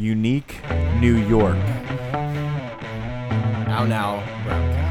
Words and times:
Unique 0.00 0.56
New 0.98 1.16
York. 1.16 1.58
Now, 3.68 3.84
now, 3.84 4.22
brown 4.44 4.72
cow. 4.72 4.86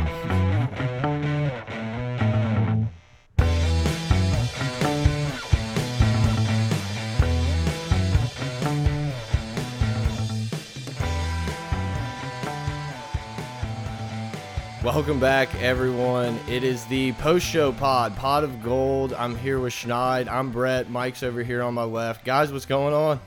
Welcome 14.83 15.19
back, 15.19 15.53
everyone. 15.55 16.39
It 16.47 16.63
is 16.63 16.85
the 16.85 17.13
post 17.13 17.45
show 17.47 17.71
pod, 17.71 18.15
Pod 18.15 18.43
of 18.43 18.63
Gold. 18.63 19.13
I'm 19.13 19.35
here 19.35 19.59
with 19.59 19.73
Schneid. 19.73 20.27
I'm 20.27 20.51
Brett. 20.51 20.89
Mike's 20.91 21.23
over 21.23 21.41
here 21.41 21.63
on 21.63 21.73
my 21.73 21.83
left. 21.83 22.23
Guys, 22.23 22.53
what's 22.53 22.67
going 22.67 22.93
on? 22.93 23.19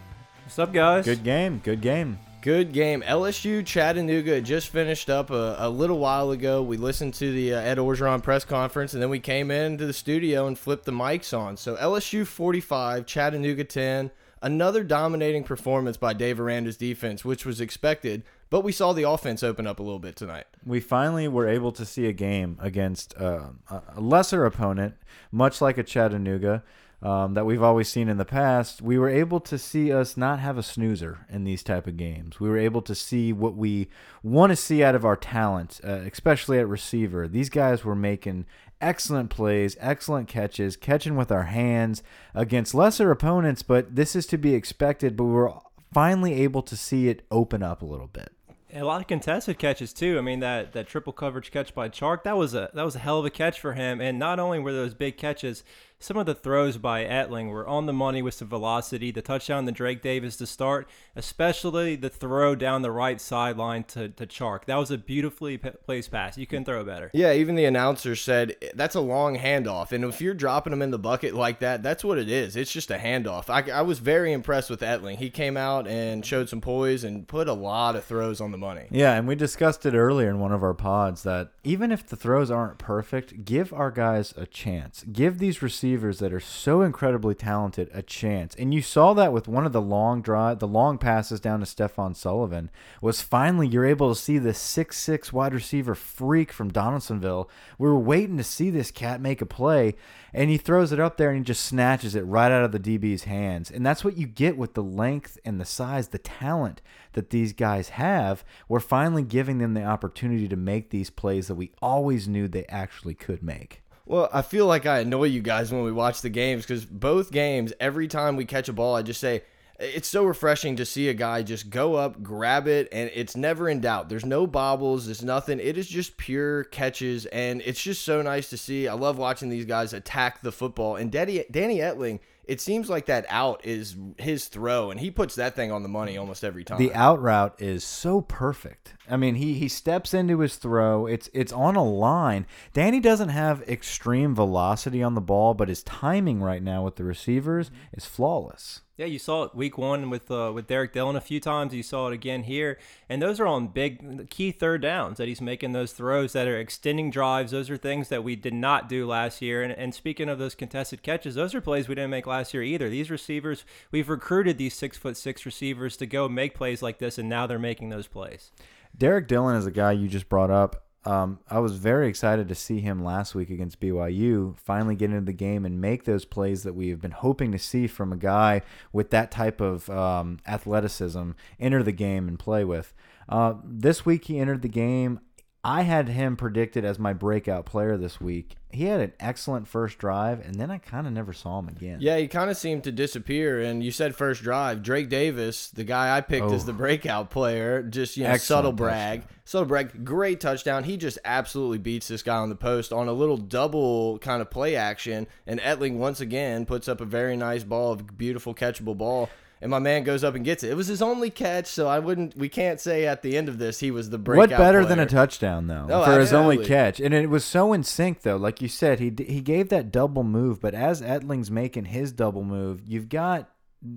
What's 0.53 0.59
up, 0.59 0.75
guys? 0.75 1.07
Good 1.07 1.25
game. 1.25 1.63
Good 1.65 1.81
game. 1.81 2.19
Good 2.43 2.75
game. 2.75 3.01
LSU 3.01 3.65
Chattanooga 3.65 4.39
just 4.43 4.69
finished 4.69 5.09
up 5.09 5.31
a, 5.31 5.57
a 5.59 5.71
little 5.71 5.99
while 5.99 6.31
ago. 6.31 6.63
We 6.63 6.77
listened 6.77 7.15
to 7.15 7.33
the 7.33 7.55
uh, 7.55 7.61
Ed 7.61 7.79
Orgeron 7.79 8.23
press 8.23 8.45
conference, 8.45 8.93
and 8.93 9.03
then 9.03 9.09
we 9.09 9.19
came 9.19 9.51
into 9.51 9.87
the 9.87 9.95
studio 9.95 10.47
and 10.47 10.59
flipped 10.59 10.85
the 10.85 10.93
mics 10.93 11.33
on. 11.35 11.57
So 11.57 11.77
LSU 11.77 12.27
45, 12.27 13.07
Chattanooga 13.07 13.65
10. 13.65 14.11
Another 14.43 14.85
dominating 14.85 15.43
performance 15.43 15.97
by 15.97 16.13
Dave 16.13 16.39
Aranda's 16.39 16.77
defense, 16.77 17.25
which 17.25 17.47
was 17.47 17.59
expected, 17.59 18.23
but 18.51 18.61
we 18.61 18.73
saw 18.73 18.93
the 18.93 19.09
offense 19.09 19.43
open 19.43 19.67
up 19.67 19.81
a 19.81 19.83
little 19.83 20.01
bit 20.01 20.17
tonight. 20.17 20.45
We 20.67 20.81
finally 20.81 21.29
were 21.29 21.49
able 21.49 21.73
to 21.73 21.87
see 21.87 22.05
a 22.09 22.13
game 22.13 22.59
against 22.61 23.17
uh, 23.17 23.45
a 23.71 24.01
lesser 24.03 24.45
opponent, 24.45 24.97
much 25.31 25.63
like 25.63 25.79
a 25.79 25.83
Chattanooga 25.83 26.63
um, 27.03 27.35
that 27.35 27.45
we've 27.45 27.63
always 27.63 27.89
seen 27.89 28.09
in 28.09 28.17
the 28.17 28.25
past. 28.25 28.81
We 28.81 28.99
were 28.99 29.09
able 29.09 29.41
to 29.41 29.59
see 29.59 29.93
us 29.93 30.17
not 30.17 30.39
have 30.39 30.57
a 30.57 30.63
snoozer 30.63 31.27
in 31.29 31.45
these 31.45 31.63
type 31.63 31.87
of 31.87 31.97
games. 31.97 32.39
We 32.39 32.49
were 32.49 32.59
able 32.59 32.83
to 32.83 32.95
see 32.95 33.33
what 33.33 33.57
we 33.57 33.89
want 34.23 34.51
to 34.51 34.57
see 34.57 34.85
out 34.85 34.95
of 34.95 35.05
our 35.05 35.17
talent, 35.17 35.81
uh, 35.83 36.01
especially 36.11 36.59
at 36.59 36.69
receiver. 36.69 37.27
These 37.27 37.49
guys 37.49 37.85
were 37.85 37.97
making 37.97 38.47
excellent 38.81 39.31
plays, 39.31 39.77
excellent 39.81 40.29
catches, 40.29 40.77
catching 40.77 41.17
with 41.17 41.33
our 41.33 41.45
hands 41.45 42.03
against 42.35 42.75
lesser 42.75 43.11
opponents, 43.11 43.63
but 43.63 43.97
this 43.97 44.15
is 44.15 44.27
to 44.27 44.39
be 44.39 44.55
expected. 44.55 45.17
But 45.17 45.25
we 45.25 45.33
were 45.33 45.55
finally 45.93 46.35
able 46.35 46.63
to 46.63 46.77
see 46.77 47.09
it 47.09 47.27
open 47.31 47.63
up 47.63 47.83
a 47.83 47.87
little 47.87 48.07
bit. 48.07 48.33
A 48.75 48.85
lot 48.85 49.03
of 49.03 49.07
contested 49.07 49.59
catches 49.59 49.93
too. 49.93 50.17
I 50.17 50.23
mean 50.23 50.41
that 50.41 50.73
that 50.73 50.87
triple 50.87 51.13
coverage 51.13 51.51
catch 51.51 51.75
by 51.75 51.91
Chark 51.91 52.23
that 52.23 52.39
was 52.39 52.55
a 52.55 52.71
that 52.73 52.83
was 52.83 52.97
a 52.97 53.01
hell 53.01 53.19
of 53.19 53.27
a 53.27 53.31
catch 53.31 53.61
for 53.61 53.75
him. 53.75 54.01
And 54.01 54.19
not 54.19 54.39
only 54.39 54.59
were 54.59 54.73
those 54.73 54.95
big 54.95 55.19
catches, 55.19 55.63
some 56.03 56.17
of 56.17 56.27
the 56.27 56.35
throws 56.35 56.77
by 56.77 57.05
Etling 57.05 57.51
were 57.51 57.67
on 57.67 57.87
the 57.87 57.93
money 57.93 58.23
with 58.23 58.35
some 58.35 58.49
velocity. 58.49 59.11
The 59.11 59.23
touchdown 59.23 59.67
to 59.67 59.73
Drake 59.73 60.03
Davis 60.03 60.37
to 60.39 60.47
start, 60.47 60.89
especially 61.15 61.97
the 61.97 62.09
throw 62.11 62.55
down 62.55 62.83
the 62.83 62.91
right 62.91 63.21
sideline 63.21 63.85
to, 63.85 64.09
to 64.09 64.27
Chark. 64.27 64.65
That 64.65 64.77
was 64.77 64.91
a 64.91 64.99
beautifully 64.99 65.59
placed 65.59 66.11
pass. 66.11 66.37
You 66.37 66.47
couldn't 66.47 66.65
throw 66.65 66.85
better. 66.85 67.11
Yeah, 67.15 67.33
even 67.33 67.55
the 67.55 67.65
announcer 67.65 68.17
said 68.17 68.57
that's 68.75 68.95
a 68.95 69.01
long 69.01 69.39
handoff. 69.39 69.93
And 69.93 70.05
if 70.05 70.21
you're 70.21 70.35
dropping 70.35 70.73
them 70.73 70.83
in 70.83 70.91
the 70.91 70.99
bucket 70.99 71.35
like 71.35 71.61
that, 71.61 71.83
that's 71.83 72.05
what 72.05 72.19
it 72.19 72.29
is. 72.29 72.57
It's 72.57 72.73
just 72.73 72.91
a 72.91 72.99
handoff. 72.99 73.49
I, 73.49 73.71
I 73.71 73.83
was 73.83 73.99
very 74.01 74.33
impressed 74.33 74.71
with 74.71 74.81
Etling. 74.81 75.17
He 75.17 75.31
came 75.31 75.57
out 75.57 75.87
and 75.87 76.27
showed 76.27 76.49
some 76.49 76.61
poise 76.61 77.05
and 77.05 77.29
put 77.29 77.49
a 77.49 77.53
lot 77.53 77.97
of 77.97 78.05
throws 78.05 78.41
on 78.41 78.51
the 78.51 78.59
money. 78.59 78.89
Yeah, 78.91 79.15
and 79.15 79.29
we 79.29 79.35
discussed 79.35 79.87
it 79.87 79.95
earlier 79.95 80.31
in 80.31 80.41
one 80.41 80.53
of 80.53 80.63
our 80.63 80.75
pods 80.75 81.23
that 81.23 81.53
even 81.65 81.93
if 81.93 82.05
the 82.05 82.17
throws 82.17 82.51
aren't 82.51 82.79
perfect, 82.79 83.45
give 83.45 83.73
our 83.73 83.93
guys 83.93 84.35
a 84.37 84.47
chance. 84.47 85.05
Give 85.13 85.39
these 85.39 85.63
receivers 85.63 86.19
that 86.19 86.33
are 86.33 86.41
so 86.41 86.83
incredibly 86.83 87.37
talented 87.37 87.89
a 87.95 88.03
chance. 88.03 88.57
And 88.57 88.75
you 88.75 88.83
saw 88.83 89.15
that 89.15 89.33
with 89.33 89.47
one 89.47 89.65
of 89.65 89.73
the 89.73 89.81
long 89.81 90.23
drive, 90.23 90.59
the 90.59 90.67
long 90.67 90.99
passes 90.99 91.39
down 91.39 91.61
to 91.61 91.67
Stephen 91.67 92.15
Sullivan 92.15 92.69
was 93.01 93.23
finally 93.23 93.69
you're 93.69 93.85
able 93.85 94.13
to 94.13 94.21
see 94.21 94.39
the 94.39 94.55
six 94.55 94.99
six 94.99 95.33
wide 95.33 95.55
receiver 95.55 95.95
freak 95.95 96.51
from 96.51 96.73
Donaldsonville. 96.73 97.49
We 97.79 97.89
were 97.89 97.99
waiting 97.99 98.39
to 98.39 98.45
see 98.45 98.71
this 98.71 98.91
cat 98.91 99.21
make 99.21 99.41
a 99.41 99.47
play, 99.47 99.95
and 100.35 100.51
he 100.51 100.57
throws 100.57 100.91
it 100.91 100.99
up 100.99 101.17
there 101.17 101.31
and 101.31 101.39
he 101.39 101.45
just 101.45 101.65
snatches 101.65 102.17
it 102.17 102.23
right 102.23 102.51
out 102.51 102.65
of 102.65 102.73
the 102.73 102.81
DB's 102.81 103.25
hands. 103.25 103.71
And 103.71 103.87
that's 103.87 104.03
what 104.03 104.17
you 104.17 104.27
get 104.27 104.57
with 104.57 104.75
the 104.75 104.83
length 104.83 105.39
and 105.45 105.61
the 105.61 105.65
size, 105.65 106.09
the 106.09 106.19
talent 106.19 106.83
that 107.13 107.31
these 107.31 107.53
guys 107.53 107.91
have. 107.91 108.45
We're 108.69 108.81
finally 108.81 109.23
giving 109.23 109.59
them 109.59 109.75
the 109.75 109.85
opportunity 109.85 110.49
to 110.49 110.57
make 110.57 110.91
these 110.91 111.11
plays 111.11 111.49
that 111.49 111.55
we 111.55 111.73
always 111.81 112.29
knew 112.29 112.49
they 112.49 112.65
actually 112.67 113.15
could 113.15 113.43
make. 113.43 113.83
Well, 114.05 114.29
I 114.33 114.43
feel 114.43 114.67
like 114.67 114.85
I 114.85 114.99
annoy 114.99 115.25
you 115.25 115.41
guys 115.41 115.73
when 115.73 115.85
we 115.85 115.93
watch 115.93 116.23
the 116.23 116.29
games 116.29 116.65
because 116.65 116.85
both 116.85 117.31
games, 117.31 117.73
every 117.79 118.09
time 118.09 118.37
we 118.37 118.45
catch 118.45 118.69
a 118.69 118.73
ball, 118.73 118.97
I 118.97 119.03
just 119.03 119.21
say, 119.21 119.43
it's 119.79 120.09
so 120.09 120.25
refreshing 120.25 120.77
to 120.77 120.85
see 120.85 121.09
a 121.09 121.15
guy 121.15 121.43
just 121.43 121.71
go 121.71 121.95
up, 121.95 122.23
grab 122.23 122.69
it, 122.69 122.89
and 122.93 123.11
it's 123.15 123.37
never 123.37 123.69
in 123.69 123.81
doubt. 123.81 124.09
There's 124.09 124.25
no 124.25 124.47
bobbles, 124.47 125.07
there's 125.07 125.25
nothing. 125.25 125.59
It 125.59 125.77
is 125.77 125.89
just 125.89 126.17
pure 126.17 126.65
catches, 126.65 127.27
and 127.27 127.61
it's 127.63 127.83
just 127.83 128.05
so 128.05 128.23
nice 128.23 128.49
to 128.51 128.57
see. 128.57 128.87
I 128.87 128.95
love 128.95 129.19
watching 129.19 129.49
these 129.49 129.65
guys 129.65 129.93
attack 129.93 130.41
the 130.41 130.53
football. 130.53 130.97
And 130.97 131.11
Danny, 131.11 131.45
Danny 131.51 131.79
Etling, 131.79 132.21
it 132.45 132.61
seems 132.61 132.91
like 132.91 133.07
that 133.07 133.25
out 133.29 133.65
is 133.65 133.97
his 134.19 134.47
throw, 134.47 134.91
and 134.91 135.01
he 135.01 135.11
puts 135.11 135.37
that 135.37 135.55
thing 135.55 135.73
on 135.73 135.83
the 135.83 135.89
money 135.89 136.17
almost 136.17 136.45
every 136.45 136.65
time. 136.65 136.79
The 136.79 136.95
out 136.95 137.23
route 137.23 137.55
is 137.61 137.85
so 137.85 138.21
perfect. 138.21 138.95
I 139.11 139.17
mean, 139.17 139.37
he 139.37 139.55
he 139.55 139.69
steps 139.69 140.13
into 140.13 140.41
his 140.41 140.57
throw. 140.57 141.07
It's 141.07 141.31
it's 141.33 141.53
on 141.53 141.77
a 141.77 141.85
line. 141.85 142.47
Danny 142.73 143.01
doesn't 143.01 143.31
have 143.31 143.63
extreme 143.63 144.35
velocity 144.35 145.03
on 145.03 145.15
the 145.15 145.21
ball, 145.21 145.55
but 145.55 145.69
his 145.69 145.83
timing 145.83 146.43
right 146.43 146.63
now 146.63 146.85
with 146.85 146.97
the 146.97 147.05
receivers 147.05 147.71
is 147.93 148.05
flawless. 148.05 148.82
Yeah, 148.99 149.07
you 149.07 149.19
saw 149.19 149.45
it 149.45 149.55
week 149.55 149.79
one 149.79 150.11
with 150.11 150.31
uh, 150.31 150.53
with 150.55 150.67
Derrick 150.67 150.93
Dillon 150.93 151.17
a 151.17 151.21
few 151.21 151.41
times. 151.41 151.73
You 151.73 151.83
saw 151.83 152.09
it 152.09 152.13
again 152.13 152.43
here, 152.43 152.79
and 153.09 153.23
those 153.23 153.41
are 153.41 153.47
on 153.47 153.69
big 153.69 154.29
key 154.29 154.53
third 154.53 154.83
downs 154.83 155.17
that 155.17 155.29
he's 155.29 155.41
making 155.41 155.73
those 155.73 155.93
throws 155.93 156.35
that 156.35 156.47
are 156.47 156.59
extending 156.59 157.11
drives. 157.11 157.53
Those 157.53 157.71
are 157.71 157.79
things 157.79 158.11
that 158.11 158.23
we 158.23 158.37
did 158.37 158.53
not 158.53 158.91
do 158.91 159.07
last 159.07 159.41
year. 159.41 159.63
And, 159.63 159.73
and 159.73 159.95
speaking 159.95 160.29
of 160.29 160.39
those 160.39 160.55
contested 160.55 161.03
catches, 161.03 161.35
those 161.35 161.55
are 161.55 161.63
plays 161.63 161.89
we 161.89 161.95
didn't 161.95 162.11
make 162.11 162.27
last 162.27 162.53
year 162.53 162.63
either. 162.63 162.91
These 162.91 163.11
receivers, 163.11 163.65
we've 163.91 164.11
recruited 164.11 164.59
these 164.59 164.75
six 164.75 164.99
foot 164.99 165.17
six 165.17 165.47
receivers 165.47 165.97
to 165.97 166.07
go 166.07 166.29
make 166.29 166.55
plays 166.55 166.83
like 166.83 166.99
this, 166.99 167.17
and 167.17 167.31
now 167.31 167.47
they're 167.47 167.59
making 167.59 167.89
those 167.89 168.07
plays. 168.07 168.53
Derrick 168.97 169.27
Dillon 169.27 169.57
is 169.57 169.65
a 169.65 169.71
guy 169.71 169.93
you 169.93 170.07
just 170.07 170.29
brought 170.29 170.51
up. 170.51 170.85
Um, 171.05 171.41
I 171.51 171.59
was 171.59 171.77
very 171.77 172.09
excited 172.09 172.49
to 172.49 172.55
see 172.55 172.81
him 172.81 173.03
last 173.03 173.35
week 173.35 173.51
against 173.51 173.81
BYU 173.81 174.57
finally 174.57 174.95
get 174.95 175.11
into 175.11 175.25
the 175.25 175.33
game 175.33 175.65
and 175.65 175.81
make 175.81 176.05
those 176.05 176.25
plays 176.25 176.63
that 176.63 176.75
we 176.75 176.91
have 176.91 177.01
been 177.01 177.11
hoping 177.11 177.51
to 177.53 177.59
see 177.59 177.89
from 177.89 178.13
a 178.13 178.17
guy 178.17 178.63
with 178.93 179.11
that 179.11 179.31
type 179.33 179.61
of 179.61 179.91
um, 179.91 180.39
athleticism 180.47 181.33
enter 181.59 181.83
the 181.83 181.93
game 181.93 182.29
and 182.29 182.39
play 182.39 182.65
with. 182.65 182.95
Uh, 183.29 183.55
this 183.65 184.07
week 184.07 184.27
he 184.27 184.39
entered 184.39 184.63
the 184.63 184.69
game. 184.69 185.21
I 185.65 185.83
had 185.83 186.09
him 186.09 186.37
predicted 186.37 186.85
as 186.85 186.99
my 186.99 187.13
breakout 187.13 187.67
player 187.67 187.97
this 187.97 188.21
week. 188.21 188.57
He 188.73 188.85
had 188.87 189.01
an 189.01 189.13
excellent 189.21 189.69
first 189.69 189.97
drive, 189.99 190.41
and 190.45 190.57
then 190.57 190.73
I 190.73 190.79
kind 190.79 191.07
of 191.07 191.13
never 191.13 191.33
saw 191.33 191.61
him 191.61 191.69
again. 191.69 191.99
Yeah, 192.01 192.17
he 192.17 192.27
kind 192.27 192.51
of 192.51 192.57
seemed 192.57 192.83
to 192.85 192.91
disappear. 192.91 193.61
And 193.61 193.85
you 193.85 193.93
said 193.93 194.17
first 194.17 194.43
drive. 194.43 194.83
Drake 194.83 195.09
Davis, 195.09 195.69
the 195.71 195.85
guy 195.85 196.17
I 196.17 196.21
picked 196.21 196.47
Oh. 196.47 196.53
as 196.55 196.65
the 196.65 196.73
breakout 196.73 197.31
player, 197.31 197.81
just 197.83 198.17
you 198.17 198.25
know, 198.25 198.31
Excellent 198.31 198.43
subtle 198.65 198.73
brag, 198.73 199.21
touchdown. 199.21 199.39
subtle 199.45 199.69
brag, 199.69 200.05
great 200.05 200.41
touchdown. 200.41 200.83
He 200.83 200.97
just 200.97 201.19
absolutely 201.25 201.79
beats 201.79 202.09
this 202.09 202.25
guy 202.25 202.39
on 202.39 202.49
the 202.49 202.57
post 202.57 202.93
on 202.93 203.07
a 203.07 203.13
little 203.13 203.37
double 203.37 204.19
kind 204.19 204.43
of 204.43 204.51
play 204.51 204.75
action. 204.75 205.29
And 205.47 205.61
Etling 205.61 205.99
once 205.99 206.21
again 206.21 206.67
puts 206.67 206.89
up 206.89 207.01
a 207.01 207.05
very 207.05 207.37
nice 207.37 207.63
ball, 207.63 207.93
a 207.93 207.97
beautiful 207.97 208.53
catchable 208.53 208.97
ball. 208.99 209.31
And 209.63 209.71
my 209.71 209.79
man 209.79 210.03
goes 210.03 210.25
up 210.25 210.35
and 210.35 210.45
gets 210.45 210.65
it. 210.65 210.71
It 210.73 210.75
was 210.75 210.89
his 210.89 211.01
only 211.01 211.31
catch, 211.31 211.67
so 211.69 211.87
I 211.89 212.01
wouldn't. 212.01 212.37
We 212.37 212.49
can't 212.49 212.81
say 212.81 213.07
at 213.07 213.23
the 213.23 213.37
end 213.37 213.49
of 213.49 213.59
this 213.59 213.79
he 213.81 213.91
was 213.93 214.11
the 214.11 214.19
breakout. 214.19 214.51
What 214.51 214.59
better 214.59 214.85
than 214.85 214.99
a 214.99 215.07
touchdown 215.07 215.69
though 215.69 215.87
Oh, 215.89 216.05
for 216.05 216.19
his 216.19 216.33
only 216.33 216.59
catch? 216.65 216.99
And 217.01 217.15
it 217.15 217.31
was 217.31 217.45
so 217.45 217.73
in 217.73 217.85
sync 217.85 218.23
though, 218.23 218.37
like 218.37 218.61
you 218.61 218.69
said, 218.69 218.99
he 218.99 219.13
he 219.25 219.41
gave 219.41 219.69
that 219.71 219.93
double 219.93 220.25
move, 220.25 220.61
but 220.61 220.75
as 220.75 221.01
Etling's 221.01 221.51
making 221.51 221.87
his 221.87 222.11
double 222.13 222.43
move, 222.45 222.83
you've 222.87 223.09
got 223.09 223.49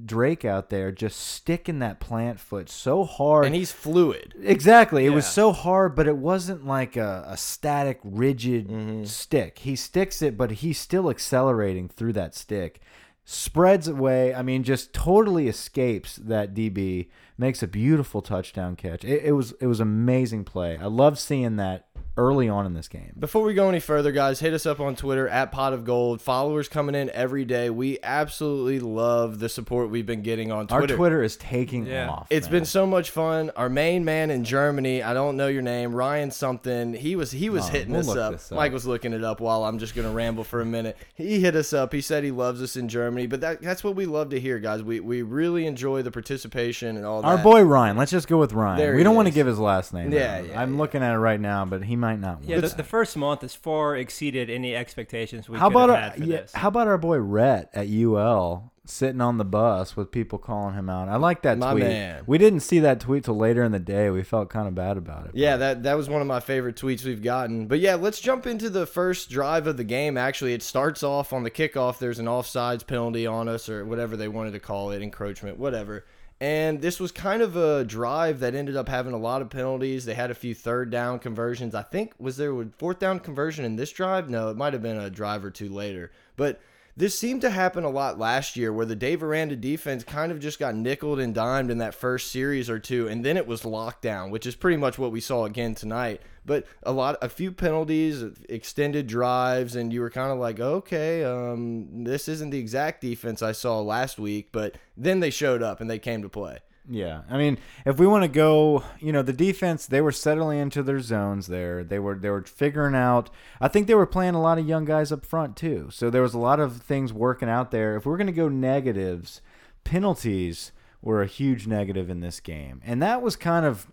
Drake 0.06 0.44
out 0.45 0.69
there 0.72 0.92
just 0.92 1.19
sticking 1.19 1.78
that 1.80 2.00
plant 2.00 2.40
foot 2.40 2.69
so 2.69 3.04
hard. 3.04 3.45
And 3.45 3.54
he's 3.54 3.72
fluid. 3.72 4.34
Exactly. 4.42 5.06
It 5.06 5.12
was 5.12 5.28
so 5.28 5.51
hard, 5.51 5.95
but 5.95 6.07
it 6.07 6.18
wasn't 6.18 6.66
like 6.66 6.95
a, 6.95 7.24
a 7.28 7.38
static, 7.38 8.00
rigid 8.04 8.68
Mm-hmm. 8.68 9.04
stick. 9.06 9.60
He 9.60 9.75
sticks 9.75 10.22
it, 10.24 10.38
but 10.38 10.50
he's 10.51 10.80
still 10.80 11.07
accelerating 11.10 11.88
through 11.88 12.13
that 12.13 12.34
stick. 12.34 12.81
Spreads 13.27 13.88
away. 13.88 14.36
I 14.36 14.44
mean, 14.44 14.63
just 14.63 14.94
totally 14.94 15.48
escapes 15.48 16.16
that 16.18 16.54
DB. 16.54 17.10
Makes 17.38 17.63
a 17.63 17.68
beautiful 17.68 18.22
touchdown 18.22 18.75
catch. 18.75 19.04
It, 19.04 19.24
it 19.25 19.31
was 19.31 19.54
it 19.60 19.66
was 19.66 19.80
amazing 19.80 20.45
play. 20.45 20.77
I 20.77 20.86
love 20.86 21.18
seeing 21.18 21.56
that 21.56 21.85
early 22.18 22.48
on 22.48 22.66
in 22.66 22.74
this 22.74 22.88
game. 22.88 23.14
Before 23.20 23.44
we 23.44 23.54
go 23.54 23.68
any 23.70 23.80
further, 23.80 24.12
guys, 24.12 24.40
hit 24.40 24.54
us 24.54 24.66
up 24.66 24.80
on 24.80 24.96
Twitter 24.96 25.28
at 25.28 25.52
Pot 25.52 25.74
of 25.74 25.84
Gold. 25.84 26.22
Followers 26.22 26.68
coming 26.70 26.96
in 26.96 27.10
every 27.10 27.44
day. 27.46 27.70
We 27.70 28.00
absolutely 28.04 28.80
love 28.80 29.40
the 29.40 29.50
support 29.50 29.90
we've 29.90 30.06
been 30.06 30.22
getting 30.22 30.52
on 30.52 30.68
Our 30.70 30.80
Twitter. 30.80 30.96
Twitter 30.96 31.24
is 31.24 31.36
taking 31.38 31.86
Yeah. 31.86 32.10
off. 32.10 32.28
It's 32.30 32.48
man. 32.48 32.52
been 32.60 32.66
so 32.66 32.86
much 32.88 33.10
fun. 33.12 33.52
Our 33.56 33.70
main 33.70 34.06
man 34.06 34.32
in 34.32 34.44
Germany, 34.44 35.04
I 35.04 35.14
don't 35.14 35.36
know 35.38 35.48
your 35.48 35.62
name, 35.62 35.94
Ryan 35.94 36.32
something. 36.32 36.94
He 36.94 37.16
was 37.16 37.32
he 37.32 37.50
was 37.50 37.66
No, 37.68 37.72
hitting 37.74 37.92
we'll 37.94 38.10
us 38.12 38.18
up. 38.18 38.34
up. 38.36 38.42
Mike 38.52 38.72
was 38.72 38.86
looking 38.88 39.12
it 39.14 39.24
up 39.24 39.40
while 39.42 39.64
I'm 39.66 39.78
just 39.80 39.96
gonna 39.96 40.12
ramble 40.12 40.44
for 40.44 40.62
a 40.62 40.66
minute. 40.66 40.98
He 41.16 41.40
hit 41.42 41.56
us 41.56 41.74
up. 41.74 41.92
He 41.94 42.02
said 42.02 42.24
he 42.24 42.32
loves 42.32 42.62
us 42.62 42.76
in 42.78 42.88
Germany, 42.88 43.28
but 43.28 43.42
that 43.42 43.62
that's 43.62 43.84
what 43.84 43.96
we 43.96 44.06
love 44.06 44.30
to 44.30 44.40
hear, 44.40 44.60
guys. 44.60 44.82
We 44.84 45.00
we 45.00 45.22
really 45.22 45.66
enjoy 45.66 46.02
the 46.02 46.12
participation 46.12 46.96
and 46.98 47.06
all 47.06 47.22
that. 47.22 47.28
Our 47.28 47.38
boy 47.38 47.64
Ryan. 47.64 47.98
Let's 47.98 48.12
just 48.12 48.28
go 48.28 48.38
with 48.38 48.54
Ryan. 48.54 48.78
There 48.78 48.96
we 48.96 49.04
don't 49.04 49.16
want 49.16 49.28
to 49.28 49.34
give 49.34 49.48
his 49.48 49.60
last 49.60 49.94
name. 49.94 50.12
Yeah, 50.12 50.40
yeah, 50.42 50.62
I'm 50.62 50.74
yeah. 50.74 50.80
looking 50.80 51.04
at 51.04 51.14
it 51.14 51.18
right 51.20 51.40
now, 51.40 51.66
but 51.66 51.84
he 51.84 51.96
might 52.06 52.19
not. 52.19 52.44
Yeah, 52.44 52.60
the, 52.60 52.68
the 52.68 52.84
first 52.84 53.18
month 53.18 53.42
has 53.42 53.56
far 53.56 53.96
exceeded 53.96 54.50
any 54.50 54.75
expectations 54.75 55.50
we 55.50 55.57
how 55.57 55.69
could 55.69 55.75
about 55.75 55.90
have 55.90 55.98
our, 55.98 56.02
had 56.04 56.13
for 56.16 56.24
yeah, 56.25 56.38
this. 56.42 56.54
how 56.54 56.68
about 56.68 56.88
our 56.88 56.98
boy 56.98 57.18
Rhett 57.18 57.69
at 57.74 57.88
UL 57.90 58.72
sitting 58.88 59.19
on 59.19 59.40
the 59.40 59.46
bus 59.46 59.98
with 59.98 60.12
people 60.12 60.38
calling 60.38 60.75
him 60.75 60.90
out? 60.90 61.10
I 61.10 61.16
like 61.16 61.42
that 61.42 61.57
My 61.57 61.72
tweet. 61.72 61.86
man. 61.86 62.24
We 62.28 62.38
didn't 62.38 62.60
see 62.60 62.80
that 62.80 63.00
tweet 63.00 63.24
till 63.24 63.36
later 63.38 63.63
in 63.63 63.72
the 63.72 63.80
day. 63.80 64.12
We 64.12 64.22
felt 64.22 64.50
kind 64.50 64.68
of 64.68 64.75
bad 64.75 64.98
about 64.98 65.25
it. 65.25 65.31
Yeah, 65.34 65.57
that 65.57 65.84
that 65.84 65.96
was 65.96 66.07
one 66.07 66.22
of 66.22 66.28
my 66.28 66.40
favorite 66.40 66.75
tweets 66.75 67.04
we've 67.04 67.24
gotten. 67.24 67.66
But 67.68 67.80
yeah, 67.80 67.96
let's 67.96 68.19
jump 68.19 68.46
into 68.46 68.69
the 68.69 68.86
first 68.86 69.30
drive 69.31 69.66
of 69.66 69.78
the 69.78 69.84
game. 69.84 70.18
Actually, 70.18 70.54
it 70.54 70.62
starts 70.62 71.02
off 71.02 71.34
on 71.34 71.42
the 71.44 71.52
kickoff. 71.52 71.98
There's 71.98 72.19
an 72.19 72.28
offsides 72.28 72.86
penalty 72.86 73.25
on 73.25 73.48
us, 73.50 73.68
or 73.69 73.84
whatever 73.86 74.16
they 74.16 74.28
wanted 74.28 74.52
to 74.52 74.60
call 74.60 74.92
it, 74.92 75.02
encroachment, 75.02 75.57
whatever. 75.57 76.06
And 76.42 76.82
this 76.82 77.00
was 77.00 77.14
kind 77.14 77.42
of 77.42 77.56
a 77.56 77.86
drive 77.86 78.42
that 78.42 78.56
ended 78.56 78.76
up 78.76 78.90
having 78.90 79.14
a 79.14 79.18
lot 79.18 79.42
of 79.42 79.50
penalties. 79.50 80.04
They 80.04 80.16
had 80.16 80.32
a 80.32 80.36
few 80.36 80.54
third 80.54 80.90
down 80.90 81.20
conversions. 81.20 81.74
I 81.74 81.82
think 81.82 82.14
was 82.20 82.36
there 82.36 82.60
a 82.62 82.66
fourth 82.78 83.00
down 83.00 83.20
conversion 83.20 83.64
in 83.64 83.78
this 83.78 83.92
drive? 83.92 84.30
No, 84.30 84.50
it 84.50 84.58
might 84.58 84.74
have 84.74 84.82
been 84.82 84.98
a 84.98 85.10
drive 85.10 85.46
or 85.46 85.52
two 85.52 85.70
later. 85.70 86.12
But 86.36 86.60
this 86.97 87.18
seemed 87.18 87.42
to 87.42 87.50
happen 87.50 87.83
a 87.83 87.89
lot 87.89 88.18
last 88.18 88.56
year 88.56 88.71
where 88.71 88.86
the 88.86 88.95
Dave 88.95 89.21
Aranda 89.21 89.56
defense 89.57 90.03
kind 90.03 90.31
of 90.31 90.39
just 90.39 90.59
got 90.59 90.75
nickled 90.75 91.19
and 91.19 91.36
dimed 91.36 91.69
in 91.69 91.80
that 91.80 91.94
first 91.94 92.31
series 92.31 92.69
or 92.69 92.80
two, 92.80 93.07
and 93.07 93.24
then 93.25 93.36
it 93.36 93.45
was 93.45 93.65
locked 93.65 94.01
down, 94.01 94.31
which 94.31 94.45
is 94.45 94.56
pretty 94.56 94.77
much 94.77 94.97
what 94.97 95.12
we 95.12 95.19
saw 95.19 95.44
again 95.44 95.75
tonight. 95.75 96.21
But 96.45 96.65
a 96.83 96.94
lot, 96.94 97.18
a 97.21 97.27
few 97.27 97.51
penalties, 97.51 98.24
extended 98.47 99.07
drives, 99.07 99.75
and 99.75 99.92
you 99.92 100.00
were 100.00 100.09
kind 100.09 100.31
of 100.31 100.38
like, 100.38 100.59
okay, 100.59 101.24
um, 101.24 102.03
this 102.06 102.30
isn't 102.30 102.51
the 102.51 102.59
exact 102.59 103.01
defense 103.01 103.42
I 103.42 103.51
saw 103.51 103.81
last 103.81 104.18
week. 104.19 104.50
But 104.51 104.77
then 104.95 105.19
they 105.19 105.31
showed 105.31 105.63
up 105.63 105.81
and 105.81 105.89
they 105.89 106.00
came 106.00 106.21
to 106.21 106.30
play. 106.30 106.59
Yeah, 106.88 107.22
I 107.30 107.38
mean, 107.38 107.58
if 107.86 107.98
we 107.98 108.06
want 108.06 108.24
to 108.24 108.28
go, 108.28 108.84
you 109.00 109.12
know, 109.12 109.24
the 109.24 109.34
defense 109.34 109.88
they 109.88 110.02
were 110.02 110.12
settling 110.12 110.60
into 110.60 110.84
their 110.84 111.00
zones 111.00 111.48
there. 111.48 111.84
They 111.84 111.98
were 111.98 112.16
they 112.16 112.30
were 112.30 112.44
figuring 112.44 112.96
out. 112.96 113.30
I 113.60 113.68
think 113.68 113.88
they 113.88 113.96
were 113.96 114.06
playing 114.06 114.36
a 114.36 114.42
lot 114.42 114.60
of 114.60 114.68
young 114.68 114.86
guys 114.86 115.12
up 115.12 115.26
front 115.26 115.56
too. 115.56 115.90
So 115.92 116.10
there 116.10 116.22
was 116.22 116.36
a 116.36 116.40
lot 116.40 116.60
of 116.60 116.82
things 116.82 117.12
working 117.12 117.50
out 117.50 117.72
there. 117.72 117.96
If 117.96 118.06
we're 118.06 118.18
going 118.18 118.28
to 118.28 118.34
go 118.34 118.50
negatives, 118.50 119.42
penalties 119.84 120.72
were 121.02 121.24
a 121.24 121.28
huge 121.28 121.66
negative 121.66 122.10
in 122.10 122.20
this 122.20 122.40
game, 122.40 122.82
and 122.86 123.02
that 123.02 123.22
was 123.22 123.36
kind 123.36 123.66
of 123.66 123.88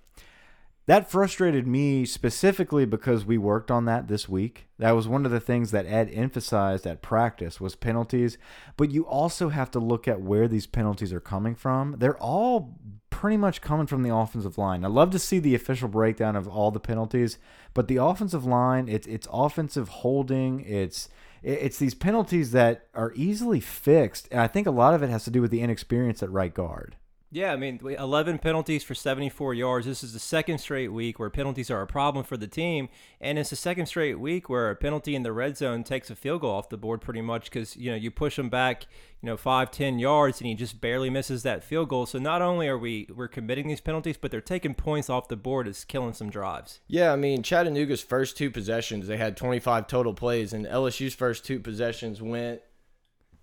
that 0.87 1.11
frustrated 1.11 1.67
me 1.67 2.05
specifically 2.05 2.85
because 2.85 3.25
we 3.25 3.39
worked 3.39 3.71
on 3.71 3.85
that 3.85 4.09
this 4.09 4.29
week. 4.29 4.67
That 4.79 4.93
was 4.93 5.07
one 5.07 5.25
of 5.25 5.31
the 5.31 5.41
things 5.41 5.71
that 5.71 5.87
Ed 5.87 6.11
emphasized 6.13 6.87
at 6.87 7.03
practice 7.03 7.61
was 7.61 7.77
penalties, 7.77 8.37
but 8.77 8.91
you 8.91 9.07
also 9.07 9.51
have 9.51 9.71
to 9.73 9.79
look 9.79 10.09
at 10.09 10.21
where 10.21 10.49
these 10.49 10.67
penalties 10.67 11.13
are 11.13 11.21
coming 11.21 11.55
from. 11.55 11.97
They're 11.99 12.19
all 12.19 12.79
pretty 13.11 13.37
much 13.37 13.61
coming 13.61 13.87
from 13.87 14.03
the 14.03 14.15
offensive 14.15 14.59
line. 14.59 14.85
I 14.85 14.89
love 14.89 15.11
to 15.11 15.19
see 15.19 15.39
the 15.39 15.55
official 15.55 15.89
breakdown 15.89 16.35
of 16.35 16.49
all 16.49 16.73
the 16.73 16.81
penalties, 16.81 17.39
but 17.75 17.87
the 17.87 17.99
offensive 17.99 18.45
line, 18.45 18.89
it's 18.89 19.07
it's 19.07 19.29
offensive 19.31 19.89
holding, 19.89 20.61
it's 20.61 21.09
it's 21.45 21.79
these 21.79 21.95
penalties 21.95 22.51
that 22.53 22.87
are 22.95 23.13
easily 23.15 23.61
fixed, 23.61 24.29
and 24.33 24.41
I 24.41 24.49
think 24.49 24.67
a 24.67 24.73
lot 24.73 24.95
of 24.95 25.03
it 25.03 25.11
has 25.11 25.25
to 25.25 25.31
do 25.31 25.41
with 25.41 25.53
the 25.53 25.61
inexperience 25.61 26.23
at 26.23 26.31
right 26.31 26.53
guard. 26.53 26.97
Yeah, 27.35 27.55
I 27.55 27.57
mean, 27.57 27.81
11 27.83 28.41
penalties 28.41 28.85
for 28.85 28.95
74 28.95 29.55
yards. 29.55 29.87
This 29.87 30.05
is 30.05 30.13
the 30.13 30.19
second 30.19 30.59
straight 30.59 30.93
week 30.93 31.19
where 31.19 31.31
penalties 31.31 31.71
are 31.71 31.81
a 31.81 31.87
problem 31.87 32.27
for 32.27 32.37
the 32.37 32.47
team, 32.47 32.91
and 33.23 33.39
it's 33.39 33.49
the 33.49 33.57
second 33.57 33.87
straight 33.87 34.21
week 34.21 34.51
where 34.51 34.71
a 34.71 34.77
penalty 34.77 35.15
in 35.15 35.23
the 35.23 35.33
red 35.33 35.57
zone 35.57 35.83
takes 35.83 36.11
a 36.11 36.15
field 36.15 36.43
goal 36.43 36.51
off 36.51 36.69
the 36.69 36.77
board 36.77 37.01
pretty 37.01 37.23
much 37.23 37.45
because 37.45 37.75
you 37.75 37.91
know 37.91 37.97
you 37.97 38.11
push 38.11 38.37
them 38.37 38.51
back, 38.51 38.85
you 39.23 39.27
know, 39.27 39.39
five, 39.39 39.71
ten 39.71 39.99
yards, 39.99 40.43
and 40.43 40.47
he 40.47 40.55
just 40.55 40.83
barely 40.83 41.09
misses 41.09 41.43
that 41.43 41.65
field 41.65 41.89
goal. 41.89 42.05
So 42.05 42.19
not 42.19 42.43
only 42.43 42.69
are 42.69 42.77
we 42.77 43.09
we're 43.15 43.29
committing 43.29 43.67
these 43.67 43.81
penalties, 43.81 44.19
but 44.19 44.31
they're 44.31 44.43
taking 44.43 44.75
points 44.75 45.09
off 45.09 45.29
the 45.29 45.37
board. 45.37 45.67
It's 45.67 45.87
killing 45.87 46.13
some 46.13 46.29
drives. 46.29 46.81
Yeah, 46.87 47.15
I 47.15 47.17
mean, 47.17 47.43
Chattanooga's 47.43 48.03
first 48.03 48.37
two 48.37 48.51
possessions, 48.51 49.07
they 49.07 49.17
had 49.17 49.39
25 49.39 49.87
total 49.87 50.13
plays, 50.13 50.53
and 50.53 50.67
LSU's 50.67 51.15
first 51.15 51.47
two 51.47 51.61
possessions 51.61 52.21
went, 52.21 52.61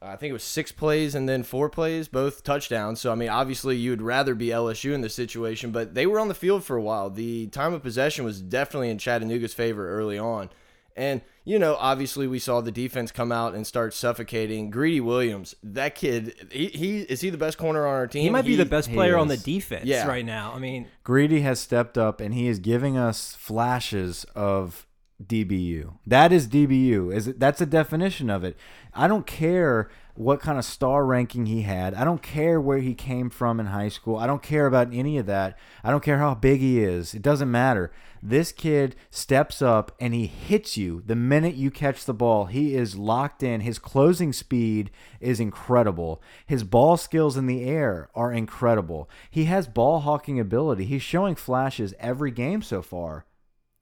I 0.01 0.15
think 0.15 0.29
it 0.29 0.33
was 0.33 0.43
six 0.43 0.71
plays 0.71 1.13
and 1.13 1.27
then 1.27 1.43
four 1.43 1.69
plays, 1.69 2.07
both 2.07 2.43
touchdowns. 2.43 3.01
So, 3.01 3.11
I 3.11 3.15
mean, 3.15 3.29
obviously, 3.29 3.75
you 3.75 3.89
would 3.89 4.01
rather 4.01 4.33
be 4.33 4.47
LSU 4.47 4.93
in 4.93 5.01
this 5.01 5.13
situation, 5.13 5.71
but 5.71 5.93
they 5.93 6.07
were 6.07 6.19
on 6.19 6.29
the 6.29 6.33
field 6.33 6.63
for 6.63 6.77
a 6.77 6.81
while. 6.81 7.09
The 7.09 7.47
time 7.47 7.73
of 7.73 7.83
possession 7.83 8.23
was 8.23 8.41
definitely 8.41 8.89
in 8.89 8.97
Chattanooga's 8.97 9.53
favor 9.53 9.89
early 9.89 10.17
on. 10.17 10.49
And, 10.95 11.21
you 11.45 11.59
know, 11.59 11.75
obviously, 11.79 12.27
we 12.27 12.39
saw 12.39 12.59
the 12.61 12.71
defense 12.71 13.11
come 13.11 13.31
out 13.31 13.55
and 13.55 13.65
start 13.65 13.93
suffocating. 13.93 14.69
Greedy 14.69 14.99
Williams, 14.99 15.55
that 15.63 15.95
kid, 15.95 16.47
he, 16.51 16.67
he 16.67 16.99
is 17.01 17.21
he 17.21 17.29
the 17.29 17.37
best 17.37 17.57
corner 17.57 17.87
on 17.87 17.93
our 17.93 18.07
team? 18.07 18.23
He 18.23 18.29
might 18.29 18.43
be 18.45 18.55
the 18.57 18.65
best 18.65 18.91
player 18.91 19.17
on 19.17 19.27
the 19.29 19.37
defense 19.37 19.85
Yeah. 19.85 20.07
right 20.07 20.25
now. 20.25 20.51
I 20.53 20.59
mean, 20.59 20.87
Greedy 21.05 21.41
has 21.41 21.59
stepped 21.59 21.97
up 21.97 22.19
and 22.19 22.33
he 22.33 22.47
is 22.47 22.59
giving 22.59 22.97
us 22.97 23.33
flashes 23.35 24.25
of 24.35 24.85
DBU. 25.23 25.97
That 26.07 26.31
is 26.31 26.47
DBU. 26.47 27.13
Is 27.13 27.27
it, 27.27 27.39
that's 27.39 27.61
a 27.61 27.65
definition 27.65 28.29
of 28.29 28.43
it. 28.43 28.57
I 28.93 29.07
don't 29.07 29.27
care 29.27 29.89
what 30.15 30.41
kind 30.41 30.57
of 30.57 30.65
star 30.65 31.05
ranking 31.05 31.45
he 31.45 31.61
had. 31.61 31.93
I 31.93 32.03
don't 32.03 32.21
care 32.21 32.59
where 32.59 32.79
he 32.79 32.93
came 32.93 33.29
from 33.29 33.59
in 33.59 33.67
high 33.67 33.89
school. 33.89 34.17
I 34.17 34.27
don't 34.27 34.43
care 34.43 34.65
about 34.65 34.93
any 34.93 35.17
of 35.17 35.25
that. 35.27 35.57
I 35.83 35.91
don't 35.91 36.03
care 36.03 36.17
how 36.17 36.35
big 36.35 36.59
he 36.59 36.81
is. 36.83 37.13
It 37.13 37.21
doesn't 37.21 37.49
matter. 37.49 37.91
This 38.21 38.51
kid 38.51 38.97
steps 39.09 39.61
up 39.61 39.93
and 39.99 40.13
he 40.13 40.25
hits 40.25 40.75
you 40.75 41.03
the 41.05 41.15
minute 41.15 41.55
you 41.55 41.71
catch 41.71 42.03
the 42.03 42.13
ball. 42.13 42.45
He 42.45 42.75
is 42.75 42.97
locked 42.97 43.43
in. 43.43 43.61
His 43.61 43.79
closing 43.79 44.33
speed 44.33 44.91
is 45.21 45.39
incredible. 45.39 46.21
His 46.45 46.65
ball 46.65 46.97
skills 46.97 47.37
in 47.37 47.45
the 47.45 47.63
air 47.63 48.09
are 48.13 48.33
incredible. 48.33 49.09
He 49.29 49.45
has 49.45 49.67
ball 49.67 49.99
hawking 49.99 50.39
ability. 50.39 50.85
He's 50.85 51.01
showing 51.01 51.35
flashes 51.35 51.93
every 51.99 52.31
game 52.31 52.61
so 52.61 52.81
far. 52.81 53.25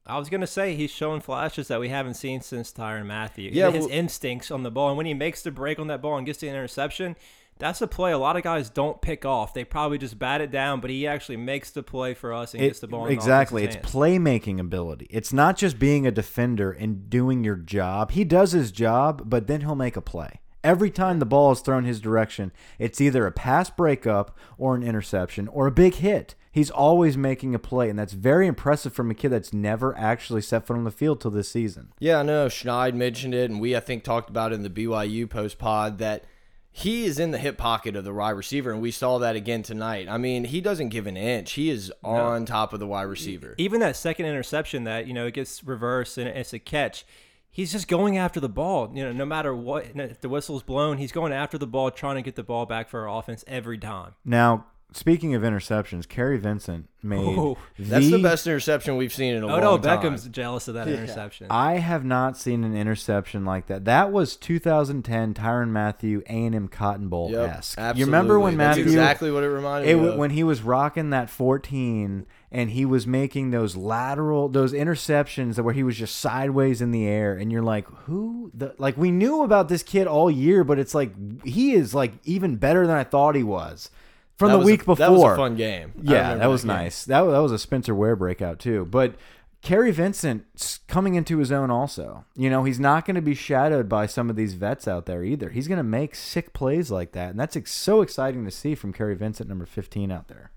I 0.08 0.18
was 0.18 0.30
gonna 0.30 0.48
say 0.48 0.76
he's 0.76 0.92
showing 0.92 1.22
flashes 1.22 1.68
that 1.68 1.80
we 1.80 1.90
haven't 1.90 2.16
seen 2.16 2.42
since 2.42 2.72
Tyrann 2.72 3.06
Mathieu. 3.06 3.50
Yeah, 3.54 3.72
his 3.72 3.86
well- 3.86 3.94
instincts 3.94 4.52
on 4.52 4.64
the 4.64 4.72
ball, 4.72 4.90
and 4.90 4.98
when 4.98 5.06
he 5.06 5.14
makes 5.14 5.42
the 5.44 5.52
break 5.52 5.80
on 5.80 5.88
that 5.88 6.02
ball 6.02 6.18
and 6.18 6.26
gets 6.26 6.40
the 6.40 6.48
interception, 6.48 7.16
that's 7.60 7.82
a 7.82 7.88
play 7.88 8.12
a 8.12 8.18
lot 8.18 8.38
of 8.38 8.44
guys 8.44 8.70
don't 8.70 9.02
pick 9.02 9.26
off. 9.26 9.54
They 9.54 9.64
probably 9.64 9.98
just 9.98 10.18
bat 10.20 10.42
it 10.42 10.52
down, 10.52 10.80
but 10.80 10.90
he 10.90 11.08
actually 11.08 11.38
makes 11.38 11.72
the 11.72 11.84
play 11.84 12.14
for 12.14 12.34
us 12.34 12.54
and 12.54 12.62
gets 12.62 12.80
the 12.80 12.88
ball. 12.88 13.06
the 13.06 13.12
exactly. 13.12 13.64
It's 13.64 13.76
hands. 13.76 13.92
playmaking 13.92 14.60
ability. 14.60 15.08
It's 15.10 15.34
not 15.34 15.58
just 15.58 15.80
being 15.80 16.06
a 16.06 16.12
defender 16.12 16.72
and 16.72 17.10
doing 17.10 17.44
your 17.44 17.56
job. 17.56 18.12
He 18.12 18.24
does 18.24 18.52
his 18.52 18.72
job, 18.72 19.24
but 19.26 19.48
then 19.48 19.62
he'll 19.62 19.76
make 19.76 19.98
a 19.98 20.02
play. 20.02 20.40
Every 20.64 20.92
time 20.92 21.20
the 21.20 21.26
ball 21.26 21.52
is 21.52 21.62
thrown 21.62 21.86
his 21.86 22.02
direction, 22.02 22.52
it's 22.78 23.00
either 23.00 23.26
a 23.26 23.32
pass 23.32 23.70
breakup 23.70 24.38
or 24.58 24.76
an 24.76 24.84
interception 24.84 25.48
or 25.48 25.68
a 25.68 25.72
big 25.72 25.96
hit. 25.96 26.36
He's 26.58 26.72
always 26.72 27.16
making 27.16 27.54
a 27.54 27.60
play, 27.60 27.88
and 27.88 28.00
that's 28.00 28.14
very 28.14 28.48
impressive 28.48 28.92
from 28.92 29.12
a 29.12 29.14
kid 29.14 29.30
that's 29.30 29.54
never 29.54 29.96
actually 29.96 30.42
set 30.42 30.66
foot 30.66 30.76
on 30.76 30.86
the 30.86 30.90
field 30.92 31.22
till 31.22 31.30
this 31.30 31.48
season. 31.48 31.94
Yeah, 32.00 32.22
I 32.22 32.24
know. 32.24 32.48
Schneid 32.48 32.96
mentioned 32.96 33.36
it, 33.36 33.52
and 33.52 33.62
we, 33.62 33.76
I 33.76 33.80
think, 33.80 34.04
talked 34.04 34.32
about 34.32 34.52
it 34.52 34.56
in 34.56 34.64
the 34.64 34.70
BYU 34.72 35.30
post 35.30 35.60
pod 35.60 36.00
that 36.00 36.24
he 36.72 37.06
is 37.06 37.20
in 37.20 37.30
the 37.30 37.38
hip 37.38 37.60
pocket 37.60 37.96
of 37.96 38.06
the 38.06 38.12
wide 38.12 38.32
receiver, 38.32 38.72
and 38.72 38.82
we 38.82 38.90
saw 38.90 39.20
that 39.20 39.36
again 39.36 39.62
tonight. 39.62 40.08
I 40.10 40.18
mean, 40.18 40.46
he 40.46 40.60
doesn't 40.60 40.90
give 40.90 41.06
an 41.06 41.16
inch. 41.16 41.52
He 41.52 41.70
is 41.70 41.94
on 42.04 42.46
top 42.48 42.74
of 42.74 42.80
the 42.80 42.88
wide 42.88 43.04
receiver. 43.04 43.54
Even 43.60 43.80
that 43.82 43.96
second 43.96 44.26
interception 44.26 44.84
that 44.86 45.06
you 45.06 45.14
know 45.14 45.28
it 45.28 45.36
gets 45.36 45.64
reversed 45.64 46.18
and 46.18 46.28
it's 46.28 46.54
a 46.54 46.60
catch. 46.60 47.06
He's 47.52 47.72
just 47.72 47.88
going 47.88 48.18
after 48.18 48.40
the 48.40 48.50
ball. 48.50 48.92
You 48.96 49.04
know, 49.04 49.12
no 49.12 49.26
matter 49.28 49.56
what, 49.56 49.86
if 49.94 50.22
the 50.22 50.30
whistle's 50.30 50.64
blown, 50.64 50.98
he's 50.98 51.12
going 51.12 51.34
after 51.34 51.60
the 51.60 51.68
ball, 51.68 51.92
trying 51.92 52.16
to 52.16 52.24
get 52.24 52.36
the 52.36 52.42
ball 52.42 52.66
back 52.66 52.90
for 52.90 53.08
our 53.08 53.20
offense 53.20 53.44
every 53.48 53.78
time. 53.78 54.16
Now, 54.26 54.66
speaking 54.94 55.36
of 55.36 55.42
interceptions, 55.44 56.08
Kary 56.08 56.38
Vincent 56.38 56.88
made 57.04 57.20
Oh, 57.20 57.58
That's 57.78 58.10
the 58.10 58.22
best 58.22 58.48
interception 58.48 58.98
we've 58.98 59.14
seen 59.14 59.36
in 59.36 59.44
a 59.44 59.46
Oh 59.46 59.50
long 59.50 59.60
no, 59.62 59.78
time. 59.78 60.00
Beckham's 60.00 60.28
jealous 60.30 60.68
of 60.68 60.74
that 60.76 60.88
interception. 60.88 61.48
I 61.50 61.74
have 61.78 62.04
not 62.04 62.38
seen 62.38 62.64
an 62.64 62.76
interception 62.76 63.46
like 63.46 63.68
that. 63.68 63.86
That 63.86 64.12
was 64.12 64.36
2010 64.36 65.34
Tyrann 65.36 65.70
Mathieu 65.70 66.22
A&M 66.28 66.68
Cotton 66.70 67.10
Bowl 67.10 67.32
Yep, 67.32 67.50
esque. 67.50 67.78
absolutely. 67.78 68.00
You 68.00 68.06
remember 68.08 68.40
when 68.40 68.58
That's 68.58 68.78
Mathieu 68.78 68.92
exactly 68.92 69.32
what 69.32 69.44
it 69.44 69.50
reminded 69.50 69.90
it, 69.90 69.98
me 69.98 70.08
of. 70.10 70.16
when 70.18 70.32
he 70.32 70.44
was 70.44 70.62
rocking 70.62 71.12
that 71.12 71.30
14 71.30 72.26
and 72.52 72.70
he 72.72 72.86
was 72.86 73.06
making 73.06 73.52
those 73.52 73.76
lateral 73.76 74.50
those 74.50 74.74
interceptions 74.74 75.60
where 75.62 75.74
he 75.74 75.84
was 75.84 75.98
just 75.98 76.16
sideways 76.16 76.82
in 76.82 76.92
the 76.92 77.06
air 77.06 77.34
and 77.36 77.52
you're 77.52 77.62
like 77.62 77.86
who 78.06 78.50
the 78.54 78.74
like 78.78 78.96
we 78.98 79.12
knew 79.12 79.44
about 79.44 79.68
this 79.70 79.84
kid 79.84 80.08
all 80.08 80.32
year 80.32 80.64
but 80.64 80.80
it's 80.80 80.96
like 80.96 81.12
he 81.46 81.74
is 81.74 81.94
like 81.94 82.14
even 82.24 82.56
better 82.56 82.88
than 82.88 82.96
I 82.96 83.04
thought 83.04 83.36
he 83.36 83.44
was 83.44 83.90
from 84.38 84.52
That 84.52 84.60
the 84.60 84.66
week 84.66 84.84
a, 84.84 84.86
before 84.86 84.96
That 84.96 85.12
was 85.12 85.24
a 85.24 85.36
fun 85.36 85.56
game. 85.56 85.94
Yeah, 86.02 86.36
that 86.36 86.48
was 86.48 86.64
nice. 86.64 87.06
That, 87.06 87.22
that 87.24 87.40
was 87.40 87.52
a 87.52 87.60
Spencer 87.60 87.96
Ware 87.96 88.16
breakout 88.16 88.60
too. 88.60 88.86
But 88.86 89.16
Kary 89.62 89.92
Vincent 89.92 90.80
coming 90.88 91.16
into 91.16 91.40
his 91.40 91.52
own 91.52 91.72
also. 91.72 92.26
You 92.36 92.50
know, 92.50 92.64
he's 92.64 92.80
not 92.80 93.06
going 93.06 93.16
to 93.16 93.22
be 93.22 93.34
shadowed 93.34 93.90
by 93.90 94.06
some 94.06 94.30
of 94.30 94.36
these 94.36 94.54
vets 94.54 94.88
out 94.88 95.08
there 95.08 95.24
either. 95.24 95.50
He's 95.50 95.68
going 95.68 95.78
to 95.78 95.84
make 95.84 96.16
sick 96.16 96.54
plays 96.54 96.92
like 96.92 97.14
that. 97.14 97.32
And 97.32 97.40
that's 97.40 97.56
ex 97.56 97.72
so 97.74 98.02
exciting 98.02 98.46
to 98.46 98.52
see 98.52 98.76
from 98.76 98.94
Kary 98.94 99.16
Vincent, 99.16 99.50
number 99.50 99.66
15 99.66 100.12
out 100.12 100.28
there. 100.28 100.52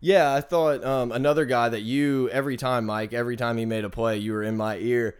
Yeah, 0.00 0.34
I 0.34 0.40
thought 0.40 0.84
um, 0.84 1.12
another 1.12 1.44
guy 1.44 1.68
that 1.68 1.80
you, 1.80 2.28
every 2.30 2.56
time, 2.56 2.86
Mike, 2.86 3.12
every 3.12 3.36
time 3.36 3.56
he 3.56 3.64
made 3.64 3.84
a 3.84 3.90
play, 3.90 4.18
you 4.18 4.32
were 4.32 4.42
in 4.42 4.56
my 4.56 4.76
ear. 4.76 5.16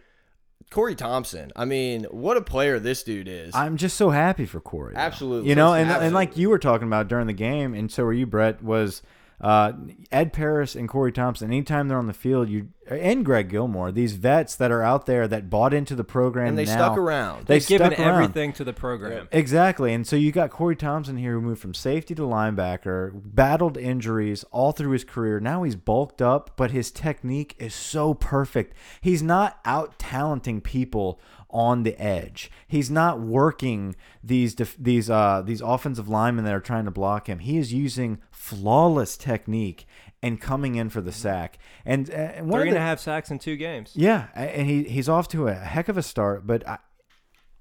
Corey 0.69 0.95
Thompson. 0.95 1.51
I 1.55 1.65
mean, 1.65 2.03
what 2.05 2.37
a 2.37 2.41
player 2.41 2.79
this 2.79 3.03
dude 3.03 3.27
is. 3.27 3.55
I'm 3.55 3.77
just 3.77 3.95
so 3.95 4.09
happy 4.09 4.45
for 4.45 4.59
Corey. 4.59 4.93
though. 4.93 4.99
Absolutely. 4.99 5.49
You 5.49 5.55
know, 5.55 5.73
and, 5.73 5.83
Absolutely. 5.87 6.05
and 6.07 6.15
like 6.15 6.37
you 6.37 6.49
were 6.49 6.59
talking 6.59 6.87
about 6.87 7.07
during 7.07 7.27
the 7.27 7.33
game, 7.33 7.73
and 7.73 7.91
so 7.91 8.03
were 8.03 8.13
you, 8.13 8.25
Brett, 8.25 8.63
was 8.63 9.01
uh, 9.41 9.73
Ed 10.11 10.33
Paris 10.33 10.75
and 10.75 10.87
Corey 10.87 11.11
Thompson, 11.11 11.51
anytime 11.51 11.87
they're 11.87 11.97
on 11.97 12.07
the 12.07 12.13
field, 12.13 12.49
you 12.49 12.69
and 12.87 13.25
Greg 13.25 13.49
Gilmore, 13.49 13.91
these 13.91 14.13
vets 14.13 14.55
that 14.57 14.71
are 14.71 14.83
out 14.83 15.07
there 15.07 15.27
that 15.27 15.49
bought 15.49 15.73
into 15.73 15.95
the 15.95 16.03
program 16.03 16.49
and 16.49 16.57
they 16.57 16.65
now, 16.65 16.75
stuck 16.75 16.97
around. 16.97 17.47
They 17.47 17.57
They've 17.57 17.67
given 17.67 17.93
around. 17.93 18.13
everything 18.13 18.53
to 18.53 18.63
the 18.63 18.73
program. 18.73 19.27
Exactly. 19.31 19.91
And 19.93 20.05
so 20.05 20.15
you 20.15 20.31
got 20.31 20.51
Corey 20.51 20.75
Thompson 20.75 21.17
here 21.17 21.33
who 21.33 21.41
moved 21.41 21.61
from 21.61 21.73
safety 21.73 22.13
to 22.13 22.21
linebacker, 22.21 23.11
battled 23.15 23.77
injuries 23.77 24.45
all 24.51 24.71
through 24.71 24.91
his 24.91 25.03
career. 25.03 25.39
Now 25.39 25.63
he's 25.63 25.75
bulked 25.75 26.21
up, 26.21 26.51
but 26.55 26.71
his 26.71 26.91
technique 26.91 27.55
is 27.57 27.73
so 27.73 28.13
perfect. 28.13 28.75
He's 29.01 29.23
not 29.23 29.59
out 29.65 29.97
talenting 29.97 30.61
people 30.61 31.19
on 31.55 31.83
the 31.83 31.99
edge. 31.99 32.51
He's 32.67 32.91
not 32.91 33.21
working 33.21 33.95
these 34.21 34.55
these 34.77 35.09
uh 35.09 35.41
these 35.43 35.61
offensive 35.61 36.09
linemen 36.09 36.43
that 36.43 36.53
are 36.53 36.59
trying 36.59 36.83
to 36.83 36.91
block 36.91 37.27
him. 37.27 37.39
He 37.39 37.57
is 37.57 37.73
using 37.73 38.19
flawless 38.29 39.15
technique 39.15 39.87
and 40.21 40.41
coming 40.41 40.75
in 40.75 40.89
for 40.89 40.99
the 40.99 41.13
sack. 41.13 41.57
And, 41.85 42.09
uh, 42.09 42.13
and 42.13 42.49
one 42.49 42.59
Three 42.59 42.69
of 42.69 42.75
and 42.75 42.75
the, 42.75 42.81
a 42.81 42.83
half 42.85 42.99
sacks 42.99 43.31
in 43.31 43.39
two 43.39 43.55
games. 43.55 43.93
yeah, 43.95 44.27
and 44.35 44.67
he 44.67 44.83
he's 44.83 45.07
off 45.07 45.29
to 45.29 45.47
a 45.47 45.53
heck 45.53 45.87
of 45.87 45.97
a 45.97 46.03
start, 46.03 46.45
but 46.45 46.67
I, 46.67 46.79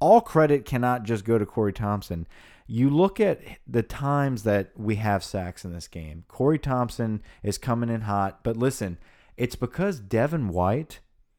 all 0.01 0.21
credit 0.21 0.65
cannot 0.65 1.05
just 1.05 1.25
go 1.25 1.39
to 1.39 1.47
Corey 1.47 1.73
Thompson. 1.73 2.27
You 2.67 2.91
look 2.91 3.21
at 3.21 3.41
the 3.67 3.83
times 3.83 4.43
that 4.43 4.73
we 4.77 4.97
have 4.97 5.23
sacks 5.23 5.65
in 5.65 5.73
this 5.73 5.87
game. 5.87 6.25
Corey 6.27 6.59
Thompson 6.59 7.23
is 7.45 7.59
coming 7.59 7.91
in 7.91 8.03
hot, 8.03 8.41
but 8.43 8.57
listen, 8.57 8.99
it's 9.37 9.55
because 9.55 10.01
Devin 10.01 10.49
White 10.49 10.99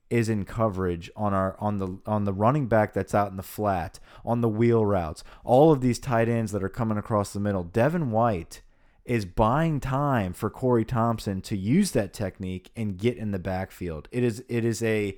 is 0.10 0.30
in 0.30 0.46
coverage 0.46 1.10
on 1.16 1.34
our 1.34 1.56
on 1.60 1.78
the 1.78 1.98
on 2.06 2.26
the 2.26 2.34
running 2.34 2.68
back 2.68 2.94
that's 2.94 3.16
out 3.16 3.32
in 3.32 3.38
the 3.38 3.44
flat, 3.44 4.00
on 4.24 4.42
the 4.42 4.50
wheel 4.50 4.86
routes, 4.86 5.24
all 5.44 5.72
of 5.72 5.82
these 5.82 6.00
tight 6.00 6.30
ends 6.30 6.52
that 6.52 6.64
are 6.64 6.70
coming 6.70 6.98
across 6.98 7.34
the 7.34 7.40
middle. 7.40 7.64
Devin 7.64 8.12
White 8.12 8.62
is 9.06 9.26
buying 9.26 9.80
time 9.80 10.34
for 10.34 10.50
Corey 10.50 10.86
Thompson 10.86 11.42
to 11.42 11.56
use 11.56 11.92
that 11.92 12.14
technique 12.14 12.72
and 12.76 12.98
get 12.98 13.18
in 13.18 13.32
the 13.32 13.40
backfield. 13.40 14.08
It 14.12 14.24
is 14.24 14.44
it 14.50 14.66
is 14.66 14.82
a 14.84 15.18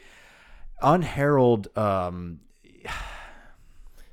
unheralded 0.81 1.75
um 1.77 2.41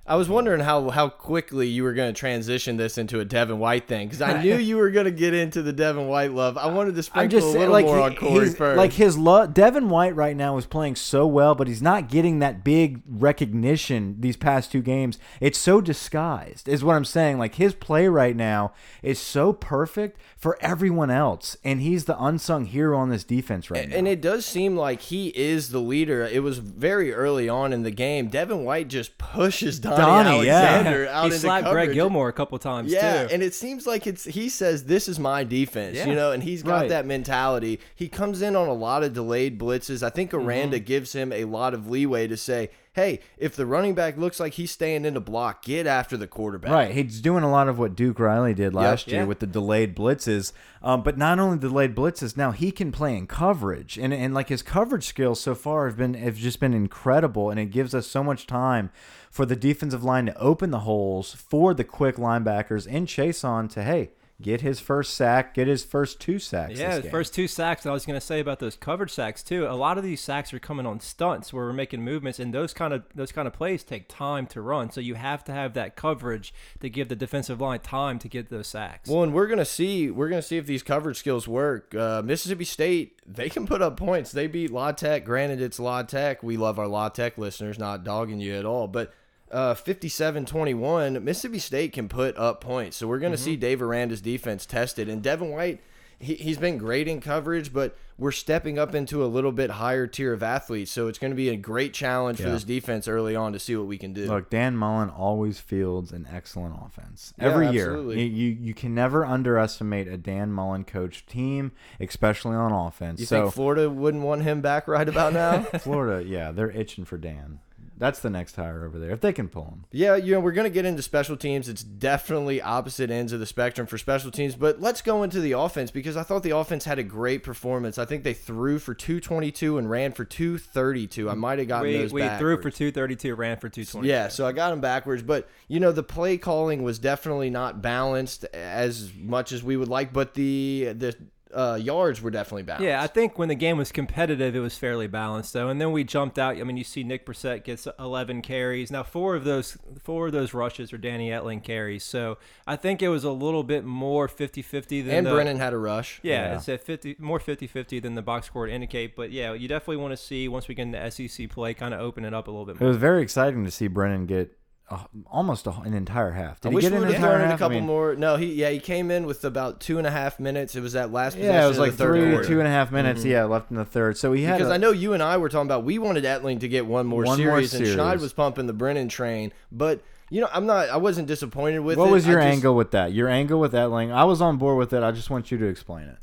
I 0.06 0.16
was 0.16 0.28
wondering 0.28 0.60
how 0.60 0.90
how 0.90 1.08
quickly 1.08 1.66
you 1.66 1.82
were 1.82 1.94
going 1.94 2.12
to 2.12 2.18
transition 2.18 2.76
this 2.76 2.98
into 2.98 3.20
a 3.20 3.24
Devin 3.24 3.58
White 3.58 3.88
thing 3.88 4.06
because 4.06 4.20
I 4.20 4.42
knew 4.42 4.56
you 4.56 4.76
were 4.76 4.90
going 4.90 5.06
to 5.06 5.10
get 5.10 5.32
into 5.32 5.62
the 5.62 5.72
Devin 5.72 6.08
White 6.08 6.30
love. 6.32 6.58
I 6.58 6.66
wanted 6.66 6.94
to 6.96 7.02
sprinkle 7.02 7.40
just 7.40 7.54
a 7.54 7.58
little 7.58 7.72
like 7.72 7.86
more 7.86 8.00
on 8.00 8.14
Corey 8.14 8.44
he's- 8.44 8.54
first. 8.54 8.76
like 8.76 8.92
his 8.92 9.16
love. 9.16 9.54
Devin 9.54 9.88
White 9.88 10.14
right 10.14 10.36
now 10.36 10.58
is 10.58 10.66
playing 10.66 10.96
so 10.96 11.26
well, 11.26 11.54
but 11.54 11.68
he's 11.68 11.80
not 11.80 12.10
getting 12.10 12.38
that 12.40 12.62
big 12.62 13.00
recognition 13.08 14.16
these 14.20 14.36
past 14.36 14.70
two 14.70 14.82
games. 14.82 15.18
It's 15.40 15.58
so 15.58 15.80
disguised, 15.80 16.68
is 16.68 16.84
what 16.84 16.96
I'm 16.96 17.06
saying. 17.06 17.38
Like 17.38 17.54
his 17.54 17.74
play 17.74 18.06
right 18.06 18.36
now 18.36 18.74
is 19.02 19.18
so 19.18 19.54
perfect 19.54 20.20
for 20.36 20.58
everyone 20.60 21.10
else, 21.10 21.56
and 21.64 21.80
he's 21.80 22.04
the 22.04 22.22
unsung 22.22 22.66
hero 22.66 22.98
on 22.98 23.08
this 23.08 23.24
defense 23.24 23.70
right 23.70 23.88
now. 23.88 23.96
and 23.96 24.06
it 24.06 24.20
does 24.20 24.44
seem 24.44 24.76
like 24.76 25.00
he 25.00 25.28
is 25.28 25.70
the 25.70 25.80
leader. 25.80 26.24
It 26.26 26.42
was 26.42 26.58
very 26.58 27.14
early 27.14 27.48
on 27.48 27.72
in 27.72 27.84
the 27.84 27.90
game. 27.90 28.28
Devin 28.28 28.64
White 28.64 28.88
just 28.88 29.16
pushes 29.16 29.80
Donnie, 29.96 30.30
Donnie, 30.30 30.46
yeah. 30.46 30.60
Alexander 30.60 31.08
out 31.08 31.20
he 31.22 31.26
into 31.26 31.38
slapped 31.38 31.64
coverage. 31.66 31.84
Greg 31.86 31.94
Gilmore 31.94 32.28
a 32.28 32.32
couple 32.32 32.58
times 32.58 32.92
Yeah, 32.92 33.26
too. 33.26 33.34
and 33.34 33.42
it 33.42 33.54
seems 33.54 33.86
like 33.86 34.06
it's 34.06 34.24
he 34.24 34.48
says 34.48 34.84
this 34.84 35.08
is 35.08 35.18
my 35.18 35.44
defense, 35.44 35.96
Yeah. 35.96 36.06
you 36.06 36.14
know, 36.14 36.32
and 36.32 36.42
he's 36.42 36.62
got 36.62 36.82
Right. 36.82 36.88
that 36.90 37.06
mentality. 37.06 37.80
He 37.94 38.08
comes 38.08 38.42
in 38.42 38.56
on 38.56 38.68
a 38.68 38.72
lot 38.74 39.02
of 39.02 39.12
delayed 39.12 39.58
blitzes. 39.58 40.02
I 40.02 40.10
think 40.10 40.32
Aranda 40.34 40.78
Mm-hmm. 40.78 40.84
gives 40.86 41.12
him 41.12 41.32
a 41.32 41.44
lot 41.44 41.74
of 41.74 41.88
leeway 41.88 42.26
to 42.28 42.36
say, 42.36 42.70
"Hey, 42.92 43.20
if 43.38 43.56
the 43.56 43.66
running 43.66 43.94
back 43.94 44.16
looks 44.16 44.38
like 44.40 44.54
he's 44.54 44.70
staying 44.70 45.04
in 45.04 45.14
the 45.14 45.20
block, 45.20 45.64
get 45.64 45.86
after 45.86 46.16
the 46.16 46.26
quarterback." 46.26 46.70
Right, 46.70 46.90
he's 46.92 47.20
doing 47.20 47.42
a 47.44 47.50
lot 47.50 47.68
of 47.68 47.78
what 47.78 47.94
Duke 47.96 48.18
Riley 48.20 48.54
did 48.54 48.74
last 48.74 49.08
year 49.08 49.22
Yeah. 49.22 49.26
with 49.26 49.40
the 49.40 49.46
delayed 49.46 49.94
blitzes. 49.96 50.52
Um, 50.82 51.02
but 51.02 51.16
not 51.16 51.38
only 51.38 51.56
delayed 51.58 51.94
blitzes, 51.94 52.36
now 52.36 52.50
he 52.50 52.70
can 52.70 52.92
play 52.92 53.16
in 53.16 53.26
coverage, 53.26 53.96
and 53.98 54.12
and 54.12 54.34
like 54.34 54.48
his 54.50 54.62
coverage 54.62 55.04
skills 55.06 55.40
so 55.40 55.54
far 55.54 55.86
have 55.86 55.96
been 55.96 56.14
have 56.14 56.36
just 56.36 56.60
been 56.60 56.74
incredible, 56.74 57.50
and 57.50 57.58
it 57.58 57.66
gives 57.70 57.94
us 57.94 58.06
so 58.06 58.22
much 58.22 58.46
time 58.46 58.90
for 59.34 59.44
the 59.44 59.56
defensive 59.56 60.04
line 60.04 60.26
to 60.26 60.38
open 60.38 60.70
the 60.70 60.78
holes 60.78 61.34
for 61.34 61.74
the 61.74 61.82
quick 61.82 62.14
linebackers 62.14 62.86
and 62.88 63.08
Chaisson 63.08 63.68
to 63.68 63.82
hey 63.82 64.10
get 64.40 64.60
his 64.60 64.80
first 64.80 65.14
sack, 65.14 65.54
get 65.54 65.66
his 65.66 65.84
first 65.84 66.20
two 66.20 66.38
sacks. 66.38 66.78
Yeah, 66.78 66.96
this 66.96 67.02
game. 67.04 67.10
first 67.10 67.34
two 67.34 67.48
sacks. 67.48 67.84
And 67.84 67.90
I 67.90 67.94
was 67.94 68.04
going 68.04 68.18
to 68.18 68.24
say 68.24 68.40
about 68.40 68.58
those 68.58 68.76
coverage 68.76 69.12
sacks 69.12 69.42
too. 69.42 69.66
A 69.66 69.72
lot 69.72 69.96
of 69.96 70.04
these 70.04 70.20
sacks 70.20 70.52
are 70.52 70.58
coming 70.58 70.86
on 70.86 71.00
stunts 71.00 71.52
where 71.52 71.64
we're 71.64 71.72
making 71.72 72.02
movements, 72.02 72.38
and 72.38 72.52
those 72.52 72.72
kind 72.74 72.92
of 72.92 73.04
those 73.14 73.32
kind 73.32 73.46
of 73.46 73.54
plays 73.54 73.82
take 73.82 74.08
time 74.08 74.46
to 74.48 74.60
run. 74.60 74.90
So 74.90 75.00
you 75.00 75.14
have 75.14 75.44
to 75.44 75.52
have 75.52 75.74
that 75.74 75.96
coverage 75.96 76.52
to 76.80 76.90
give 76.90 77.08
the 77.08 77.16
defensive 77.16 77.60
line 77.60 77.80
time 77.80 78.18
to 78.20 78.28
get 78.28 78.50
those 78.50 78.66
sacks. 78.66 79.08
Well, 79.08 79.22
and 79.22 79.32
we're 79.32 79.46
gonna 79.46 79.64
see 79.64 80.10
we're 80.10 80.28
gonna 80.28 80.42
see 80.42 80.58
if 80.58 80.66
these 80.66 80.82
coverage 80.82 81.16
skills 81.16 81.48
work. 81.48 81.94
Uh, 81.94 82.22
Mississippi 82.24 82.64
State 82.64 83.20
they 83.26 83.48
can 83.48 83.66
put 83.66 83.82
up 83.82 83.96
points. 83.96 84.32
They 84.32 84.46
beat 84.46 84.70
La 84.70 84.92
Tech. 84.92 85.24
Granted, 85.24 85.60
it's 85.60 85.78
La 85.78 86.02
Tech. 86.02 86.42
We 86.42 86.56
love 86.56 86.78
our 86.78 86.88
La 86.88 87.08
Tech 87.08 87.38
listeners, 87.38 87.78
not 87.78 88.04
dogging 88.04 88.40
you 88.40 88.54
at 88.54 88.64
all, 88.64 88.88
but. 88.88 89.12
Uh, 89.54 89.72
57-21, 89.72 91.22
Mississippi 91.22 91.60
State 91.60 91.92
can 91.92 92.08
put 92.08 92.36
up 92.36 92.60
points. 92.60 92.96
So 92.96 93.06
we're 93.06 93.20
going 93.20 93.30
to 93.30 93.38
see 93.38 93.54
Dave 93.54 93.80
Aranda's 93.80 94.20
defense 94.20 94.66
tested. 94.66 95.08
And 95.08 95.22
Devin 95.22 95.50
White, 95.50 95.80
he, 96.18 96.34
he's 96.34 96.58
been 96.58 96.76
great 96.76 97.06
in 97.06 97.20
coverage, 97.20 97.72
but 97.72 97.96
we're 98.18 98.32
stepping 98.32 98.80
up 98.80 98.96
into 98.96 99.24
a 99.24 99.26
little 99.26 99.52
bit 99.52 99.70
higher 99.70 100.08
tier 100.08 100.32
of 100.32 100.42
athletes. 100.42 100.90
So 100.90 101.06
it's 101.06 101.18
going 101.18 101.30
to 101.30 101.36
be 101.36 101.50
a 101.50 101.56
great 101.56 101.94
challenge 101.94 102.40
for 102.40 102.50
this 102.50 102.64
defense 102.64 103.06
early 103.06 103.36
on 103.36 103.52
to 103.52 103.60
see 103.60 103.76
what 103.76 103.86
we 103.86 103.96
can 103.96 104.12
do. 104.12 104.26
Look, 104.26 104.50
Dan 104.50 104.76
Mullen 104.76 105.08
always 105.08 105.60
fields 105.60 106.10
an 106.10 106.26
excellent 106.28 106.74
offense 106.84 107.32
every 107.38 107.68
absolutely. 107.68 108.22
year. 108.22 108.26
You, 108.26 108.36
you 108.36 108.58
you 108.60 108.74
can 108.74 108.92
never 108.92 109.24
underestimate 109.24 110.08
a 110.08 110.16
Dan 110.16 110.52
Mullen 110.52 110.82
coached 110.82 111.28
team, 111.28 111.70
especially 112.00 112.56
on 112.56 112.72
offense. 112.72 113.20
you 113.20 113.26
so 113.26 113.42
think 113.42 113.54
Florida 113.54 113.88
wouldn't 113.88 114.24
want 114.24 114.42
him 114.42 114.60
back 114.60 114.88
right 114.88 115.08
about 115.08 115.32
now? 115.32 115.62
Florida, 115.78 116.28
yeah, 116.28 116.50
they're 116.50 116.72
itching 116.72 117.04
for 117.04 117.18
Dan. 117.18 117.60
That's 117.96 118.18
the 118.20 118.30
next 118.30 118.56
hire 118.56 118.84
over 118.84 118.98
there 118.98 119.10
if 119.10 119.20
they 119.20 119.32
can 119.32 119.48
pull 119.48 119.64
him. 119.64 119.84
Yeah, 119.92 120.16
you 120.16 120.32
know, 120.32 120.40
we're 120.40 120.52
going 120.52 120.68
to 120.68 120.74
get 120.74 120.84
into 120.84 121.02
special 121.02 121.36
teams. 121.36 121.68
It's 121.68 121.84
definitely 121.84 122.60
opposite 122.60 123.10
ends 123.10 123.32
of 123.32 123.40
the 123.40 123.46
spectrum 123.46 123.86
for 123.86 123.98
special 123.98 124.30
teams, 124.30 124.56
but 124.56 124.80
let's 124.80 125.00
go 125.00 125.22
into 125.22 125.40
the 125.40 125.52
offense 125.52 125.90
because 125.90 126.16
I 126.16 126.24
thought 126.24 126.42
the 126.42 126.56
offense 126.56 126.84
had 126.84 126.98
a 126.98 127.04
great 127.04 127.42
performance. 127.44 127.96
I 127.96 128.04
think 128.04 128.24
they 128.24 128.34
threw 128.34 128.78
for 128.78 128.94
222 128.94 129.78
and 129.78 129.88
ran 129.88 130.12
for 130.12 130.24
232. 130.24 131.30
I 131.30 131.34
might 131.34 131.58
have 131.60 131.68
gotten 131.68 131.88
we 131.88 131.98
those 131.98 132.12
we 132.12 132.28
threw 132.38 132.56
for 132.60 132.70
232, 132.70 133.34
ran 133.34 133.58
for 133.58 133.68
220. 133.68 134.08
Yeah, 134.08 134.28
so 134.28 134.46
I 134.46 134.52
got 134.52 134.70
them 134.70 134.80
backwards, 134.80 135.22
but 135.22 135.48
you 135.68 135.78
know 135.78 135.92
the 135.92 136.02
play 136.02 136.36
calling 136.36 136.82
was 136.82 136.98
definitely 136.98 137.50
not 137.50 137.80
balanced 137.80 138.44
as 138.46 139.12
much 139.16 139.52
as 139.52 139.62
we 139.62 139.76
would 139.76 139.88
like, 139.88 140.12
but 140.12 140.34
the 140.34 140.92
the 140.96 141.16
uh, 141.54 141.74
yards 141.76 142.20
were 142.20 142.30
definitely 142.30 142.64
balanced. 142.64 142.84
Yeah, 142.84 143.00
I 143.02 143.06
think 143.06 143.38
when 143.38 143.48
the 143.48 143.54
game 143.54 143.78
was 143.78 143.92
competitive, 143.92 144.56
it 144.56 144.60
was 144.60 144.76
fairly 144.76 145.06
balanced 145.06 145.52
though. 145.52 145.68
And 145.68 145.80
then 145.80 145.92
we 145.92 146.04
jumped 146.04 146.38
out. 146.38 146.56
I 146.58 146.62
mean, 146.64 146.76
you 146.76 146.84
see 146.84 147.04
Nick 147.04 147.24
Brossette 147.24 147.64
gets 147.64 147.86
11 147.98 148.42
carries. 148.42 148.90
Now 148.90 149.02
four 149.02 149.34
of 149.36 149.44
those 149.44 149.78
four 150.02 150.26
of 150.26 150.32
those 150.32 150.52
rushes 150.54 150.92
are 150.92 150.98
Danny 150.98 151.30
Etling 151.30 151.62
carries. 151.62 152.04
So 152.04 152.38
I 152.66 152.76
think 152.76 153.02
it 153.02 153.08
was 153.08 153.24
a 153.24 153.30
little 153.30 153.62
bit 153.62 153.84
more 153.84 154.28
50-50 154.28 155.04
than 155.06 155.14
and 155.14 155.26
the, 155.26 155.32
Brennan 155.32 155.58
had 155.58 155.72
a 155.72 155.78
rush. 155.78 156.20
Yeah, 156.22 156.50
Yeah. 156.50 156.56
it's 156.56 156.68
at 156.68 156.82
50 156.82 157.16
more 157.18 157.38
50-50 157.38 158.02
than 158.02 158.14
the 158.14 158.22
box 158.22 158.46
score 158.46 158.62
would 158.62 158.70
indicate. 158.70 159.14
But 159.16 159.30
yeah, 159.30 159.52
you 159.52 159.68
definitely 159.68 159.98
want 159.98 160.12
to 160.12 160.16
see 160.16 160.48
once 160.48 160.68
we 160.68 160.74
get 160.74 160.82
into 160.88 161.10
SEC 161.10 161.48
play, 161.50 161.74
kind 161.74 161.94
of 161.94 162.00
open 162.00 162.24
it 162.24 162.34
up 162.34 162.48
a 162.48 162.50
little 162.50 162.66
bit 162.66 162.80
More. 162.80 162.86
It 162.86 162.90
was 162.90 162.96
very 162.98 163.22
exciting 163.22 163.64
to 163.64 163.70
see 163.70 163.86
Brennan 163.86 164.26
get 164.26 164.56
uh, 164.90 164.98
almost 165.30 165.66
a, 165.66 165.70
an 165.80 165.94
entire 165.94 166.32
half. 166.32 166.60
Did 166.60 166.68
I 166.68 166.70
he 166.70 166.74
wish 166.74 166.82
get 166.84 166.92
we 166.92 166.96
an 166.98 167.00
would 167.02 167.06
have 167.08 167.16
entire 167.16 167.30
thrown 167.32 167.40
in 167.40 167.46
a 167.46 167.50
half? 167.50 167.54
I 167.54 167.58
couple 167.64 167.76
mean, 167.78 167.86
more. 167.86 168.14
No, 168.16 168.36
he 168.36 168.52
yeah 168.54 168.68
he 168.70 168.78
came 168.80 169.10
in 169.10 169.24
with 169.26 169.44
about 169.44 169.80
two 169.80 169.96
and 169.98 170.06
a 170.06 170.10
half 170.10 170.38
minutes. 170.38 170.76
It 170.76 170.80
was 170.82 170.92
that 170.92 171.10
last 171.12 171.34
possession 171.36 171.54
Yeah, 171.54 171.64
it 171.64 171.68
was 171.68 171.78
of 171.78 171.82
like 171.82 171.90
the 171.92 171.96
third 171.96 172.16
three, 172.20 172.30
quarter. 172.32 172.48
two 172.48 172.58
and 172.58 172.68
a 172.68 172.70
half 172.70 172.92
minutes. 172.92 173.24
Yeah, 173.24 173.44
left 173.44 173.70
in 173.70 173.76
the 173.78 173.84
third. 173.86 174.18
So 174.18 174.32
he 174.34 174.42
had 174.42 174.58
Because 174.58 174.70
a- 174.70 174.74
I 174.74 174.76
know 174.76 174.90
you 174.90 175.14
and 175.14 175.22
I 175.22 175.36
were 175.38 175.48
talking 175.48 175.66
about 175.66 175.84
we 175.84 175.98
wanted 175.98 176.24
Etling 176.24 176.60
to 176.60 176.68
get 176.68 176.84
one 176.86 177.06
more 177.06 177.24
One 177.24 177.38
more 177.38 177.46
series, 177.56 177.74
and 177.74 177.86
series. 177.86 177.98
Schneid 177.98 178.20
was 178.20 178.32
pumping 178.34 178.66
the 178.66 178.72
Brennan 178.74 179.08
train. 179.08 179.52
But 179.72 180.02
you 180.30 180.40
know, 180.40 180.48
I'm 180.52 180.66
not. 180.66 180.88
I 180.90 180.96
wasn't 180.98 181.28
disappointed 181.28 181.78
with 181.80 181.96
What 181.96 182.08
it. 182.08 182.12
was 182.12 182.26
your 182.26 182.40
just- 182.40 182.46
angle 182.54 182.74
with 182.74 182.90
that? 182.90 183.12
Your 183.12 183.28
angle 183.28 183.60
with 183.60 183.72
Etling? 183.72 184.12
I 184.12 184.24
was 184.24 184.40
on 184.42 184.58
board 184.58 184.76
with 184.78 184.92
it. 184.92 185.02
I 185.02 185.12
just 185.12 185.30
want 185.30 185.50
you 185.50 185.58
to 185.58 185.66
explain 185.66 186.08
it. 186.08 186.18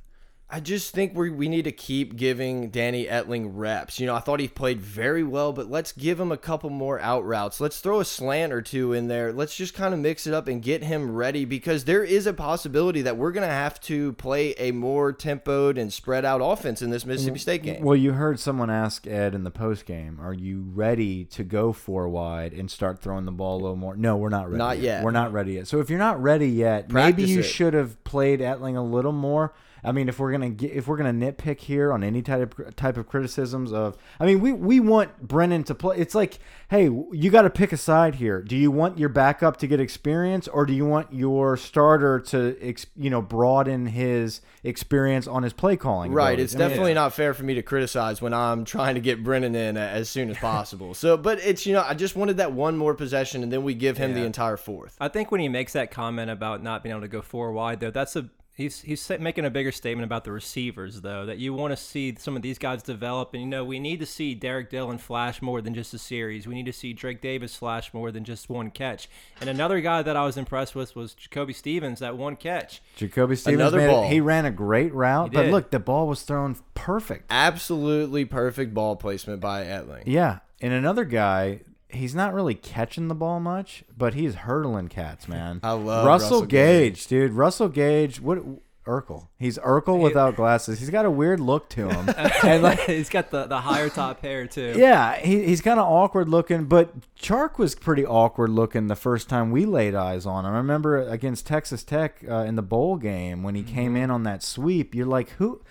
I 0.54 0.60
just 0.60 0.94
think 0.94 1.16
we 1.16 1.30
we 1.30 1.48
need 1.48 1.64
to 1.64 1.72
keep 1.72 2.18
giving 2.18 2.72
Danny 2.72 3.06
Etling 3.06 3.52
reps. 3.54 4.02
You 4.02 4.08
know, 4.08 4.16
I 4.16 4.20
thought 4.20 4.42
he 4.42 4.50
played 4.50 4.82
very 4.82 5.24
well, 5.24 5.54
but 5.54 5.70
let's 5.70 5.94
give 5.94 6.20
him 6.20 6.30
a 6.30 6.38
couple 6.38 6.70
more 6.70 7.00
out 7.00 7.26
routes. 7.26 7.62
Let's 7.62 7.80
throw 7.80 8.02
a 8.02 8.06
slant 8.06 8.52
or 8.52 8.62
two 8.62 8.92
in 8.92 9.08
there. 9.08 9.32
Let's 9.32 9.56
just 9.56 9.74
kind 9.74 9.94
of 9.94 10.02
mix 10.02 10.28
it 10.28 10.34
up 10.34 10.50
and 10.50 10.62
get 10.62 10.84
him 10.84 11.16
ready 11.16 11.46
because 11.46 11.86
there 11.86 12.04
is 12.04 12.28
a 12.28 12.34
possibility 12.34 13.02
that 13.02 13.16
we're 13.16 13.32
going 13.32 13.48
to 13.48 13.54
have 13.54 13.80
to 13.82 14.12
play 14.14 14.54
a 14.58 14.72
more 14.72 15.14
tempoed 15.14 15.78
and 15.78 15.92
spread 15.94 16.26
out 16.26 16.42
offense 16.44 16.82
in 16.82 16.90
this 16.90 17.06
Mississippi 17.06 17.38
mm, 17.38 17.42
State 17.42 17.64
game. 17.64 17.82
Well, 17.82 17.96
you 17.96 18.12
heard 18.12 18.38
someone 18.38 18.70
ask 18.70 19.08
Ed 19.08 19.34
in 19.34 19.46
the 19.46 19.52
post 19.52 19.86
game, 19.86 20.20
"Are 20.22 20.34
you 20.34 20.66
ready 20.74 21.24
to 21.26 21.46
go 21.46 21.72
four 21.72 22.10
wide 22.10 22.52
and 22.52 22.70
start 22.70 23.00
throwing 23.00 23.24
the 23.24 23.32
ball 23.32 23.56
a 23.56 23.62
little 23.62 23.78
more?" 23.78 23.96
No, 23.96 24.18
we're 24.18 24.28
not 24.28 24.48
ready. 24.48 24.58
Not 24.58 24.80
yet. 24.80 25.02
We're 25.02 25.12
not 25.12 25.32
ready 25.32 25.54
yet. 25.54 25.68
So 25.68 25.80
if 25.80 25.90
you're 25.90 25.98
not 25.98 26.22
ready 26.22 26.50
yet, 26.50 26.90
Practice 26.90 27.18
maybe 27.18 27.32
you 27.32 27.40
it. 27.40 27.44
should 27.44 27.74
have 27.74 28.04
played 28.04 28.42
Etling 28.42 28.76
a 28.76 28.82
little 28.82 29.14
more. 29.14 29.54
I 29.84 29.92
mean, 29.92 30.10
if 30.10 30.20
we're 30.20 30.32
gonna 30.32 30.50
get, 30.50 30.72
if 30.72 30.88
we're 30.88 30.98
gonna 30.98 31.12
nitpick 31.14 31.60
here 31.60 31.92
on 31.92 32.04
any 32.04 32.22
type 32.22 32.60
of 32.60 32.76
type 32.76 32.98
of 32.98 33.08
criticisms 33.08 33.72
of, 33.72 33.98
I 34.20 34.26
mean, 34.26 34.40
we 34.40 34.52
we 34.52 34.80
want 34.80 35.22
Brennan 35.22 35.64
to 35.66 35.76
play. 35.76 35.98
It's 35.98 36.16
like, 36.16 36.40
hey, 36.70 36.84
you 36.84 37.30
got 37.30 37.44
to 37.44 37.50
pick 37.50 37.72
a 37.72 37.78
side 37.78 38.16
here. 38.16 38.42
Do 38.42 38.56
you 38.56 38.72
want 38.72 38.98
your 38.98 39.10
backup 39.10 39.58
to 39.58 39.68
get 39.68 39.80
experience, 39.80 40.48
or 40.48 40.66
do 40.66 40.74
you 40.74 40.86
want 40.86 41.14
your 41.14 41.58
starter 41.58 42.20
to, 42.20 42.58
ex, 42.62 42.86
you 42.96 43.10
know, 43.10 43.22
broaden 43.22 43.88
his 43.88 44.42
experience 44.64 45.28
on 45.28 45.44
his 45.44 45.54
play 45.54 45.76
calling? 45.78 46.12
Right. 46.12 46.34
abilities? 46.34 46.54
It's 46.54 46.56
I 46.56 46.60
mean, 46.60 46.70
definitely 46.70 46.94
not 46.94 47.14
fair 47.14 47.34
for 47.34 47.44
me 47.44 47.56
to 47.56 47.62
criticize 47.62 48.22
when 48.22 48.34
I'm 48.34 48.66
trying 48.66 48.96
to 48.96 49.02
get 49.02 49.24
Brennan 49.24 49.56
in 49.56 49.78
as 49.78 50.10
soon 50.10 50.30
as 50.30 50.38
possible. 50.38 50.94
so, 50.94 51.18
but 51.18 51.40
it's, 51.40 51.66
you 51.66 51.74
know, 51.74 51.84
I 51.86 51.94
just 51.94 52.16
wanted 52.16 52.38
that 52.38 52.54
one 52.54 52.78
more 52.78 52.94
possession 52.94 53.44
and 53.44 53.52
then 53.52 53.64
we 53.64 53.74
give 53.74 53.98
him 53.98 54.14
the 54.14 54.24
entire 54.24 54.58
fourth. 54.58 54.96
I 55.00 55.08
think 55.08 55.32
when 55.32 55.42
he 55.42 55.50
makes 55.50 55.74
that 55.74 55.92
comment 55.92 56.30
about 56.30 56.64
not 56.64 56.84
being 56.84 56.92
able 56.92 57.02
to 57.02 57.08
go 57.08 57.22
four 57.22 57.52
wide, 57.52 57.80
though, 57.80 57.92
that's 57.92 58.16
a 58.16 58.30
he's 58.62 58.82
he's 58.82 59.10
making 59.20 59.46
a 59.46 59.50
bigger 59.50 59.72
statement 59.72 60.06
about 60.06 60.24
the 60.24 60.32
receivers, 60.32 61.02
though, 61.02 61.26
that 61.26 61.38
you 61.38 61.54
want 61.54 61.72
to 61.72 61.78
see 61.78 62.16
some 62.18 62.36
of 62.36 62.42
these 62.42 62.58
guys 62.58 62.84
develop, 62.84 63.34
and 63.34 63.42
you 63.44 63.48
know 63.50 63.66
we 63.66 63.80
need 63.80 64.00
to 64.00 64.06
see 64.06 64.34
Derrick 64.36 64.70
Dillon 64.70 64.98
flash 64.98 65.42
more 65.42 65.62
than 65.62 65.74
just 65.74 65.94
a 65.94 65.98
series. 65.98 66.48
We 66.48 66.56
need 66.56 66.66
to 66.68 66.74
see 66.74 66.94
Drake 66.94 67.22
Davis 67.22 67.56
flash 67.56 67.94
more 67.94 68.12
than 68.12 68.24
just 68.24 68.50
one 68.50 68.72
catch. 68.72 69.10
And 69.40 69.50
another 69.50 69.82
guy 69.82 70.02
that 70.02 70.16
I 70.16 70.24
was 70.26 70.38
impressed 70.38 70.76
with 70.76 70.96
was 70.96 71.14
Jacoby 71.14 71.54
Stevens, 71.54 72.00
that 72.00 72.18
one 72.18 72.36
catch. 72.36 72.82
Jacoby 72.96 73.36
Stevens 73.36 73.60
Another 73.62 73.78
made 73.80 73.86
it- 73.86 73.90
ball. 73.90 74.10
he 74.10 74.22
ran 74.22 74.46
a 74.46 74.52
great 74.52 74.94
route, 74.94 75.30
He 75.32 75.36
but 75.36 75.44
did. 75.44 75.52
look, 75.52 75.72
the 75.72 75.80
ball 75.80 76.08
was 76.08 76.22
thrown 76.24 76.56
perfect. 76.76 77.26
Absolutely 77.30 78.26
perfect 78.26 78.74
ball 78.74 78.96
placement 78.96 79.42
by 79.42 79.64
Etling. 79.64 80.04
Yeah, 80.06 80.40
and 80.62 80.74
another 80.74 81.06
guy, 81.06 81.62
he's 81.94 82.16
not 82.16 82.34
really 82.34 82.56
catching 82.56 83.08
the 83.08 83.16
ball 83.16 83.40
much, 83.40 83.84
but 83.98 84.14
he's 84.14 84.36
hurdling 84.36 84.88
cats, 84.90 85.28
man. 85.28 85.60
I 85.64 85.72
love 85.72 86.06
Russell, 86.06 86.30
Russell 86.30 86.46
Gage, 86.48 87.08
dude. 87.08 87.34
Russell 87.34 87.70
Gage, 87.70 88.20
what 88.22 88.44
Urkel? 88.86 89.28
He's 89.38 89.58
Urkel 89.60 90.00
without 90.02 90.36
glasses. 90.36 90.80
He's 90.80 90.90
got 90.90 91.06
a 91.06 91.12
weird 91.12 91.40
look 91.40 91.70
to 91.70 91.90
him, 91.90 92.10
and 92.44 92.64
like. 92.64 92.80
he's 92.88 93.10
got 93.10 93.30
the, 93.30 93.46
the 93.46 93.60
higher 93.60 93.90
top 93.90 94.22
hair 94.22 94.48
too. 94.48 94.74
Yeah, 94.76 95.18
he, 95.18 95.44
he's 95.44 95.62
kind 95.62 95.80
of 95.80 95.86
awkward 95.88 96.30
looking, 96.30 96.66
but 96.66 96.94
Chark 97.16 97.58
was 97.58 97.76
pretty 97.76 98.06
awkward 98.06 98.50
looking 98.50 98.88
the 98.88 98.96
first 98.96 99.30
time 99.30 99.52
we 99.52 99.66
laid 99.66 99.94
eyes 99.94 100.26
on 100.26 100.46
him. 100.46 100.54
I 100.54 100.58
remember 100.58 101.08
against 101.08 101.46
Texas 101.46 101.84
Tech 101.84 102.24
uh, 102.28 102.38
in 102.38 102.56
the 102.56 102.64
bowl 102.64 102.98
game 102.98 103.44
when 103.44 103.56
he 103.56 103.64
came 103.64 103.96
in 103.96 104.10
on 104.10 104.24
that 104.24 104.42
sweep. 104.42 104.96
You're 104.96 105.06
like, 105.06 105.30
who? 105.32 105.62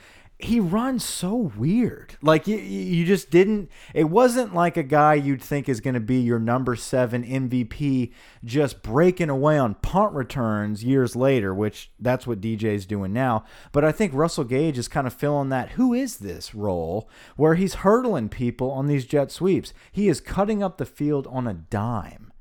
He 0.45 0.61
runs 0.61 1.05
so 1.05 1.35
weird. 1.35 2.17
Like 2.23 2.47
you, 2.47 2.57
you 2.57 3.05
just 3.05 3.31
didn't. 3.31 3.71
It 3.95 4.05
wasn't 4.05 4.55
like 4.55 4.77
a 4.77 4.83
guy 4.83 5.15
you'd 5.15 5.43
think 5.43 5.69
is 5.69 5.81
going 5.81 5.95
to 5.95 6.01
be 6.01 6.21
your 6.21 6.39
number 6.39 6.77
seven 6.77 7.25
MVP, 7.25 8.13
just 8.45 8.83
breaking 8.83 9.31
away 9.31 9.59
on 9.59 9.75
punt 9.75 10.15
returns 10.15 10.85
years 10.85 11.17
later. 11.17 11.55
Which 11.55 11.91
that's 11.99 12.27
what 12.27 12.41
DJ's 12.41 12.87
doing 12.87 13.13
now. 13.13 13.45
But 13.73 13.85
I 13.85 13.93
think 13.93 14.13
Russell 14.15 14.45
Gage 14.45 14.79
is 14.79 14.89
kind 14.89 15.07
of 15.07 15.13
filling 15.13 15.49
that. 15.51 15.71
Who 15.71 15.95
is 15.95 16.19
this 16.19 16.55
role 16.55 17.09
where 17.37 17.55
he's 17.55 17.75
hurdling 17.75 18.29
people 18.29 18.71
on 18.71 18.87
these 18.87 19.07
jet 19.07 19.31
sweeps? 19.31 19.73
He 19.93 20.09
is 20.09 20.21
cutting 20.21 20.63
up 20.63 20.79
the 20.79 20.87
field 20.87 21.27
on 21.29 21.47
a 21.47 21.55
dime. 21.55 22.33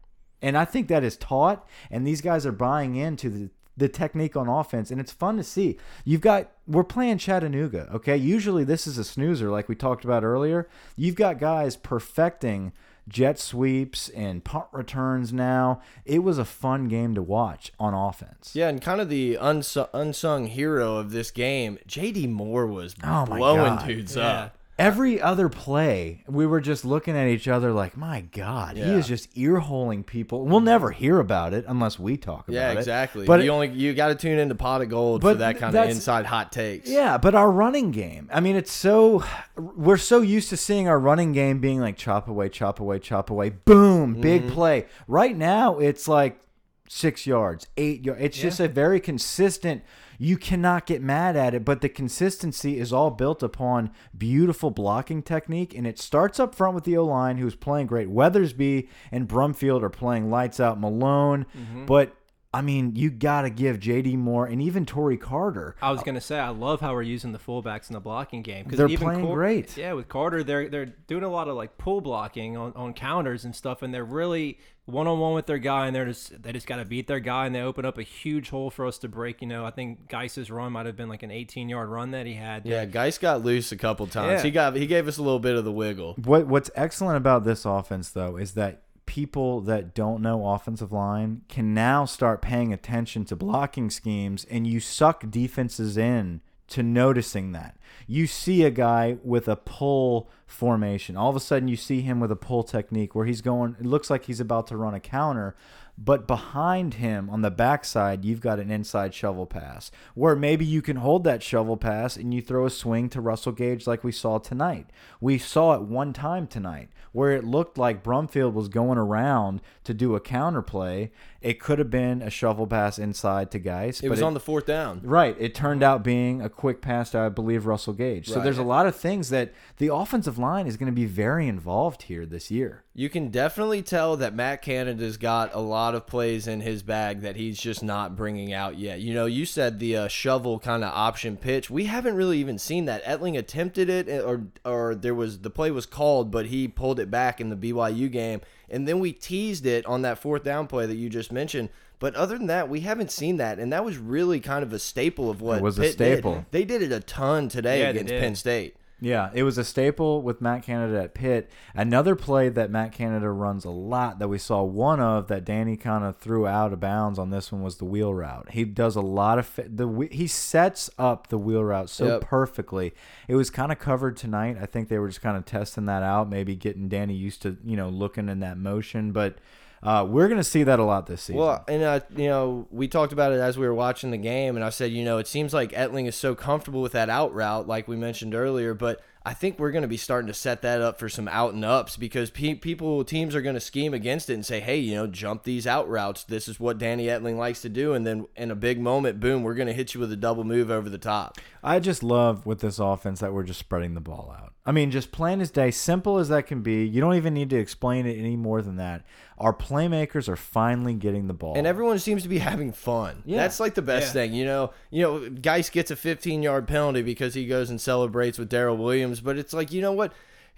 And 0.41 0.57
I 0.57 0.65
think 0.65 0.87
that 0.87 1.03
is 1.03 1.17
taught, 1.17 1.67
and 1.91 2.07
these 2.07 2.21
guys 2.21 2.45
are 2.45 2.51
buying 2.51 2.95
into 2.95 3.29
the, 3.29 3.49
the 3.79 3.89
technique 3.89 4.36
on 4.38 4.48
offense, 4.48 4.91
and 4.91 5.00
it's 5.01 5.12
fun 5.12 5.38
to 5.38 5.43
see. 5.43 5.77
You've 6.05 6.21
got, 6.21 6.51
we're 6.67 6.83
playing 6.83 7.17
Chattanooga, 7.17 7.89
okay? 7.93 8.15
Usually 8.17 8.63
this 8.63 8.86
is 8.86 8.98
a 8.98 9.03
snoozer, 9.03 9.50
like 9.50 9.67
we 9.67 9.75
talked 9.75 10.03
about 10.05 10.24
earlier. 10.24 10.67
You've 10.95 11.15
got 11.15 11.39
guys 11.39 11.75
perfecting 11.75 12.71
jet 13.07 13.39
sweeps 13.39 14.09
and 14.09 14.43
punt 14.43 14.65
returns 14.71 15.33
now. 15.33 15.81
It 16.05 16.19
was 16.19 16.38
a 16.38 16.45
fun 16.45 16.88
game 16.88 17.15
to 17.15 17.24
watch 17.24 17.71
on 17.79 17.95
offense. 17.95 18.51
Yeah, 18.53 18.69
and 18.69 18.79
kind 18.81 19.01
of 19.01 19.09
the 19.09 19.36
unsung, 19.36 19.88
unsung 19.93 20.45
hero 20.48 20.98
of 20.98 21.09
this 21.12 21.31
game, 21.31 21.79
JD 21.88 22.29
Moore 22.29 22.67
was 22.67 22.95
Oh 23.03 23.25
blowing 23.25 23.77
God. 23.77 23.88
dudes 23.88 24.15
Yeah. 24.15 24.27
up. 24.27 24.55
Every 24.79 25.21
other 25.21 25.50
play, 25.50 26.24
we 26.27 26.45
were 26.48 26.62
just 26.62 26.86
looking 26.86 27.15
at 27.17 27.27
each 27.27 27.48
other 27.48 27.71
like, 27.74 27.98
my 27.98 28.21
God, 28.21 28.77
he 28.77 28.81
Yeah. 28.83 28.95
is 28.95 29.07
just 29.07 29.27
ear 29.38 29.59
holing 29.59 30.03
people. 30.03 30.45
We'll 30.45 30.62
never 30.62 30.91
hear 30.91 31.19
about 31.19 31.53
it 31.53 31.65
unless 31.67 32.00
we 32.00 32.15
talk 32.17 32.48
about 32.48 32.53
it. 32.53 32.55
Yeah, 32.55 32.71
it. 32.71 32.77
exactly. 32.77 33.25
But 33.25 33.38
But 33.39 33.43
you 33.43 33.51
only 33.51 33.67
you 33.69 33.93
got 33.93 34.07
to 34.07 34.15
tune 34.15 34.39
into 34.39 34.56
Pot 34.56 34.82
of 34.82 34.89
Gold 34.89 35.21
for 35.21 35.30
But 35.32 35.39
that 35.39 35.53
kind 35.58 35.65
of 35.65 35.73
that's- 35.73 35.95
inside 35.95 36.25
hot 36.25 36.51
takes. 36.51 36.89
Yeah, 36.89 37.17
but 37.17 37.36
our 37.36 37.51
running 37.51 37.91
game. 37.91 38.30
I 38.34 38.39
mean, 38.39 38.56
it's 38.56 38.71
so 38.71 39.23
we're 39.58 39.97
so 39.97 40.21
used 40.21 40.49
to 40.49 40.58
seeing 40.58 40.88
our 40.88 40.97
running 40.99 41.34
game 41.34 41.60
being 41.60 41.82
like 41.82 41.97
chop 41.97 42.27
away, 42.27 42.47
chop 42.49 42.80
away, 42.80 42.99
chop 42.99 43.30
away, 43.30 43.49
boom, 43.49 44.13
big 44.21 44.43
Mm-hmm. 44.43 44.53
play. 44.53 44.86
Right 45.08 45.38
now, 45.38 45.77
it's 45.80 46.08
like 46.08 46.39
six 46.88 47.27
yards, 47.27 47.67
eight 47.77 48.06
yards. 48.06 48.21
It's 48.21 48.38
just 48.38 48.60
a 48.60 48.67
very 48.67 48.99
consistent. 48.99 49.84
You 50.21 50.38
cannot 50.38 50.86
get 50.86 51.01
mad 51.01 51.36
at 51.38 51.53
it, 51.55 51.63
but 51.63 51.79
the 51.82 51.88
consistency 51.89 52.77
is 52.77 52.91
all 52.91 53.10
built 53.10 53.41
upon 53.41 53.89
beautiful 54.15 54.69
blocking 54.69 55.23
technique, 55.23 55.73
and 55.73 55.88
it 55.88 55.97
starts 55.97 56.39
up 56.41 56.53
front 56.53 56.75
with 56.75 56.84
the 56.84 56.97
O 56.97 57.05
line, 57.05 57.38
who's 57.38 57.55
playing 57.55 57.88
great. 57.88 58.10
Weathersby 58.10 58.89
and 59.12 59.27
Brumfield 59.29 59.82
are 59.82 59.89
playing 59.89 60.29
lights 60.29 60.60
out. 60.60 60.79
Malone, 60.79 61.45
Mm-hmm. 61.58 61.86
but. 61.86 62.13
I 62.51 62.62
mean, 62.63 62.95
you 62.95 63.12
got 63.12 63.43
to 63.43 63.51
give 63.51 63.79
J.D. 63.79 64.15
Moore 64.17 64.47
and 64.47 64.60
even 64.60 64.84
Tory 64.84 65.17
Carter 65.17 65.75
I 65.84 65.91
was 65.91 66.01
gonna 66.01 66.19
say 66.19 66.39
I 66.39 66.49
love 66.49 66.82
how 66.82 66.93
we're 66.95 67.03
using 67.03 67.32
the 67.32 67.38
fullbacks 67.38 67.91
in 67.91 67.93
the 67.93 67.99
blocking 67.99 68.41
game 68.41 68.63
because 68.63 68.79
They're 68.79 68.89
even 68.89 69.05
playing 69.08 69.32
great. 69.36 69.77
Yeah, 69.77 69.93
with 69.93 70.08
Carter, 70.08 70.43
they're 70.43 70.67
they're 70.67 70.88
doing 70.88 71.21
a 71.23 71.29
lot 71.29 71.47
of 71.47 71.55
like 71.55 71.77
pull 71.77 72.01
blocking 72.01 72.58
on, 72.58 72.73
on 72.75 72.93
counters 72.95 73.45
and 73.45 73.55
stuff, 73.55 73.84
and 73.84 73.93
they're 73.93 74.03
really 74.03 74.58
one 74.89 75.08
on 75.08 75.19
one 75.19 75.34
with 75.34 75.45
their 75.45 75.58
guy, 75.58 75.88
and 75.88 75.95
they're 75.95 76.06
just 76.06 76.41
they 76.41 76.52
just 76.52 76.67
got 76.67 76.78
to 76.78 76.86
beat 76.86 77.08
their 77.08 77.19
guy, 77.19 77.45
and 77.45 77.56
they 77.56 77.62
open 77.62 77.86
up 77.86 77.97
a 77.97 78.04
huge 78.04 78.49
hole 78.49 78.69
for 78.69 78.86
us 78.86 78.97
to 78.99 79.08
break. 79.08 79.41
You 79.41 79.47
know, 79.47 79.65
I 79.65 79.71
think 79.71 80.08
Guice's 80.08 80.52
run 80.52 80.71
might 80.73 80.86
have 80.86 80.95
been 80.95 81.10
like 81.10 81.23
an 81.23 81.32
18 81.32 81.69
yard 81.69 81.89
run 81.89 82.12
that 82.12 82.25
he 82.25 82.34
had. 82.34 82.65
Yeah, 82.65 82.86
Guice 82.86 83.17
got 83.17 83.43
loose 83.43 83.71
a 83.71 83.78
couple 83.78 84.08
times. 84.08 84.39
Yeah. 84.39 84.43
He 84.43 84.52
got 84.52 84.75
he 84.75 84.88
gave 84.88 85.08
us 85.08 85.17
a 85.17 85.23
little 85.23 85.39
bit 85.39 85.56
of 85.56 85.65
the 85.65 85.71
wiggle. 85.71 86.15
What 86.23 86.47
What's 86.47 86.71
excellent 86.75 87.17
about 87.17 87.43
this 87.43 87.65
offense, 87.65 88.10
though, 88.10 88.38
is 88.38 88.54
that 88.54 88.82
people 89.06 89.60
that 89.62 89.95
don't 89.95 90.21
know 90.21 90.47
offensive 90.47 90.91
line 90.91 91.41
can 91.49 91.73
now 91.73 92.06
start 92.06 92.43
paying 92.43 92.71
attention 92.71 93.25
to 93.25 93.36
blocking 93.36 93.89
schemes, 93.89 94.45
and 94.52 94.67
you 94.67 94.80
suck 94.80 95.30
defenses 95.32 95.97
in 95.97 96.41
to 96.69 96.84
noticing 96.84 97.51
that. 97.53 97.77
You 98.08 98.27
see 98.27 98.63
a 98.63 98.71
guy 98.71 99.17
with 99.23 99.47
a 99.47 99.55
pull 99.55 100.29
formation. 100.47 101.15
All 101.15 101.29
of 101.29 101.36
a 101.36 101.39
sudden, 101.39 101.67
you 101.67 101.75
see 101.75 102.01
him 102.01 102.19
with 102.19 102.32
a 102.32 102.36
pull 102.36 102.63
technique 102.63 103.13
where 103.13 103.25
he's 103.25 103.41
going. 103.41 103.75
It 103.79 103.86
looks 103.86 104.10
like 104.10 104.25
he's 104.25 104.39
about 104.39 104.67
to 104.67 104.77
run 104.77 104.93
a 104.93 104.99
counter. 104.99 105.55
But 106.01 106.27
behind 106.27 106.93
him 106.95 107.29
on 107.29 107.41
the 107.41 107.51
backside, 107.51 108.23
you've 108.23 108.39
got 108.39 108.58
an 108.60 108.71
inside 108.71 109.13
shovel 109.13 109.45
pass 109.45 109.91
where 110.15 110.36
maybe 110.36 110.63
you 110.63 110.82
can 110.82 110.95
hold 110.95 111.25
that 111.25 111.43
shovel 111.43 111.75
pass 111.75 112.15
and 112.15 112.34
you 112.34 112.41
throw 112.41 112.65
a 112.65 112.69
swing 112.69 113.10
to 113.10 113.19
Russell 113.19 113.51
Gage 113.51 113.86
like 113.86 114.01
we 114.01 114.13
saw 114.13 114.38
tonight. 114.38 114.91
We 115.19 115.38
saw 115.38 115.73
it 115.73 115.82
one 115.82 116.13
time 116.13 116.47
tonight 116.47 116.89
where 117.12 117.32
it 117.32 117.43
looked 117.43 117.77
like 117.77 118.01
Brumfield 118.01 118.53
was 118.53 118.69
going 118.69 118.97
around 118.97 119.62
to 119.84 119.93
do 119.93 120.15
a 120.15 120.21
counter 120.21 120.62
play. 120.62 121.12
It 121.41 121.60
could 121.60 121.80
have 121.80 121.89
been 121.89 122.21
a 122.21 122.30
shovel 122.30 122.67
pass 122.67 122.99
inside 122.99 123.49
to 123.52 123.60
Guice. 123.60 124.02
It 124.02 124.10
was 124.10 124.21
on 124.21 124.34
the 124.34 124.41
fourth 124.41 124.65
down. 124.65 124.99
Right. 125.04 125.36
It 125.39 125.56
turned 125.56 125.82
out 125.82 126.04
being 126.04 126.41
a 126.41 126.49
quick 126.49 126.82
pass 126.82 127.12
to, 127.12 127.19
I 127.19 127.30
believe, 127.30 127.65
Russell 127.65 127.93
Gage. 127.93 128.28
So 128.28 128.36
Right. 128.36 128.43
there's 128.43 128.58
a 128.58 128.63
lot 128.63 128.86
of 128.86 128.95
things 128.95 129.30
that 129.30 129.54
the 129.78 129.93
offensive 129.93 130.38
line 130.38 130.67
is 130.67 130.75
going 130.75 130.91
to 130.91 130.95
be 130.95 131.06
very 131.06 131.47
involved 131.47 132.04
here 132.04 132.25
this 132.25 132.52
year. 132.52 132.84
You 132.93 133.08
can 133.10 133.30
definitely 133.30 133.82
tell 133.82 134.17
that 134.17 134.36
Matt 134.36 134.62
Canada's 134.62 135.15
got 135.15 135.56
a 135.56 135.62
lot 135.62 135.95
of 135.95 136.06
plays 136.06 136.45
in 136.47 136.60
his 136.60 136.84
bag 136.84 137.21
that 137.21 137.38
he's 137.38 137.58
just 137.58 137.82
not 137.82 138.17
bringing 138.17 138.52
out 138.52 138.78
yet. 138.78 138.99
You 138.99 139.13
know, 139.13 139.25
you 139.25 139.45
said 139.45 139.80
the 139.80 139.95
uh, 139.95 140.08
shovel 140.10 140.60
kind 140.60 140.84
of 140.84 140.91
option 140.93 141.38
pitch. 141.38 141.69
We 141.69 141.86
haven't 141.86 142.15
really 142.15 142.39
even 142.39 142.58
seen 142.58 142.84
that. 142.86 143.02
Etling 143.06 143.38
attempted 143.38 143.89
it, 143.89 144.10
eh, 144.10 144.19
or 144.19 144.47
or 144.65 144.95
there 144.95 145.15
was 145.15 145.39
the 145.39 145.49
play 145.49 145.71
was 145.71 145.86
called, 145.86 146.30
but 146.32 146.47
he 146.47 146.67
pulled 146.67 146.99
it 146.99 147.10
back 147.10 147.39
in 147.39 147.47
the 147.49 147.56
BYU 147.56 148.12
game, 148.12 148.41
and 148.71 148.88
then 148.88 148.99
we 148.99 149.12
teased 149.12 149.65
it 149.65 149.86
on 149.86 150.01
that 150.03 150.17
fourth 150.19 150.43
down 150.43 150.67
play 150.67 150.86
that 150.86 150.95
you 150.95 151.10
just 151.10 151.32
mentioned. 151.32 151.69
But 151.99 152.15
other 152.15 152.38
than 152.38 152.47
that, 152.47 152.69
we 152.69 152.79
haven't 152.82 153.12
seen 153.12 153.38
that, 153.38 153.60
and 153.60 153.73
that 153.73 153.84
was 153.84 153.97
really 153.97 154.39
kind 154.39 154.63
of 154.63 154.71
a 154.71 154.79
staple 154.79 155.29
of 155.29 155.41
what 155.41 155.58
It 155.58 155.63
was 155.63 155.77
a 155.77 155.82
Pitt 155.82 155.97
did. 155.97 156.13
staple. 156.19 156.45
They 156.51 156.63
did 156.63 156.82
it 156.82 156.91
a 156.93 157.01
ton 157.01 157.49
today 157.49 157.82
Yeah, 157.82 157.89
against. 157.89 158.13
Penn 158.13 158.36
State. 158.36 158.75
Yeah, 159.01 159.29
it 159.33 159.43
was 159.43 159.57
a 159.57 159.63
staple 159.63 160.21
with 160.21 160.41
Matt 160.41 160.63
Canada 160.63 161.01
at 161.03 161.13
Pitt. 161.13 161.49
Another 161.73 162.15
play 162.15 162.49
that 162.49 162.69
Matt 162.69 162.91
Canada 162.91 163.29
runs 163.29 163.63
a 163.63 163.69
lot 163.69 164.19
that 164.19 164.27
we 164.27 164.38
saw 164.38 164.62
one 164.62 164.99
of 164.99 165.27
that 165.29 165.45
Danny 165.45 165.77
kind 165.77 166.03
of 166.03 166.17
threw 166.17 166.45
out 166.45 166.73
of 166.73 166.81
bounds 166.81 167.17
on 167.17 167.29
this 167.29 167.51
one 167.51 167.62
was 167.62 167.77
the 167.77 167.85
wheel 167.85 168.13
route. 168.13 168.49
He 168.51 168.65
does 168.65 168.95
a 168.97 169.01
lot 169.01 169.39
of 169.39 169.57
the 169.65 170.07
he 170.12 170.27
sets 170.27 170.89
up 170.99 171.27
the 171.27 171.38
wheel 171.38 171.63
route 171.63 171.89
so 171.89 172.05
Yep. 172.07 172.21
perfectly. 172.21 172.93
It 173.29 173.35
was 173.35 173.49
kind 173.49 173.71
of 173.71 173.79
covered 173.79 174.17
tonight. 174.17 174.57
I 174.62 174.65
think 174.65 174.89
they 174.89 174.99
were 174.99 175.07
just 175.07 175.21
kind 175.21 175.38
of 175.38 175.45
testing 175.45 175.85
that 175.85 176.03
out, 176.03 176.29
maybe 176.29 176.55
getting 176.55 176.89
Danny 176.89 177.13
used 177.13 177.41
to 177.43 177.57
you 177.63 177.77
know 177.77 177.88
looking 177.89 178.27
in 178.29 178.39
that 178.41 178.57
motion, 178.57 179.12
but. 179.12 179.38
Uh, 179.81 180.05
we're 180.07 180.27
gonna 180.27 180.43
see 180.43 180.63
that 180.63 180.79
a 180.79 180.83
lot 180.83 181.07
this 181.07 181.23
season. 181.23 181.39
Well, 181.39 181.63
and 181.67 181.83
uh, 181.83 181.99
you 182.15 182.27
know, 182.27 182.67
we 182.71 182.87
talked 182.87 183.13
about 183.13 183.31
it 183.31 183.39
as 183.39 183.57
we 183.57 183.65
were 183.65 183.73
watching 183.73 184.11
the 184.11 184.17
game, 184.17 184.55
and 184.55 184.65
I 184.65 184.69
said, 184.69 184.91
you 184.91 185.03
know, 185.03 185.17
it 185.17 185.27
seems 185.27 185.53
like 185.53 185.71
Etling 185.71 186.07
is 186.07 186.15
so 186.15 186.35
comfortable 186.35 186.81
with 186.81 186.91
that 186.93 187.09
out 187.09 187.33
route, 187.33 187.67
like 187.67 187.87
we 187.87 187.95
mentioned 187.95 188.35
earlier, 188.35 188.73
but 188.73 189.01
I 189.25 189.33
think 189.33 189.59
we're 189.59 189.71
going 189.71 189.81
to 189.81 189.87
be 189.87 189.97
starting 189.97 190.27
to 190.27 190.33
set 190.33 190.61
that 190.61 190.81
up 190.81 190.97
for 190.97 191.09
some 191.09 191.27
out 191.27 191.53
and 191.53 191.65
ups 191.65 191.97
because 191.97 192.29
pe 192.29 192.55
people, 192.55 193.03
teams 193.03 193.35
are 193.35 193.41
going 193.41 193.55
to 193.55 193.59
scheme 193.59 193.93
against 193.93 194.29
it 194.29 194.33
and 194.33 194.45
say, 194.45 194.61
hey, 194.61 194.77
you 194.77 194.95
know, 194.95 195.07
jump 195.07 195.43
these 195.43 195.67
out 195.67 195.89
routes. 195.89 196.23
This 196.23 196.47
is 196.47 196.59
what 196.59 196.77
Danny 196.77 197.07
Etling 197.07 197.37
likes 197.37 197.61
to 197.61 197.69
do, 197.69 197.93
and 197.93 198.07
then 198.07 198.27
in 198.35 198.49
a 198.49 198.55
big 198.55 198.79
moment, 198.79 199.19
boom, 199.19 199.43
we're 199.43 199.55
going 199.55 199.67
to 199.67 199.73
hit 199.73 199.93
you 199.93 199.99
with 199.99 200.11
a 200.11 200.15
double 200.15 200.45
move 200.45 200.71
over 200.71 200.89
the 200.89 200.97
top. 200.97 201.37
I 201.61 201.79
just 201.79 202.01
love 202.01 202.45
with 202.45 202.61
this 202.61 202.79
offense 202.79 203.19
that 203.19 203.33
we're 203.33 203.43
just 203.43 203.59
spreading 203.59 203.93
the 203.93 204.01
ball 204.01 204.33
out. 204.35 204.53
I 204.65 204.71
mean, 204.71 204.91
just 204.91 205.11
plain 205.11 205.41
as 205.41 205.51
day, 205.51 205.71
simple 205.71 206.17
as 206.17 206.29
that 206.29 206.47
can 206.47 206.61
be. 206.61 206.85
You 206.85 207.01
don't 207.01 207.15
even 207.15 207.33
need 207.33 207.49
to 207.49 207.57
explain 207.57 208.05
it 208.05 208.17
any 208.17 208.35
more 208.35 208.61
than 208.61 208.77
that. 208.77 209.03
Our 209.39 209.54
playmakers 209.54 210.28
are 210.28 210.36
finally 210.36 210.93
getting 210.93 211.28
the 211.28 211.34
ball. 211.34 211.54
and 211.58 211.65
everyone 211.65 211.97
seems 211.99 212.23
to 212.23 212.30
be 212.30 212.39
having 212.39 212.71
fun. 212.73 213.23
Yeah. 213.25 213.38
That's 213.38 213.60
like 213.60 213.73
the 213.75 213.82
best 213.82 214.08
Yeah. 214.08 214.13
thing, 214.21 214.34
you 214.34 214.45
know. 214.45 214.71
You 214.91 215.02
know, 215.04 215.30
Guice 215.30 215.69
gets 215.69 215.91
a 215.91 215.95
15 215.95 216.43
yard 216.43 216.67
penalty 216.67 217.02
because 217.02 217.34
he 217.36 217.45
goes 217.47 217.69
and 217.69 217.80
celebrates 217.80 218.38
with 218.38 218.49
Darrel 218.49 218.75
Williams, 218.78 219.21
but 219.21 219.38
it's 219.38 219.54
like, 219.54 219.71
you 219.71 219.82
know 219.82 219.93
what? 219.93 220.12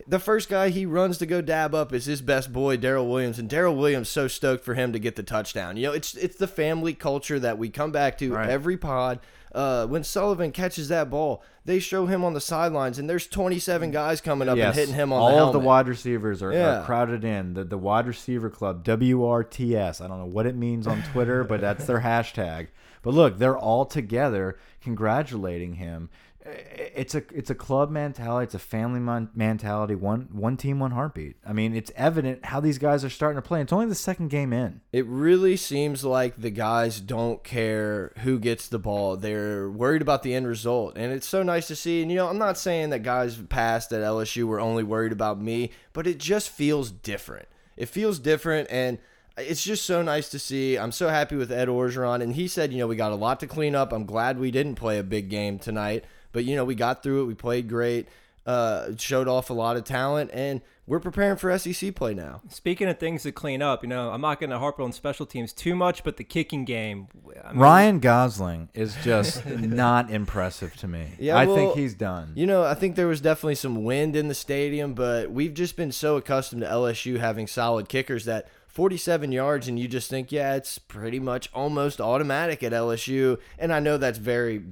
The 0.07 0.19
first 0.19 0.49
guy 0.49 0.69
he 0.69 0.85
runs 0.85 1.17
to 1.19 1.25
go 1.25 1.41
dab 1.41 1.73
up 1.75 1.93
is 1.93 2.05
his 2.05 2.21
best 2.21 2.51
boy, 2.53 2.77
Darrel 2.77 3.07
Williams, 3.09 3.39
and 3.39 3.49
Darrel 3.49 3.75
Williams 3.75 4.09
so 4.09 4.27
stoked 4.27 4.63
for 4.65 4.73
him 4.73 4.93
to 4.93 4.99
get 4.99 5.15
the 5.15 5.23
touchdown. 5.23 5.77
You 5.77 5.87
know, 5.87 5.93
it's 5.93 6.15
it's 6.15 6.35
the 6.37 6.47
family 6.47 6.93
culture 6.93 7.39
that 7.39 7.57
we 7.57 7.69
come 7.69 7.91
back 7.91 8.17
to 8.19 8.33
Right. 8.33 8.49
every 8.49 8.77
pod. 8.77 9.19
Uh, 9.53 9.85
when 9.85 10.01
Sullivan 10.01 10.53
catches 10.53 10.87
that 10.87 11.09
ball, 11.09 11.43
they 11.65 11.77
show 11.77 12.05
him 12.05 12.23
on 12.23 12.33
the 12.33 12.39
sidelines, 12.39 12.97
and 12.97 13.09
there's 13.09 13.27
27 13.27 13.91
guys 13.91 14.21
coming 14.21 14.47
up 14.47 14.57
and 14.57 14.73
hitting 14.73 14.95
him 14.95 15.11
on 15.11 15.19
all 15.21 15.29
the 15.37 15.43
of 15.47 15.51
the 15.53 15.59
wide 15.59 15.89
receivers 15.89 16.41
are, 16.41 16.53
Yeah. 16.53 16.79
are 16.81 16.85
crowded 16.85 17.25
in. 17.25 17.53
The 17.55 17.65
the 17.65 17.77
wide 17.77 18.07
receiver 18.07 18.49
club, 18.49 18.85
WRTS. 18.85 19.99
I 19.99 20.07
don't 20.07 20.19
know 20.19 20.25
what 20.25 20.45
it 20.45 20.55
means 20.55 20.87
on 20.87 21.03
Twitter, 21.11 21.43
but 21.43 21.59
that's 21.59 21.85
their 21.85 21.99
hashtag. 22.11 22.67
But 23.03 23.13
look, 23.13 23.39
they're 23.39 23.57
all 23.57 23.85
together 23.85 24.57
congratulating 24.81 25.75
him. 25.75 26.09
It's 26.43 27.13
a 27.13 27.23
it's 27.33 27.49
a 27.51 27.55
club 27.55 27.91
mentality. 27.91 28.45
It's 28.45 28.55
a 28.55 28.59
family 28.59 28.99
mentality. 29.35 29.93
One 29.93 30.29
one 30.31 30.57
team, 30.57 30.79
one 30.79 30.91
heartbeat. 30.91 31.35
I 31.45 31.53
mean, 31.53 31.75
it's 31.75 31.91
evident 31.95 32.45
how 32.45 32.59
these 32.59 32.79
guys 32.79 33.05
are 33.05 33.11
starting 33.11 33.39
to 33.39 33.47
play. 33.47 33.61
It's 33.61 33.71
only 33.71 33.85
the 33.85 33.95
second 33.95 34.29
game 34.29 34.51
in. 34.51 34.81
It 34.91 35.05
really 35.05 35.55
seems 35.55 36.03
like 36.03 36.41
the 36.41 36.49
guys 36.49 36.99
don't 36.99 37.43
care 37.43 38.11
who 38.19 38.39
gets 38.39 38.67
the 38.67 38.79
ball. 38.79 39.17
They're 39.17 39.69
worried 39.69 40.01
about 40.01 40.23
the 40.23 40.33
end 40.33 40.47
result. 40.47 40.97
And 40.97 41.13
it's 41.13 41.27
so 41.27 41.43
nice 41.43 41.67
to 41.67 41.75
see. 41.75 42.01
And, 42.01 42.09
you 42.09 42.17
know, 42.17 42.27
I'm 42.27 42.39
not 42.39 42.57
saying 42.57 42.89
that 42.89 43.03
guys 43.03 43.37
past 43.37 43.91
at 43.93 44.01
LSU 44.01 44.45
were 44.45 44.59
only 44.59 44.83
worried 44.83 45.11
about 45.11 45.39
me, 45.39 45.71
but 45.93 46.07
it 46.07 46.17
just 46.17 46.49
feels 46.49 46.89
different. 46.89 47.47
It 47.77 47.87
feels 47.87 48.17
different. 48.17 48.67
And 48.71 48.97
it's 49.37 49.63
just 49.63 49.85
so 49.85 50.01
nice 50.01 50.29
to 50.29 50.39
see. 50.39 50.77
I'm 50.77 50.91
so 50.91 51.09
happy 51.09 51.35
with 51.35 51.51
Ed 51.51 51.67
Orgeron. 51.67 52.21
And 52.21 52.33
he 52.33 52.47
said, 52.47 52.73
you 52.73 52.79
know, 52.79 52.87
we 52.87 52.95
got 52.95 53.11
a 53.11 53.15
lot 53.15 53.39
to 53.41 53.47
clean 53.47 53.75
up. 53.75 53.93
I'm 53.93 54.05
glad 54.05 54.39
we 54.39 54.51
didn't 54.51 54.75
play 54.75 54.97
a 54.97 55.03
big 55.03 55.29
game 55.29 55.59
tonight. 55.59 56.03
But, 56.31 56.45
you 56.45 56.55
know, 56.55 56.65
we 56.65 56.75
got 56.75 57.03
through 57.03 57.23
it. 57.23 57.25
We 57.25 57.35
played 57.35 57.67
great, 57.67 58.07
uh, 58.45 58.95
showed 58.97 59.27
off 59.27 59.49
a 59.49 59.53
lot 59.53 59.77
of 59.77 59.83
talent. 59.83 60.31
And 60.33 60.61
we're 60.91 60.99
preparing 60.99 61.37
for 61.37 61.57
SEC 61.57 61.95
play 61.95 62.13
now. 62.13 62.41
Speaking 62.49 62.89
of 62.89 62.99
things 62.99 63.23
to 63.23 63.31
clean 63.31 63.61
up, 63.61 63.81
you 63.81 63.87
know, 63.87 64.11
I'm 64.11 64.19
not 64.19 64.41
going 64.41 64.49
to 64.49 64.59
harp 64.59 64.77
on 64.79 64.91
special 64.91 65.25
teams 65.25 65.53
too 65.53 65.73
much, 65.73 66.03
but 66.03 66.17
the 66.17 66.25
kicking 66.25 66.65
game. 66.65 67.07
I 67.43 67.53
mean, 67.53 67.61
Ryan 67.61 67.99
Gosling 67.99 68.67
is 68.73 68.97
just 69.03 69.45
not 69.45 70.09
impressive 70.09 70.75
to 70.77 70.89
me. 70.89 71.11
Yeah, 71.17 71.37
I 71.37 71.45
well, 71.45 71.55
think 71.55 71.75
he's 71.75 71.93
done. 71.93 72.33
You 72.35 72.45
know, 72.45 72.63
I 72.63 72.73
think 72.73 72.97
there 72.97 73.07
was 73.07 73.21
definitely 73.21 73.55
some 73.55 73.85
wind 73.85 74.17
in 74.17 74.27
the 74.27 74.35
stadium, 74.35 74.93
but 74.93 75.31
we've 75.31 75.53
just 75.53 75.77
been 75.77 75.93
so 75.93 76.17
accustomed 76.17 76.63
to 76.63 76.67
LSU 76.67 77.19
having 77.19 77.47
solid 77.47 77.87
kickers 77.87 78.25
that 78.25 78.49
47 78.67 79.31
yards, 79.31 79.67
and 79.67 79.79
you 79.79 79.87
just 79.87 80.09
think, 80.09 80.31
yeah, 80.31 80.55
it's 80.55 80.77
pretty 80.77 81.19
much 81.19 81.49
almost 81.53 82.01
automatic 82.01 82.63
at 82.63 82.71
LSU. 82.73 83.37
And 83.59 83.71
I 83.71 83.79
know 83.79 83.97
that's 83.97 84.17
very 84.17 84.63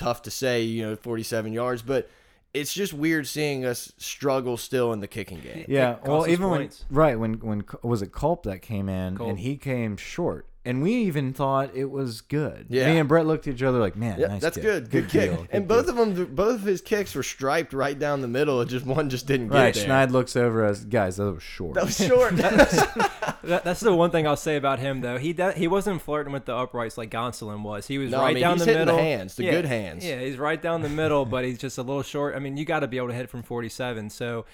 tough 0.00 0.22
to 0.22 0.30
say, 0.30 0.62
you 0.62 0.82
know, 0.82 0.96
47 0.96 1.52
yards, 1.52 1.82
but 1.82 2.08
it's 2.54 2.72
just 2.72 2.92
weird 2.92 3.26
seeing 3.26 3.64
us 3.64 3.92
struggle 3.98 4.56
still 4.56 4.92
in 4.92 5.00
the 5.00 5.06
kicking 5.06 5.40
game. 5.40 5.66
Yeah, 5.68 5.96
well, 6.04 6.20
costs 6.22 6.28
us 6.28 6.32
even 6.32 6.50
when 6.50 6.70
right 6.90 7.18
when 7.18 7.34
when 7.34 7.64
was 7.82 8.02
it 8.02 8.12
Culp 8.12 8.44
that 8.44 8.62
came 8.62 8.88
in 8.88 9.16
Culp. 9.16 9.28
and 9.28 9.38
he 9.38 9.56
came 9.56 9.96
short, 9.96 10.46
and 10.64 10.82
we 10.82 10.92
even 10.94 11.32
thought 11.32 11.70
it 11.74 11.90
was 11.90 12.20
good. 12.20 12.66
Yeah. 12.68 12.92
me 12.92 12.98
and 12.98 13.08
Brett 13.08 13.24
looked 13.26 13.48
at 13.48 13.54
each 13.54 13.62
other 13.62 13.78
like, 13.78 13.96
man, 13.96 14.20
Yeah, 14.20 14.26
nice 14.28 14.42
that's 14.42 14.56
kick. 14.56 14.62
good. 14.64 14.90
Good, 14.90 15.08
kick. 15.08 15.30
deal, 15.30 15.46
and 15.50 15.66
good 15.66 15.68
both 15.68 15.86
deal. 15.86 16.00
of 16.02 16.16
them, 16.16 16.34
both 16.34 16.54
of 16.56 16.62
his 16.62 16.80
kicks 16.80 17.14
were 17.14 17.22
striped 17.22 17.72
right 17.72 17.98
down 17.98 18.20
the 18.20 18.28
middle. 18.28 18.60
It 18.60 18.68
just 18.68 18.84
one 18.84 19.08
just 19.08 19.26
didn't 19.26 19.48
right. 19.48 19.72
get 19.74 19.86
there. 19.86 20.06
Schneid 20.06 20.10
looks 20.10 20.36
over 20.36 20.64
as 20.64 20.84
guys. 20.84 21.16
That 21.16 21.32
was 21.32 21.42
short. 21.42 21.74
That 21.74 21.84
was 21.86 21.96
short. 21.96 22.34
That, 23.42 23.64
that's 23.64 23.80
the 23.80 23.94
one 23.94 24.10
thing 24.10 24.26
I'll 24.26 24.36
say 24.36 24.56
about 24.56 24.80
him, 24.80 25.00
though. 25.00 25.16
He 25.16 25.32
de- 25.32 25.54
he 25.54 25.66
wasn't 25.66 26.02
flirting 26.02 26.30
with 26.30 26.44
the 26.44 26.54
uprights 26.54 26.98
like 26.98 27.10
Gonsolin 27.10 27.62
was. 27.62 27.86
He 27.86 27.96
was 27.96 28.10
No, 28.10 28.18
I 28.18 28.24
right 28.24 28.34
mean, 28.34 28.42
down 28.42 28.56
he's 28.58 28.66
the 28.66 28.72
hitting 28.72 28.86
the 28.86 28.92
middle. 28.92 29.02
hands, 29.08 29.34
the 29.36 29.44
yeah, 29.44 29.50
good 29.52 29.64
hands. 29.64 30.04
Yeah, 30.04 30.20
he's 30.20 30.36
right 30.36 30.60
down 30.60 30.82
the 30.82 30.90
middle, 30.90 31.24
but 31.24 31.46
he's 31.46 31.56
just 31.56 31.78
a 31.78 31.82
little 31.82 32.02
short. 32.02 32.36
I 32.36 32.38
mean, 32.38 32.58
you 32.58 32.66
got 32.66 32.80
to 32.80 32.86
be 32.86 32.98
able 32.98 33.08
to 33.08 33.14
hit 33.14 33.30
from 33.30 33.42
47. 33.42 34.10
So 34.10 34.44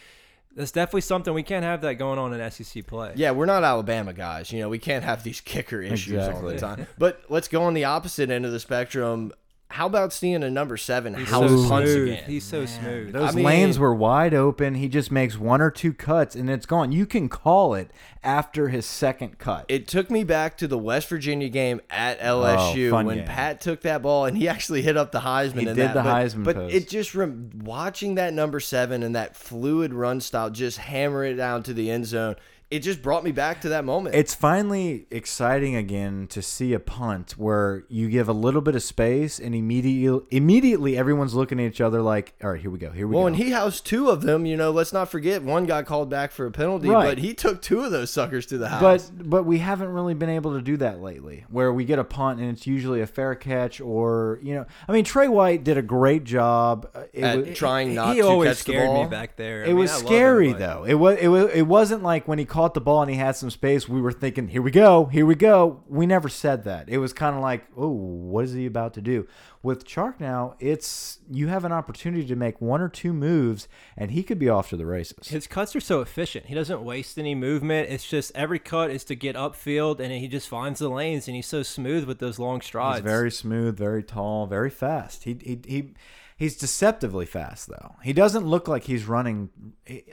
that's 0.57 0.73
definitely 0.73 1.03
something 1.03 1.35
we 1.35 1.43
can't 1.43 1.65
have 1.65 1.83
that 1.83 1.95
going 1.95 2.19
on 2.19 2.33
in 2.33 2.51
SEC 2.51 2.87
play. 2.87 3.13
Yeah, 3.15 3.33
we're 3.33 3.47
not 3.47 3.63
Alabama 3.63 4.15
guys. 4.15 4.51
You 4.51 4.61
know, 4.61 4.71
we 4.71 4.79
can't 4.79 5.05
have 5.05 5.23
these 5.23 5.41
kicker 5.41 5.83
issues 5.83 6.27
all 6.29 6.41
the 6.41 6.59
time. 6.59 6.87
But 6.99 7.23
let's 7.29 7.47
go 7.47 7.63
on 7.63 7.75
the 7.75 7.85
opposite 7.85 8.31
end 8.31 8.47
of 8.47 8.53
the 8.53 8.61
spectrum. 8.61 9.33
How 9.69 9.87
about 9.87 10.13
seeing 10.13 10.43
a 10.45 10.49
number 10.51 10.77
seven 10.77 11.15
He's 11.15 11.29
house 11.29 11.51
so 11.51 11.69
punts 11.69 11.91
smooth. 11.93 12.09
again? 12.09 12.25
He's 12.27 12.45
so 12.45 12.65
smooth. 12.67 13.13
Those 13.13 13.31
I 13.31 13.33
mean- 13.35 13.45
lanes 13.45 13.79
were 13.79 13.95
wide 13.95 14.33
open. 14.33 14.77
He 14.77 14.89
just 14.89 15.11
makes 15.11 15.37
one 15.37 15.61
or 15.61 15.71
two 15.71 15.93
cuts 15.93 16.35
and 16.37 16.49
it's 16.49 16.67
gone. 16.67 16.93
You 16.93 17.05
can 17.05 17.29
call 17.29 17.75
it 17.75 17.91
after 18.23 18.69
his 18.69 18.87
second 18.87 19.39
cut. 19.39 19.67
it 19.69 19.87
took 19.89 20.11
me 20.11 20.25
back 20.25 20.57
to 20.59 20.69
the 20.69 20.79
West 20.79 21.09
Virginia 21.09 21.49
game 21.49 21.81
at 21.91 22.19
LSU 22.21 22.91
Oh, 22.93 23.05
when 23.05 23.17
game. 23.19 23.27
Pat 23.27 23.61
took 23.61 23.83
that 23.83 24.03
ball 24.03 24.25
and 24.25 24.37
he 24.39 24.49
actually 24.49 24.83
hit 24.83 24.97
up 24.97 25.11
the 25.13 25.21
Heisman. 25.21 25.55
He 25.61 25.69
in 25.69 25.77
did 25.77 25.79
that. 25.79 25.95
the 25.95 26.03
but, 26.03 26.15
Heisman 26.15 26.45
but 26.45 26.57
post. 26.57 26.75
it 26.75 26.89
just 26.89 27.15
rem 27.15 27.51
watching 27.63 28.15
that 28.15 28.33
number 28.33 28.61
seven 28.61 29.03
and 29.03 29.15
that 29.17 29.37
fluid 29.37 29.93
run 29.93 30.21
style 30.21 30.49
just 30.49 30.79
hammer 30.79 31.25
it 31.25 31.35
down 31.35 31.63
to 31.65 31.75
the 31.75 31.91
end 31.91 32.07
zone. 32.07 32.37
It 32.69 32.81
just 32.81 33.01
brought 33.01 33.23
me 33.23 33.31
back 33.31 33.61
to 33.61 33.69
that 33.69 33.85
moment. 33.85 34.17
It's 34.17 34.35
finally 34.35 35.07
exciting 35.13 35.77
again 35.77 36.27
to 36.31 36.43
see 36.43 36.73
a 36.73 36.81
punt 36.81 37.35
where 37.39 37.85
you 37.89 38.09
give 38.09 38.29
a 38.29 38.33
little 38.33 38.61
bit 38.61 38.75
of 38.75 38.83
space 38.83 39.39
and 39.39 39.55
immediately 39.55 40.27
immediately 40.33 40.99
everyone's 40.99 41.33
looking 41.33 41.61
at 41.61 41.67
each 41.67 41.81
other 41.81 42.03
like, 42.03 42.35
all 42.43 42.51
right, 42.51 42.61
here 42.61 42.71
we 42.73 42.79
go, 42.81 42.91
here 42.91 43.07
we 43.07 43.15
well, 43.15 43.21
go. 43.21 43.25
Well, 43.27 43.27
and 43.29 43.37
he 43.37 43.53
housed 43.53 43.87
two 43.87 44.11
of 44.11 44.23
them. 44.23 44.47
You 44.47 44.57
know, 44.57 44.73
let's 44.73 44.93
not 44.93 45.09
forget 45.09 45.45
one 45.45 45.67
got 45.67 45.87
called 45.87 46.11
back 46.11 46.33
for 46.33 46.45
a 46.47 46.51
penalty, 46.51 46.89
Right. 46.89 47.07
but 47.07 47.19
he 47.19 47.35
took 47.35 47.63
two 47.63 47.83
of 47.85 47.93
those 47.93 48.11
suckers 48.11 48.47
to 48.47 48.59
the 48.59 48.69
house. 48.69 49.11
but 49.13 49.31
but 49.31 49.45
we 49.45 49.59
haven't 49.59 49.91
really 49.91 50.15
been 50.15 50.29
able 50.31 50.55
to 50.55 50.61
do 50.61 50.77
that 50.79 51.01
lately. 51.01 51.45
Where 51.49 51.73
we 51.73 51.85
get 51.85 52.01
a 52.01 52.05
punt 52.05 52.41
and 52.41 52.51
it's 52.51 52.67
usually 52.67 53.01
a 53.01 53.07
fair 53.07 53.37
catch, 53.37 53.81
or 53.81 54.41
you 54.43 54.57
know, 54.57 54.67
I 54.89 54.93
mean 54.93 55.05
Trey 55.05 55.29
White 55.29 55.63
did 55.63 55.77
a 55.79 55.83
great 55.83 56.25
job. 56.25 56.89
Uh, 56.93 57.03
It 57.13 57.23
At 57.23 57.39
was, 57.47 57.57
trying 57.57 57.95
not 57.95 58.17
he 58.17 58.23
to 58.23 58.27
always 58.27 58.49
catch 58.49 58.57
the 58.65 58.73
scared 58.73 58.89
ball. 58.89 59.05
me 59.05 59.09
back 59.09 59.37
there. 59.37 59.61
I 59.61 59.67
it 59.67 59.69
mean, 59.69 59.77
was 59.77 59.91
I 59.93 59.95
love 59.95 60.03
him, 60.03 60.07
scary 60.09 60.53
though. 60.53 60.85
It 60.85 60.95
was 60.95 61.17
it 61.21 61.29
was 61.29 61.51
it 61.55 61.63
wasn't 61.63 62.03
like 62.03 62.27
when 62.27 62.41
he 62.41 62.45
caught 62.67 62.75
the 62.75 62.81
ball 62.81 63.03
and 63.03 63.11
he 63.13 63.17
had 63.17 63.37
some 63.37 63.49
space. 63.49 63.89
We 63.89 64.01
were 64.01 64.11
thinking, 64.11 64.49
here 64.49 64.61
we 64.61 64.73
go, 64.73 65.05
here 65.05 65.25
we 65.25 65.37
go. 65.37 65.85
We 65.89 66.05
never 66.05 66.29
said 66.29 66.65
that. 66.65 66.89
It 66.89 66.99
was 66.99 67.13
kind 67.13 67.37
of 67.37 67.41
like, 67.41 67.65
oh, 67.77 67.89
what 67.91 68.45
is 68.45 68.55
he 68.55 68.67
about 68.67 68.93
to 68.95 69.01
do? 69.01 69.29
With 69.63 69.85
Chark 69.87 70.19
now, 70.19 70.57
it's 70.59 71.21
you 71.31 71.47
have 71.47 71.65
an 71.65 71.71
opportunity 71.71 72.27
to 72.27 72.35
make 72.35 72.61
one 72.61 72.81
or 72.81 72.89
two 72.89 73.13
moves, 73.13 73.69
and 73.97 74.11
he 74.11 74.25
could 74.25 74.39
be 74.39 74.49
off 74.49 74.69
to 74.71 74.77
the 74.77 74.87
races. 74.87 75.29
His 75.29 75.47
cuts 75.47 75.77
are 75.77 75.81
so 75.81 76.01
efficient. 76.01 76.47
He 76.47 76.55
doesn't 76.55 76.83
waste 76.83 77.19
any 77.19 77.37
movement. 77.37 77.89
It's 77.89 78.09
just 78.09 78.33
every 78.35 78.59
cut 78.59 78.91
is 78.91 79.05
to 79.05 79.15
get 79.15 79.37
upfield, 79.37 80.01
and 80.01 80.13
he 80.13 80.27
just 80.27 80.49
finds 80.49 80.81
the 80.81 80.89
lanes, 80.89 81.29
and 81.29 81.37
he's 81.37 81.47
so 81.47 81.63
smooth 81.63 82.05
with 82.05 82.19
those 82.19 82.39
long 82.39 82.61
strides. 82.61 82.99
He's 82.99 83.05
very 83.05 83.31
smooth, 83.31 83.77
very 83.77 84.03
tall, 84.03 84.47
very 84.47 84.71
fast. 84.71 85.25
He 85.25 85.37
he 85.41 85.61
he. 85.67 85.95
He's 86.39 86.55
deceptively 86.55 87.25
fast, 87.25 87.67
though. 87.67 87.95
He 88.03 88.13
doesn't 88.13 88.45
look 88.45 88.69
like 88.69 88.85
he's 88.85 89.07
running. 89.07 89.49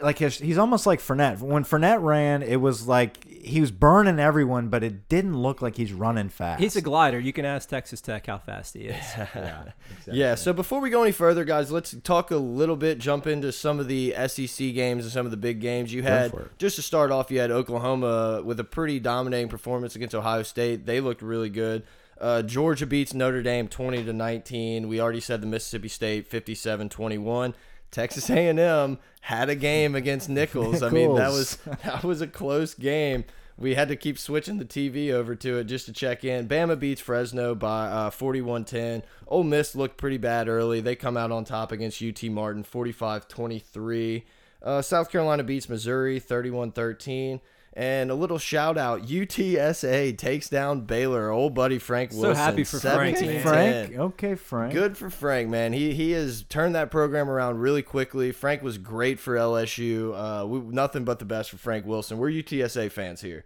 Like 0.02 0.20
he's, 0.20 0.40
he's 0.40 0.58
almost 0.58 0.88
like 0.88 1.02
Fournette. 1.02 1.40
When 1.42 1.66
Fournette 1.66 2.02
ran, 2.02 2.42
it 2.42 2.62
was 2.62 2.88
like 2.88 3.26
he 3.28 3.60
was 3.60 3.72
burning 3.72 4.20
everyone, 4.20 4.70
but 4.70 4.86
it 4.86 5.10
didn't 5.10 5.38
look 5.38 5.62
like 5.62 5.76
he's 5.76 5.92
running 5.92 6.30
fast. 6.30 6.62
He's 6.62 6.78
a 6.78 6.82
glider. 6.82 7.20
You 7.20 7.34
can 7.34 7.44
ask 7.44 7.68
Texas 7.68 8.00
Tech 8.00 8.28
how 8.28 8.38
fast 8.38 8.74
he 8.74 8.84
is. 8.84 9.06
yeah, 9.36 9.64
Yeah, 10.08 10.36
so 10.36 10.54
before 10.54 10.80
we 10.80 10.90
go 10.90 11.04
any 11.04 11.12
further, 11.12 11.44
guys, 11.44 11.72
let's 11.72 11.94
talk 12.04 12.32
a 12.32 12.38
little 12.38 12.78
bit, 12.78 13.00
jump 13.00 13.28
into 13.28 13.52
some 13.52 13.82
of 13.82 13.90
the 13.90 14.14
SEC 14.28 14.74
games 14.74 15.04
and 15.04 15.12
some 15.12 15.26
of 15.26 15.32
the 15.32 15.38
big 15.38 15.60
games 15.60 15.92
you 15.92 16.04
had. 16.04 16.34
Just 16.58 16.78
to 16.78 16.82
start 16.82 17.12
off, 17.12 17.32
you 17.32 17.40
had 17.42 17.52
Oklahoma 17.52 18.42
with 18.46 18.62
a 18.62 18.64
pretty 18.64 19.02
dominating 19.02 19.50
performance 19.50 19.98
against 19.98 20.16
Ohio 20.16 20.44
State. 20.44 20.86
They 20.86 21.02
looked 21.02 21.22
really 21.22 21.50
good. 21.50 21.84
Uh, 22.20 22.42
Georgia 22.42 22.86
beats 22.86 23.14
Notre 23.14 23.42
Dame 23.42 23.68
20 23.68 24.04
to 24.06 24.14
19. 24.14 24.88
We 24.88 25.00
already 25.00 25.20
said 25.20 25.42
the 25.42 25.48
Mississippi 25.48 25.88
State 25.88 26.30
57-21. 26.30 27.54
Texas 27.92 28.30
A&M 28.30 28.98
had 29.22 29.50
a 29.50 29.56
game 29.56 29.96
against 29.96 30.30
Nicholls. 30.30 30.82
I 30.82 30.90
mean, 30.90 31.16
that 31.16 31.32
was 31.32 31.58
that 31.84 32.04
was 32.04 32.22
a 32.22 32.28
close 32.28 32.74
game. 32.74 33.24
We 33.56 33.76
had 33.76 33.88
to 33.90 33.96
keep 33.96 34.18
switching 34.18 34.58
the 34.58 34.66
TV 34.66 35.12
over 35.12 35.36
to 35.36 35.60
it 35.60 35.66
just 35.66 35.86
to 35.86 35.94
check 35.94 36.24
in. 36.24 36.48
Bama 36.48 36.80
beats 36.80 37.02
Fresno 37.02 37.54
by 37.54 37.86
uh, 37.86 38.10
41-10. 38.10 39.04
Ole 39.28 39.44
Miss 39.44 39.76
looked 39.76 39.98
pretty 39.98 40.18
bad 40.18 40.48
early. 40.48 40.82
They 40.82 40.96
come 40.96 41.16
out 41.16 41.32
on 41.32 41.46
top 41.46 41.72
against 41.72 42.02
UT 42.02 42.24
Martin 42.24 42.64
45-23. 42.64 44.24
Uh, 44.64 44.82
South 44.82 45.12
Carolina 45.12 45.44
beats 45.44 45.70
Missouri 45.70 46.20
31-13. 46.20 47.42
And 47.76 48.12
a 48.12 48.16
little 48.16 48.38
shout 48.38 48.78
out: 48.78 49.08
UTSA 49.08 50.16
takes 50.16 50.48
down 50.48 50.82
Baylor. 50.82 51.32
Old 51.32 51.56
buddy 51.56 51.80
Frank 51.80 52.12
Wilson. 52.12 52.36
So 52.36 52.36
happy 52.36 52.64
for 52.64 52.80
Frank, 52.80 53.18
17-10. 53.18 53.26
man. 53.26 53.42
Frank. 53.42 53.96
Okay, 53.98 54.36
Frank. 54.36 54.74
Good 54.74 54.96
for 54.96 55.10
Frank, 55.10 55.50
man. 55.50 55.74
He 55.74 55.94
he 55.94 56.12
has 56.12 56.44
turned 56.44 56.76
that 56.76 56.92
program 56.92 57.30
around 57.30 57.58
really 57.58 57.82
quickly. 57.82 58.32
Frank 58.32 58.62
was 58.62 58.78
great 58.78 59.20
for 59.20 59.36
LSU. 59.36 60.14
Uh, 60.14 60.46
we, 60.46 60.60
nothing 60.60 61.04
but 61.04 61.18
the 61.18 61.26
best 61.26 61.50
for 61.50 61.58
Frank 61.58 61.88
Wilson. 61.88 62.20
We're 62.20 62.30
UTSA 62.30 62.92
fans 62.92 63.22
here. 63.22 63.46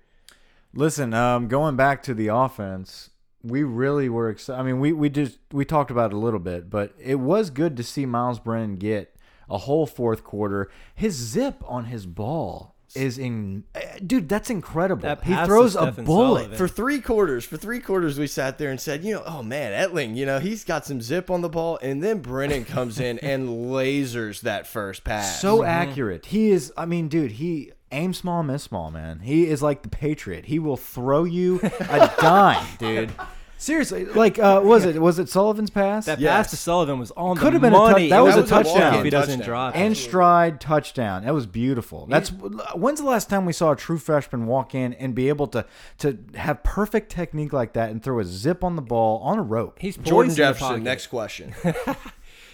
Listen, 0.73 1.13
um, 1.13 1.47
going 1.47 1.77
back 1.77 2.03
to 2.03 2.13
the 2.13 2.27
offense, 2.27 3.11
we 3.41 3.63
really 3.63 4.09
were 4.09 4.29
excited. 4.29 4.59
I 4.59 4.63
mean, 4.63 4.81
we 4.81 4.91
we 4.91 5.09
just 5.09 5.39
we 5.53 5.63
talked 5.63 5.89
about 5.89 6.11
it 6.11 6.15
a 6.15 6.19
little 6.19 6.41
bit, 6.41 6.69
but 6.69 6.93
it 6.99 7.15
was 7.15 7.49
good 7.49 7.77
to 7.77 7.83
see 7.83 8.05
Myles 8.05 8.39
Brennan 8.39 8.75
get 8.75 9.15
a 9.49 9.59
whole 9.59 9.85
fourth 9.85 10.25
quarter. 10.25 10.69
His 10.93 11.13
zip 11.13 11.63
on 11.65 11.85
his 11.85 12.05
ball 12.05 12.75
is 12.95 13.17
in, 13.17 13.63
eh, 13.75 13.99
dude. 14.05 14.29
That's 14.29 14.49
incredible. 14.49 15.03
That 15.03 15.23
he 15.23 15.35
throws 15.45 15.75
a 15.75 15.91
bullet. 15.91 16.05
Sullivan. 16.05 16.57
For 16.57 16.67
three 16.67 17.01
quarters, 17.01 17.45
for 17.45 17.57
three 17.57 17.79
quarters, 17.79 18.17
we 18.17 18.27
sat 18.27 18.57
there 18.57 18.69
and 18.69 18.79
said, 18.79 19.03
you 19.03 19.15
know, 19.15 19.23
oh 19.25 19.43
man, 19.43 19.71
Etling, 19.73 20.15
you 20.15 20.25
know, 20.25 20.39
he's 20.39 20.63
got 20.63 20.85
some 20.85 21.01
zip 21.01 21.29
on 21.29 21.41
the 21.41 21.49
ball, 21.49 21.79
and 21.81 22.03
then 22.03 22.19
Brennan 22.19 22.65
comes 22.65 22.99
in 22.99 23.19
and 23.23 23.49
lasers 23.49 24.41
that 24.41 24.67
first 24.67 25.03
pass. 25.03 25.41
So 25.41 25.63
accurate. 25.63 26.27
He 26.27 26.49
is. 26.51 26.71
I 26.77 26.85
mean, 26.85 27.07
dude, 27.07 27.31
he 27.33 27.71
aim 27.91 28.13
small, 28.13 28.43
miss 28.43 28.63
small, 28.63 28.91
man. 28.91 29.19
He 29.19 29.47
is 29.47 29.61
like 29.61 29.81
the 29.81 29.89
Patriot. 29.89 30.45
He 30.45 30.59
will 30.59 30.77
throw 30.77 31.23
you 31.23 31.59
a 31.63 32.13
dime, 32.19 32.65
dude. 32.77 33.11
Seriously, 33.59 34.05
like, 34.05 34.37
uh, 34.37 34.61
was 34.63 34.85
it 34.85 35.01
was 35.01 35.17
it 35.17 35.29
Sullivan's 35.29 35.69
pass? 35.71 36.05
That 36.05 36.19
Yes. 36.19 36.31
pass 36.31 36.49
to 36.51 36.57
Sullivan 36.57 36.99
was 36.99 37.11
on 37.17 37.37
Could 37.37 37.47
the 37.47 37.51
have 37.53 37.61
been 37.61 37.73
a 37.73 37.75
tou- 37.77 37.91
money. 37.91 38.09
that 38.09 38.19
It 38.19 38.21
was 38.21 38.35
a 38.35 38.41
walk-in 38.41 38.49
touchdown. 38.49 38.93
if 38.95 39.03
he 39.03 39.09
doesn't 39.09 39.39
Touchdown. 39.39 39.47
drop 39.47 39.75
it. 39.75 39.81
in 39.81 39.95
stride 39.95 40.61
touchdown. 40.61 41.25
That 41.25 41.33
was 41.33 41.47
beautiful. 41.47 42.05
That's 42.07 42.29
when's 42.29 42.99
the 42.99 43.05
last 43.07 43.29
time 43.29 43.45
we 43.45 43.53
saw 43.53 43.71
a 43.71 43.75
true 43.75 43.97
freshman 43.97 44.45
walk 44.45 44.75
in 44.75 44.93
and 44.93 45.15
be 45.15 45.27
able 45.29 45.47
to 45.47 45.65
to 45.99 46.17
have 46.35 46.61
perfect 46.63 47.11
technique 47.11 47.51
like 47.51 47.73
that 47.73 47.89
and 47.89 48.03
throw 48.03 48.19
a 48.19 48.25
zip 48.25 48.63
on 48.63 48.75
the 48.75 48.81
ball 48.83 49.19
on 49.23 49.39
a 49.39 49.43
rope. 49.43 49.77
He's 49.79 49.97
poised 49.97 50.07
Jordan 50.07 50.29
in 50.29 50.35
the 50.35 50.37
Jefferson. 50.37 50.67
pocket. 50.67 50.83
Next 50.83 51.07
question. 51.07 51.55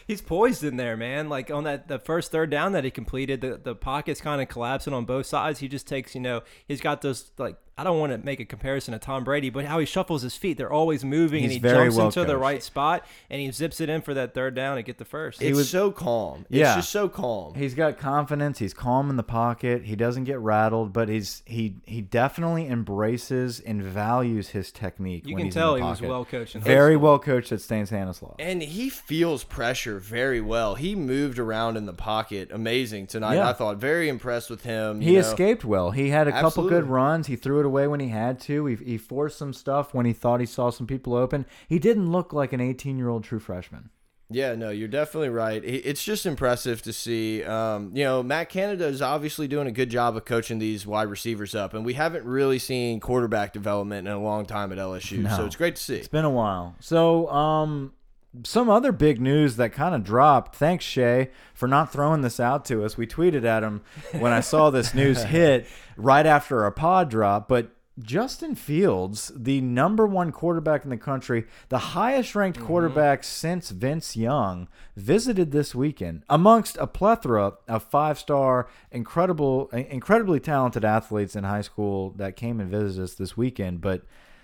He's 0.05 0.21
poised 0.21 0.65
in 0.65 0.75
there, 0.75 0.97
man. 0.97 1.29
Like 1.29 1.49
on 1.49 1.63
that 1.63 1.87
the 1.87 1.97
first 1.97 2.29
third 2.31 2.49
down 2.49 2.73
that 2.73 2.83
he 2.83 2.91
completed, 2.91 3.39
the 3.39 3.57
the 3.61 3.73
pocket's 3.73 4.19
kind 4.19 4.41
of 4.41 4.49
collapsing 4.49 4.93
on 4.93 5.05
both 5.05 5.25
sides. 5.25 5.59
He 5.59 5.69
just 5.69 5.87
takes, 5.87 6.13
you 6.13 6.19
know, 6.19 6.41
he's 6.67 6.81
got 6.81 7.01
those 7.01 7.31
like 7.37 7.55
I 7.75 7.83
don't 7.83 7.99
want 7.99 8.11
to 8.11 8.19
make 8.19 8.39
a 8.39 8.45
comparison 8.45 8.91
to 8.93 8.99
Tom 8.99 9.23
Brady, 9.23 9.49
but 9.49 9.65
how 9.65 9.79
he 9.79 9.85
shuffles 9.87 10.21
his 10.21 10.35
feet, 10.35 10.57
they're 10.57 10.71
always 10.71 11.03
moving, 11.03 11.43
and 11.43 11.51
he 11.51 11.57
very 11.57 11.85
jumps 11.85 11.95
well 11.97 12.05
into 12.07 12.25
the 12.25 12.37
right 12.37 12.61
spot, 12.61 13.03
and 13.31 13.41
he 13.41 13.49
zips 13.51 13.81
it 13.81 13.89
in 13.89 14.01
for 14.01 14.13
that 14.13 14.35
third 14.35 14.53
down 14.53 14.77
and 14.77 14.85
get 14.85 14.99
the 14.99 15.05
first. 15.05 15.41
It's 15.41 15.57
was- 15.57 15.69
so 15.69 15.89
calm. 15.91 16.41
It's 16.51 16.59
Yeah. 16.59 16.75
just 16.75 16.91
so 16.91 17.09
calm. 17.09 17.55
He's 17.55 17.73
got 17.73 17.97
confidence. 17.97 18.59
He's 18.59 18.75
calm 18.75 19.09
in 19.09 19.15
the 19.15 19.23
pocket. 19.23 19.85
He 19.85 19.95
doesn't 19.95 20.25
get 20.25 20.37
rattled, 20.39 20.93
but 20.93 21.09
he's 21.09 21.41
he 21.45 21.77
he 21.87 22.01
definitely 22.01 22.67
embraces 22.67 23.59
and 23.59 23.81
values 23.81 24.49
his 24.49 24.71
technique. 24.71 25.25
you 25.25 25.33
when 25.33 25.39
can 25.41 25.45
he's 25.47 25.55
in 25.55 25.59
tell 25.61 25.73
the 25.73 25.81
he 25.81 25.87
was 25.89 26.01
well 26.01 26.25
coached. 26.25 26.53
in 26.55 26.61
Very 26.61 26.95
well 26.95 27.17
coached 27.17 27.51
at 27.51 27.59
Stan 27.61 27.87
Stanislaus. 27.87 28.35
And 28.37 28.61
he 28.61 28.89
feels 28.89 29.43
pressure 29.43 29.97
very 29.97 30.41
well. 30.41 30.75
He 30.75 30.95
moved 30.95 31.39
around 31.39 31.77
in 31.77 31.87
the 31.87 31.93
pocket 31.93 32.49
amazing 32.51 33.07
tonight. 33.07 33.35
Yeah. 33.37 33.49
I 33.49 33.53
thought 33.53 33.77
very 33.77 34.09
impressed 34.09 34.51
with 34.51 34.63
him. 34.63 35.01
He 35.01 35.13
you 35.15 35.21
know. 35.21 35.27
escaped 35.27 35.65
well. 35.65 35.89
He 35.89 36.09
had 36.09 36.27
a 36.27 36.31
couple 36.31 36.69
good 36.69 36.85
runs. 36.85 37.25
He 37.27 37.35
threw 37.35 37.62
it 37.63 37.67
away 37.67 37.87
when 37.87 37.99
he 37.99 38.09
had 38.09 38.39
to. 38.41 38.65
He, 38.65 38.75
he 38.75 38.97
forced 38.97 39.37
some 39.37 39.53
stuff 39.53 39.93
when 39.93 40.05
he 40.05 40.13
thought 40.13 40.39
he 40.39 40.45
saw 40.45 40.69
some 40.69 40.87
people 40.87 41.15
open. 41.15 41.45
He 41.67 41.79
didn't 41.79 42.11
look 42.11 42.33
like 42.33 42.53
an 42.53 42.61
18 42.61 42.97
year 42.97 43.09
old 43.09 43.23
true 43.23 43.39
freshman. 43.39 43.89
Yeah, 44.29 44.55
no, 44.55 44.69
you're 44.71 44.87
definitely 44.87 45.29
right. 45.29 45.61
It's 45.63 46.03
just 46.03 46.25
impressive 46.25 46.81
to 46.83 46.93
see. 46.93 47.43
Um, 47.43 47.91
you 47.93 48.03
know, 48.03 48.23
Matt 48.23 48.49
Canada 48.49 48.85
is 48.87 49.01
obviously 49.01 49.47
doing 49.47 49.67
a 49.67 49.71
good 49.71 49.89
job 49.89 50.17
of 50.17 50.25
coaching 50.25 50.57
these 50.57 50.87
wide 50.87 51.09
receivers 51.09 51.53
up, 51.53 51.73
and 51.73 51.85
we 51.85 51.93
haven't 51.93 52.25
really 52.25 52.57
seen 52.57 52.99
quarterback 52.99 53.53
development 53.53 54.07
in 54.07 54.13
a 54.13 54.19
long 54.19 54.45
time 54.45 54.71
at 54.71 54.79
LSU. 54.79 55.29
So 55.35 55.45
it's 55.45 55.55
great 55.55 55.75
to 55.75 55.83
see. 55.83 55.97
It's 55.97 56.07
been 56.07 56.25
a 56.25 56.31
while. 56.31 56.75
So, 56.79 57.29
um, 57.29 57.93
some 58.43 58.69
other 58.69 58.91
big 58.91 59.21
news 59.21 59.57
that 59.57 59.73
kind 59.73 59.93
of 59.93 60.03
dropped. 60.03 60.55
Thanks, 60.55 60.83
Shay, 60.83 61.29
for 61.53 61.67
not 61.67 61.91
throwing 61.91 62.21
this 62.21 62.39
out 62.39 62.65
to 62.65 62.83
us. 62.83 62.97
We 62.97 63.05
tweeted 63.05 63.43
at 63.45 63.63
him 63.63 63.81
when 64.11 64.31
I 64.31 64.39
saw 64.39 64.69
this 64.69 64.93
news 64.95 65.23
hit 65.23 65.67
right 65.97 66.25
after 66.25 66.63
our 66.63 66.71
pod 66.71 67.09
drop. 67.09 67.47
But 67.47 67.71
Justin 67.99 68.55
Fields, 68.55 69.31
the 69.35 69.61
number 69.61 70.07
one 70.07 70.31
quarterback 70.31 70.83
in 70.83 70.89
the 70.89 70.97
country, 70.97 71.45
the 71.69 71.77
highest 71.77 72.33
ranked 72.33 72.57
mm-hmm. 72.57 72.67
quarterback 72.67 73.23
since 73.23 73.69
Vince 73.69 74.17
Young, 74.17 74.67
visited 74.95 75.51
this 75.51 75.75
weekend 75.75 76.23
amongst 76.27 76.75
a 76.77 76.87
plethora 76.87 77.53
of 77.67 77.83
five 77.83 78.17
star, 78.17 78.67
incredible, 78.91 79.69
incredibly 79.69 80.39
talented 80.39 80.83
athletes 80.83 81.35
in 81.35 81.43
high 81.43 81.61
school 81.61 82.09
that 82.17 82.35
came 82.35 82.59
and 82.59 82.71
visited 82.71 83.03
us 83.03 83.13
this 83.13 83.37
weekend. 83.37 83.81
But 83.81 84.01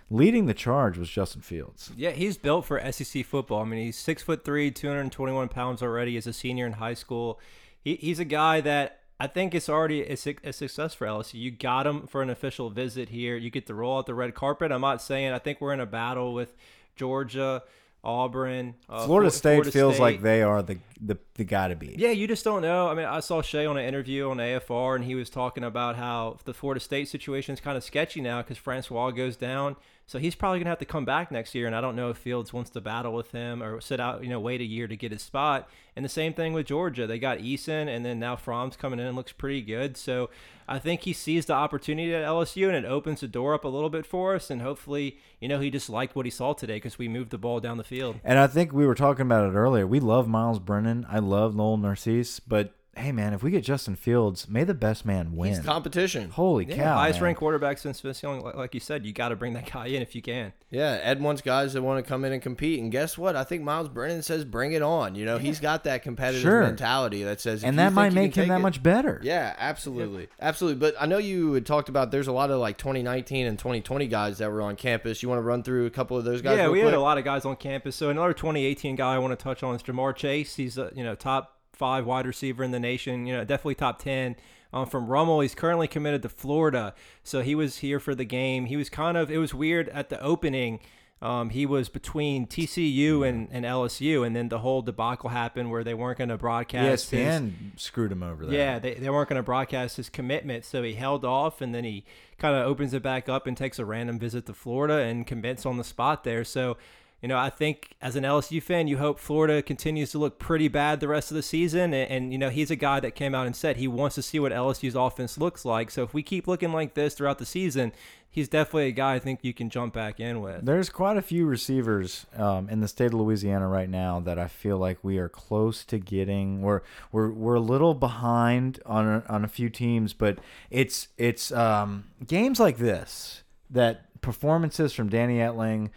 leading 0.09 0.45
the 0.45 0.53
charge 0.53 0.97
was 0.97 1.09
Justin 1.09 1.41
Fields. 1.41 1.91
Yeah, 1.95 2.11
he's 2.11 2.37
built 2.37 2.65
for 2.65 2.79
SEC 2.91 3.25
football. 3.25 3.61
I 3.61 3.65
mean, 3.65 3.83
he's 3.85 3.97
six 3.97 4.23
foot 4.23 4.43
three, 4.43 4.71
221 4.71 5.49
pounds 5.49 5.81
already 5.81 6.17
as 6.17 6.27
a 6.27 6.33
senior 6.33 6.65
in 6.65 6.73
high 6.73 6.93
school. 6.93 7.39
He, 7.81 7.95
he's 7.95 8.19
a 8.19 8.25
guy 8.25 8.61
that 8.61 8.99
I 9.19 9.27
think 9.27 9.53
it's 9.53 9.69
already 9.69 10.03
a, 10.03 10.13
a 10.13 10.53
success 10.53 10.93
for 10.93 11.05
LSU. 11.05 11.33
You 11.35 11.51
got 11.51 11.85
him 11.85 12.07
for 12.07 12.21
an 12.21 12.29
official 12.29 12.69
visit 12.69 13.09
here. 13.09 13.35
You 13.35 13.49
get 13.49 13.67
to 13.67 13.73
roll 13.73 13.97
out 13.97 14.05
the 14.05 14.13
red 14.13 14.33
carpet. 14.33 14.71
I'm 14.71 14.81
not 14.81 15.01
saying 15.01 15.31
I 15.33 15.39
think 15.39 15.59
we're 15.61 15.73
in 15.73 15.79
a 15.81 15.85
battle 15.85 16.33
with 16.33 16.55
Georgia, 16.95 17.63
Auburn, 18.03 18.75
uh, 18.87 19.05
Florida 19.05 19.29
Flo- 19.29 19.37
State 19.37 19.53
Florida 19.55 19.71
feels 19.71 19.95
State. 19.95 20.01
like 20.01 20.21
they 20.21 20.41
are 20.41 20.61
the 20.61 20.77
the, 21.01 21.17
the 21.39 21.43
guy 21.43 21.67
to 21.67 21.75
beat. 21.75 21.97
Yeah, 21.97 22.11
you 22.11 22.27
just 22.27 22.43
don't 22.43 22.61
know. 22.61 22.87
I 22.87 22.93
mean, 22.93 23.05
I 23.05 23.19
saw 23.19 23.41
Shea 23.41 23.65
on 23.65 23.77
an 23.77 23.85
interview 23.85 24.29
on 24.29 24.37
AFR, 24.37 24.95
and 24.95 25.03
he 25.03 25.15
was 25.15 25.31
talking 25.31 25.63
about 25.63 25.95
how 25.95 26.37
the 26.45 26.53
Florida 26.53 26.79
State 26.79 27.07
situation 27.07 27.53
is 27.53 27.59
kind 27.59 27.75
of 27.75 27.83
sketchy 27.83 28.21
now 28.21 28.43
because 28.43 28.57
Francois 28.57 29.09
goes 29.09 29.35
down. 29.35 29.75
So 30.09 30.17
he's 30.17 30.33
probably 30.33 30.57
going 30.57 30.65
to 30.65 30.71
have 30.71 30.79
to 30.79 30.85
come 30.85 31.05
back 31.05 31.31
next 31.31 31.53
year, 31.53 31.67
and 31.67 31.75
I 31.75 31.81
don't 31.81 31.95
know 31.95 32.09
if 32.09 32.17
Fields 32.17 32.51
wants 32.51 32.71
to 32.71 32.81
battle 32.81 33.13
with 33.13 33.31
him 33.31 33.61
or 33.61 33.79
sit 33.79 33.99
out, 33.99 34.23
you 34.23 34.29
know, 34.29 34.39
wait 34.39 34.59
a 34.59 34.63
year 34.63 34.87
to 34.87 34.95
get 34.95 35.11
his 35.11 35.21
spot. 35.21 35.69
And 35.95 36.03
the 36.03 36.09
same 36.09 36.33
thing 36.33 36.53
with 36.53 36.65
Georgia. 36.65 37.05
They 37.05 37.19
got 37.19 37.37
Eason, 37.37 37.87
and 37.87 38.03
then 38.03 38.17
now 38.17 38.35
Fromm's 38.35 38.75
coming 38.75 38.99
in 38.99 39.05
and 39.05 39.15
looks 39.15 39.33
pretty 39.33 39.61
good. 39.61 39.97
So 39.97 40.31
I 40.67 40.79
think 40.79 41.01
he 41.01 41.13
sees 41.13 41.45
the 41.45 41.53
opportunity 41.53 42.15
at 42.15 42.25
LSU, 42.25 42.67
and 42.67 42.75
it 42.75 42.85
opens 42.85 43.19
the 43.19 43.27
door 43.27 43.53
up 43.53 43.63
a 43.63 43.67
little 43.67 43.91
bit 43.91 44.03
for 44.03 44.33
us. 44.33 44.49
And 44.49 44.63
hopefully, 44.63 45.17
you 45.39 45.47
know, 45.47 45.59
he 45.59 45.69
just 45.69 45.91
liked 45.91 46.15
what 46.15 46.25
he 46.25 46.31
saw 46.31 46.53
today 46.53 46.77
because 46.77 46.97
we 46.97 47.07
moved 47.07 47.29
the 47.29 47.37
ball 47.37 47.59
down 47.59 47.77
the 47.77 47.83
field. 47.83 48.15
And 48.23 48.39
I 48.39 48.47
think 48.47 48.73
we 48.73 48.87
were 48.87 48.95
talking 48.95 49.27
about 49.27 49.47
it 49.47 49.55
earlier. 49.55 49.85
We 49.85 49.99
love 49.99 50.27
Myles 50.27 50.57
Brennan. 50.57 51.05
I 51.07 51.19
love 51.29 51.55
Lowell 51.55 51.77
Narcisse. 51.77 52.39
But 52.39 52.73
hey, 52.99 53.11
man, 53.11 53.33
if 53.33 53.41
we 53.41 53.49
get 53.51 53.63
Justin 53.63 53.95
Fields, 53.95 54.47
may 54.47 54.63
the 54.63 54.73
best 54.73 55.05
man 55.05 55.35
win. 55.35 55.49
He's 55.49 55.59
competition. 55.59 56.29
Holy 56.29 56.65
Yeah, 56.65 56.75
cow! 56.75 56.95
highest 56.95 57.19
man. 57.19 57.25
ranked 57.25 57.39
quarterback 57.39 57.77
since 57.77 57.99
Vince 58.01 58.21
Young. 58.21 58.41
Like, 58.41 58.55
like 58.55 58.73
you 58.73 58.79
said, 58.79 59.05
you 59.05 59.13
got 59.13 59.29
to 59.29 59.35
bring 59.35 59.53
that 59.53 59.71
guy 59.71 59.87
in 59.87 60.01
if 60.01 60.15
you 60.15 60.21
can. 60.21 60.53
Yeah, 60.69 60.99
Ed 61.01 61.21
wants 61.21 61.41
guys 61.41 61.73
that 61.73 61.81
want 61.81 62.03
to 62.03 62.07
come 62.07 62.23
in 62.25 62.31
and 62.33 62.41
compete. 62.41 62.79
And 62.79 62.91
guess 62.91 63.17
what? 63.17 63.35
I 63.35 63.43
think 63.43 63.63
Myles 63.63 63.89
Brennan 63.89 64.21
says, 64.21 64.45
"Bring 64.45 64.73
it 64.73 64.81
on." 64.83 65.15
You 65.15 65.25
know, 65.25 65.37
he's 65.39 65.59
got 65.59 65.83
that 65.85 66.03
competitive 66.03 66.41
Sure. 66.43 66.61
mentality 66.61 67.23
that 67.23 67.41
says, 67.41 67.63
and 67.63 67.79
that 67.79 67.93
might 67.93 68.13
make 68.13 68.35
him 68.35 68.49
that 68.49 68.57
it- 68.57 68.59
much 68.61 68.83
better. 68.83 69.19
Yeah, 69.23 69.55
absolutely, 69.57 70.27
absolutely. 70.39 70.79
But 70.79 70.95
I 70.99 71.05
know 71.07 71.17
you 71.17 71.53
had 71.53 71.65
talked 71.65 71.89
about 71.89 72.11
there's 72.11 72.27
a 72.27 72.31
lot 72.31 72.51
of 72.51 72.59
like 72.59 72.77
2019 72.77 73.47
and 73.47 73.57
2020 73.57 74.07
guys 74.07 74.37
that 74.37 74.51
were 74.51 74.61
on 74.61 74.75
campus. 74.75 75.23
You 75.23 75.29
want 75.29 75.39
to 75.39 75.43
run 75.43 75.63
through 75.63 75.85
a 75.87 75.89
couple 75.89 76.17
of 76.17 76.23
those 76.25 76.41
guys? 76.41 76.57
yeah, 76.57 76.63
real 76.63 76.71
we 76.73 76.79
quick? 76.81 76.91
had 76.91 76.97
a 76.97 77.01
lot 77.01 77.17
of 77.17 77.23
guys 77.23 77.45
on 77.45 77.55
campus. 77.55 77.95
So 77.95 78.09
another 78.09 78.33
2018 78.33 78.95
guy 78.95 79.15
I 79.15 79.17
want 79.17 79.37
to 79.37 79.41
touch 79.43 79.63
on 79.63 79.73
is 79.75 79.81
Ja'Marr 79.83 80.15
Chase. 80.15 80.55
He's 80.55 80.77
a 80.77 80.91
you 80.95 81.03
know 81.03 81.15
top 81.15 81.55
five 81.79 82.05
wide 82.05 82.27
receiver 82.27 82.63
in 82.63 82.71
the 82.71 82.79
nation. 82.79 83.25
You 83.25 83.37
know, 83.37 83.45
definitely 83.45 83.75
top 83.75 83.99
10. 83.99 84.35
Um, 84.71 84.85
from 84.85 85.07
Rummel, 85.07 85.39
he's 85.39 85.55
currently 85.55 85.87
committed 85.87 86.21
to 86.21 86.29
Florida. 86.29 86.93
So 87.23 87.41
he 87.41 87.55
was 87.55 87.77
here 87.77 87.99
for 87.99 88.13
the 88.13 88.25
game. 88.25 88.65
He 88.65 88.77
was 88.77 88.89
kind 88.89 89.17
of 89.17 89.31
it 89.31 89.37
was 89.39 89.53
weird 89.53 89.89
at 89.89 90.09
the 90.09 90.21
opening. 90.21 90.79
Um, 91.21 91.49
he 91.49 91.65
was 91.65 91.89
between 91.89 92.47
TCU 92.47 93.27
and, 93.27 93.49
and 93.51 93.65
LSU, 93.65 94.25
and 94.25 94.33
then 94.33 94.47
the 94.47 94.59
whole 94.59 94.81
debacle 94.81 95.29
happened 95.29 95.69
where 95.69 95.83
they 95.83 95.93
weren't 95.93 96.17
going 96.17 96.29
to 96.29 96.37
broadcast 96.37 97.09
his, 97.09 97.19
ESPN 97.19 97.51
screwed 97.75 98.11
him 98.13 98.23
over 98.23 98.45
there. 98.45 98.55
Yeah, 98.55 98.79
they, 98.79 98.93
they 98.93 99.09
weren't 99.09 99.27
going 99.27 99.39
to 99.39 99.43
broadcast 99.43 99.97
his 99.97 100.07
commitment, 100.07 100.63
so 100.63 100.81
he 100.81 100.93
held 100.93 101.25
off, 101.25 101.59
and 101.59 101.75
then 101.75 101.83
he 101.83 102.05
kind 102.37 102.55
of 102.55 102.65
opens 102.65 102.93
it 102.93 103.03
back 103.03 103.27
up 103.27 103.47
and 103.47 103.57
takes 103.57 103.79
a 103.79 103.85
random 103.85 104.17
visit 104.17 104.45
to 104.45 104.53
Florida 104.53 104.99
and 104.99 105.27
commits 105.27 105.65
on 105.65 105.75
the 105.75 105.83
spot 105.83 106.23
there. 106.23 106.45
So 106.45 106.77
you 107.21 107.27
know, 107.27 107.37
I 107.37 107.49
think 107.49 107.95
as 108.01 108.15
an 108.15 108.23
LSU 108.23 108.61
fan, 108.63 108.87
you 108.87 108.97
hope 108.97 109.19
Florida 109.19 109.61
continues 109.61 110.11
to 110.11 110.17
look 110.17 110.39
pretty 110.39 110.67
bad 110.67 110.99
the 110.99 111.07
rest 111.07 111.31
of 111.31 111.35
the 111.35 111.43
season. 111.43 111.93
And, 111.93 112.09
and, 112.09 112.31
you 112.31 112.37
know, 112.37 112.49
he's 112.49 112.71
a 112.71 112.75
guy 112.75 112.99
that 113.01 113.15
came 113.15 113.35
out 113.35 113.45
and 113.45 113.55
said 113.55 113.77
he 113.77 113.87
wants 113.87 114.15
to 114.15 114.21
see 114.21 114.39
what 114.39 114.51
LSU's 114.51 114.95
offense 114.95 115.37
looks 115.37 115.65
like. 115.65 115.91
So 115.91 116.03
if 116.03 116.13
we 116.13 116.23
keep 116.23 116.47
looking 116.47 116.71
like 116.71 116.93
this 116.93 117.15
throughout 117.15 117.37
the 117.37 117.45
season, 117.45 117.91
he's 118.29 118.47
definitely 118.47 118.87
a 118.87 118.91
guy 118.91 119.15
I 119.15 119.19
think 119.19 119.39
you 119.43 119.53
can 119.53 119.69
jump 119.69 119.93
back 119.93 120.19
in 120.19 120.41
with. 120.41 120.65
There's 120.65 120.89
quite 120.89 121.17
a 121.17 121.21
few 121.21 121.45
receivers 121.45 122.25
um, 122.37 122.69
in 122.69 122.79
the 122.79 122.87
state 122.87 123.07
of 123.07 123.15
Louisiana 123.15 123.67
right 123.67 123.89
now 123.89 124.19
that 124.21 124.39
I 124.39 124.47
feel 124.47 124.77
like 124.77 124.99
we 125.03 125.17
are 125.17 125.29
close 125.29 125.83
to 125.85 125.97
getting. 125.97 126.61
We're 126.61 126.81
we're 127.11 127.31
we're 127.31 127.55
a 127.55 127.61
little 127.61 127.93
behind 127.93 128.79
on 128.85 129.07
a, 129.07 129.23
on 129.27 129.43
a 129.43 129.47
few 129.47 129.69
teams, 129.69 130.13
but 130.13 130.39
it's 130.69 131.09
it's 131.17 131.51
um, 131.51 132.05
games 132.25 132.59
like 132.59 132.77
this 132.77 133.43
that 133.69 134.21
performances 134.21 134.93
from 134.93 135.09
Danny 135.09 135.37
Etling, 135.37 135.89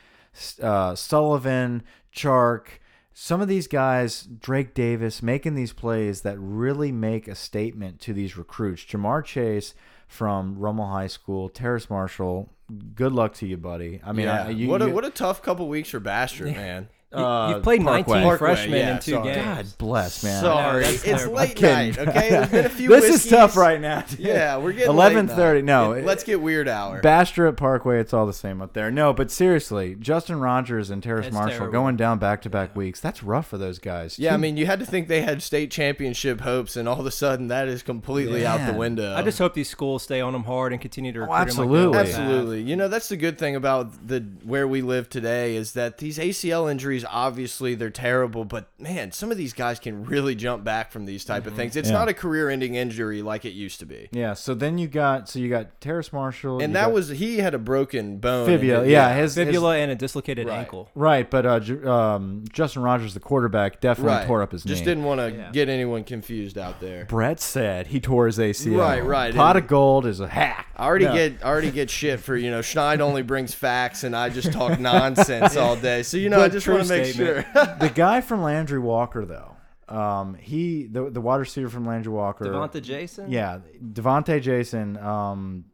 uh, 0.63 0.95
Sullivan, 0.95 1.83
Chark. 2.15 2.67
Some 3.15 3.41
of 3.41 3.49
these 3.49 3.67
guys, 3.67 4.23
Drake 4.23 4.73
Davis, 4.73 5.23
making 5.23 5.55
these 5.55 5.73
plays 5.73 6.23
that 6.23 6.39
really 6.39 6.91
make 6.91 7.29
a 7.29 7.35
statement 7.35 8.01
to 8.01 8.15
these 8.15 8.37
recruits. 8.39 8.83
Ja'Marr 8.85 9.25
Chase, 9.25 9.75
from 10.13 10.59
Rummel 10.59 10.89
High 10.89 11.07
School, 11.07 11.49
Terrace 11.49 11.89
Marshall. 11.89 12.51
Good 12.95 13.13
luck 13.13 13.33
to 13.35 13.47
you, 13.47 13.57
buddy. 13.57 14.01
I 14.05 14.13
mean, 14.13 14.27
yeah. 14.27 14.45
I, 14.45 14.51
you, 14.51 14.69
what 14.69 14.83
a 14.83 14.87
you, 14.87 14.93
what 14.93 15.07
a 15.07 15.11
tough 15.11 15.43
couple 15.43 15.69
weeks 15.69 15.89
for 15.89 16.01
Bastrop, 16.01 16.55
man. 16.55 16.89
You, 17.15 17.19
uh, 17.19 17.49
you've 17.51 17.63
played 17.63 17.83
Parkway. 17.83 18.15
19 18.21 18.29
Parkway, 18.29 18.39
freshmen 18.39 18.79
yeah, 18.79 18.95
in 18.95 19.01
two 19.03 19.11
sorry. 19.13 19.33
games. 19.35 19.45
God 19.45 19.79
bless, 19.79 20.25
man. 20.25 20.43
Sorry, 20.43 20.83
that's 20.83 20.95
it's 20.95 21.03
terrible. 21.05 21.35
late 21.35 21.61
night. 21.61 21.99
Okay, 21.99 22.31
there's 22.31 22.49
been 22.51 22.67
a 22.67 22.69
few. 22.71 22.89
this 22.89 23.25
is 23.25 23.31
tough 23.31 23.57
right 23.57 23.81
now. 23.81 24.05
Yeah, 24.19 24.57
we're 24.57 24.73
getting 24.73 24.89
eleven 24.89 25.29
thirty. 25.29 25.63
No, 25.63 25.93
night. 25.95 26.05
let's 26.05 26.25
get 26.25 26.41
weird 26.41 26.69
hour. 26.69 27.01
Bastrop 27.03 27.57
Parkway. 27.57 28.01
It's 28.01 28.13
all 28.15 28.27
the 28.27 28.33
same 28.33 28.63
up 28.63 28.73
there. 28.73 28.91
No, 28.91 29.13
but 29.13 29.31
seriously, 29.31 29.95
Justin 30.01 30.41
Rogers 30.41 30.91
and 30.91 31.03
Terrace 31.03 31.27
That's 31.27 31.35
Marshall 31.35 31.59
terrible. 31.59 31.73
going 31.73 31.97
down 31.97 32.19
back 32.19 32.43
to 32.43 32.51
back 32.51 32.75
weeks. 32.75 33.01
That's 33.01 33.23
rough 33.23 33.47
for 33.49 33.59
those 33.59 33.79
guys. 33.79 34.19
yeah, 34.19 34.33
I 34.33 34.37
mean, 34.39 34.57
you 34.57 34.67
had 34.67 34.81
to 34.81 34.87
think 34.87 35.09
they 35.09 35.23
had 35.23 35.43
state 35.43 35.71
championship 35.71 36.41
hopes, 36.41 36.77
and 36.77 36.89
all 36.89 37.01
of 37.01 37.07
a 37.07 37.11
sudden 37.11 37.49
that 37.49 37.69
is 37.69 37.83
completely 37.83 38.47
out 38.47 38.67
the 38.67 38.79
window. 38.79 39.15
I 39.15 39.23
just 39.23 39.39
hope 39.39 39.55
these 39.55 39.69
schools 39.69 40.03
stay 40.03 40.21
on 40.21 40.33
them 40.33 40.45
hard 40.45 40.73
and 40.73 40.81
continue 40.81 41.13
to 41.13 41.21
recruit 41.21 41.33
Oh, 41.35 41.37
him 41.37 41.41
like 41.41 41.49
absolutely. 41.49 41.85
always 41.99 42.15
have. 42.15 42.21
Absolutely. 42.25 42.63
You 42.63 42.77
know, 42.77 42.89
that's 42.89 43.09
the 43.09 43.17
good 43.17 43.39
thing 43.39 43.55
about 43.57 44.07
the 44.09 44.21
where 44.45 44.67
we 44.67 44.81
live 44.83 45.09
today 45.09 45.57
is 45.57 45.73
that 45.73 45.99
these 45.99 46.19
ACL 46.19 46.71
injuries 46.71 47.02
obviously 47.09 47.75
they're 47.75 47.91
terrible, 47.91 48.45
but 48.45 48.69
man, 48.79 49.13
some 49.13 49.31
of 49.31 49.37
these 49.37 49.53
guys 49.53 49.79
can 49.79 50.05
really 50.05 50.35
jump 50.35 50.65
back 50.65 50.91
from 50.93 51.05
these 51.07 51.25
type 51.25 51.47
of 51.47 51.55
things. 51.55 51.77
It's 51.77 51.89
Yeah. 51.89 51.99
not 51.99 52.09
a 52.09 52.15
career-ending 52.15 52.75
injury 52.75 53.23
like 53.23 53.45
it 53.45 53.53
used 53.53 53.79
to 53.81 53.87
be. 53.87 54.09
yeah. 54.13 54.35
So 54.35 54.55
then 54.55 54.79
you 54.79 54.89
got 54.89 55.29
so 55.29 55.39
you 55.39 55.49
got 55.49 55.81
Terrace 55.81 56.13
Marshall 56.13 56.61
And 56.63 56.75
that 56.75 56.87
got- 56.87 56.93
was 56.93 57.09
he 57.11 57.39
had 57.39 57.55
a 57.55 57.59
broken 57.59 58.19
bone. 58.19 58.47
fibula. 58.47 58.81
his- 58.83 58.91
Yeah, 58.91 59.15
his 59.15 59.35
his- 59.35 59.47
Fibula 59.47 59.77
and 59.79 59.91
a 59.91 59.95
dislocated 59.95 60.47
Right. 60.49 60.59
ankle. 60.59 60.89
Right, 60.95 61.29
but 61.31 61.47
uh, 61.47 61.91
um, 61.91 62.45
Justin 62.53 62.83
Rogers, 62.83 63.15
the 63.15 63.21
quarterback, 63.21 63.81
definitely 63.81 64.13
right. 64.15 64.27
tore 64.27 64.43
up 64.43 64.53
his 64.53 64.63
Just 64.65 64.81
knee. 64.81 64.87
didn't 64.87 65.05
want 65.05 65.21
to 65.21 65.31
Yeah. 65.33 65.51
get 65.53 65.69
anyone 65.69 66.05
confused 66.05 66.59
out 66.59 66.81
there. 66.81 67.05
Brett 67.07 67.41
said 67.41 67.89
he 67.89 68.01
tore 68.01 68.27
his 68.27 68.39
ACL. 68.39 68.79
Right, 68.79 69.05
right. 69.05 69.35
Pot 69.35 69.57
And- 69.57 69.65
of 69.65 69.69
gold 69.69 70.07
is 70.07 70.21
a 70.21 70.29
hack. 70.29 70.67
I 70.77 70.87
already 70.87 71.05
No. 71.05 71.15
get 71.15 71.33
I 71.43 71.49
already 71.49 71.71
get 71.71 71.91
shit 71.91 72.19
for 72.21 72.37
you 72.37 72.51
know 72.51 72.61
Schneid 72.61 73.01
only 73.01 73.23
brings 73.23 73.55
facts 73.55 74.03
and 74.05 74.17
I 74.17 74.31
just 74.31 74.53
talk 74.53 74.81
nonsense 74.81 75.57
all 75.57 75.77
day. 75.77 76.03
So 76.03 76.17
you 76.17 76.29
know 76.29 76.41
I 76.43 76.49
just 76.49 76.67
want 76.67 76.83
to 76.83 76.89
make 76.99 77.07
statement. 77.15 77.47
sure. 77.55 77.77
the 77.81 77.93
guy 77.95 78.21
from 78.21 78.43
Landry 78.43 78.79
Walker 78.79 79.25
though. 79.25 79.57
Um, 79.89 80.35
he 80.35 80.87
the 80.87 81.11
the 81.11 81.21
wide 81.21 81.37
receiver 81.41 81.69
from 81.69 81.85
Landry 81.87 82.13
Walker. 82.13 82.45
Devonta 82.47 82.81
Jason? 82.81 83.31
Yeah, 83.31 83.59
Devonta 83.83 84.41
Jason. 84.41 84.97
Um, 84.97 85.65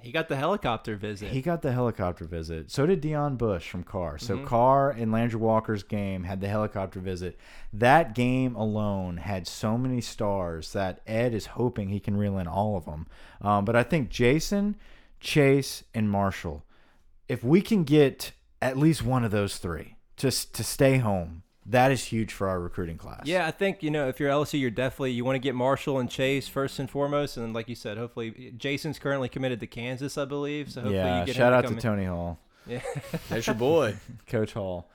He 0.00 0.12
got 0.12 0.28
the 0.28 0.36
helicopter 0.36 0.96
visit. 0.96 1.30
he 1.32 1.42
got 1.42 1.60
the 1.62 1.72
helicopter 1.72 2.24
visit. 2.24 2.70
So 2.70 2.86
did 2.86 3.00
Dion 3.00 3.36
Bush 3.36 3.68
from 3.68 3.82
Karr. 3.82 4.18
So 4.18 4.36
Mm-hmm. 4.36 4.46
Karr 4.46 4.90
and 4.90 5.10
Landry 5.12 5.40
Walker's 5.40 5.82
game 5.82 6.22
had 6.24 6.40
the 6.40 6.48
helicopter 6.48 7.00
visit. 7.00 7.38
That 7.72 8.14
game 8.14 8.54
alone 8.54 9.16
had 9.18 9.46
so 9.48 9.76
many 9.76 10.00
stars 10.00 10.72
that 10.72 11.00
Ed 11.06 11.34
is 11.34 11.46
hoping 11.46 11.88
he 11.88 12.00
can 12.00 12.16
reel 12.16 12.38
in 12.38 12.46
all 12.46 12.76
of 12.76 12.84
them. 12.84 13.06
Um, 13.42 13.64
but 13.64 13.74
I 13.76 13.82
think 13.82 14.08
Jason, 14.08 14.76
Chase, 15.20 15.82
and 15.92 16.08
Marshall, 16.08 16.64
if 17.28 17.42
we 17.42 17.60
can 17.60 17.82
get 17.84 18.32
at 18.62 18.78
least 18.78 19.02
one 19.04 19.24
of 19.24 19.32
those 19.32 19.58
three 19.58 19.95
just 20.16 20.54
to 20.54 20.64
stay 20.64 20.98
home, 20.98 21.42
that 21.64 21.90
is 21.90 22.04
huge 22.04 22.32
for 22.32 22.48
our 22.48 22.60
recruiting 22.60 22.96
class. 22.96 23.22
Yeah, 23.24 23.46
I 23.46 23.50
think 23.50 23.82
you 23.82 23.90
know 23.90 24.08
if 24.08 24.20
you're 24.20 24.30
LSU, 24.30 24.60
you're 24.60 24.70
definitely 24.70 25.12
you 25.12 25.24
want 25.24 25.34
to 25.36 25.40
get 25.40 25.54
Marshall 25.54 25.98
and 25.98 26.08
Chase 26.10 26.46
first 26.48 26.78
and 26.78 26.88
foremost, 26.90 27.36
and 27.36 27.44
then 27.46 27.52
like 27.52 27.68
you 27.68 27.74
said, 27.74 27.96
hopefully 27.98 28.52
Jason's 28.56 28.98
currently 28.98 29.28
committed 29.28 29.60
to 29.60 29.66
Kansas, 29.66 30.16
I 30.16 30.24
believe. 30.24 30.70
So 30.70 30.80
hopefully 30.82 30.96
Yeah. 30.98 31.20
you 31.20 31.26
get 31.26 31.36
Shout 31.36 31.52
him 31.52 31.58
out 31.58 31.68
to, 31.68 31.74
to 31.74 31.80
Tony 31.80 32.04
Hull. 32.04 32.38
Yeah. 32.66 32.80
That's 33.28 33.46
your 33.46 33.54
boy. 33.56 33.96
Coach 34.26 34.52
Hull. 34.54 34.88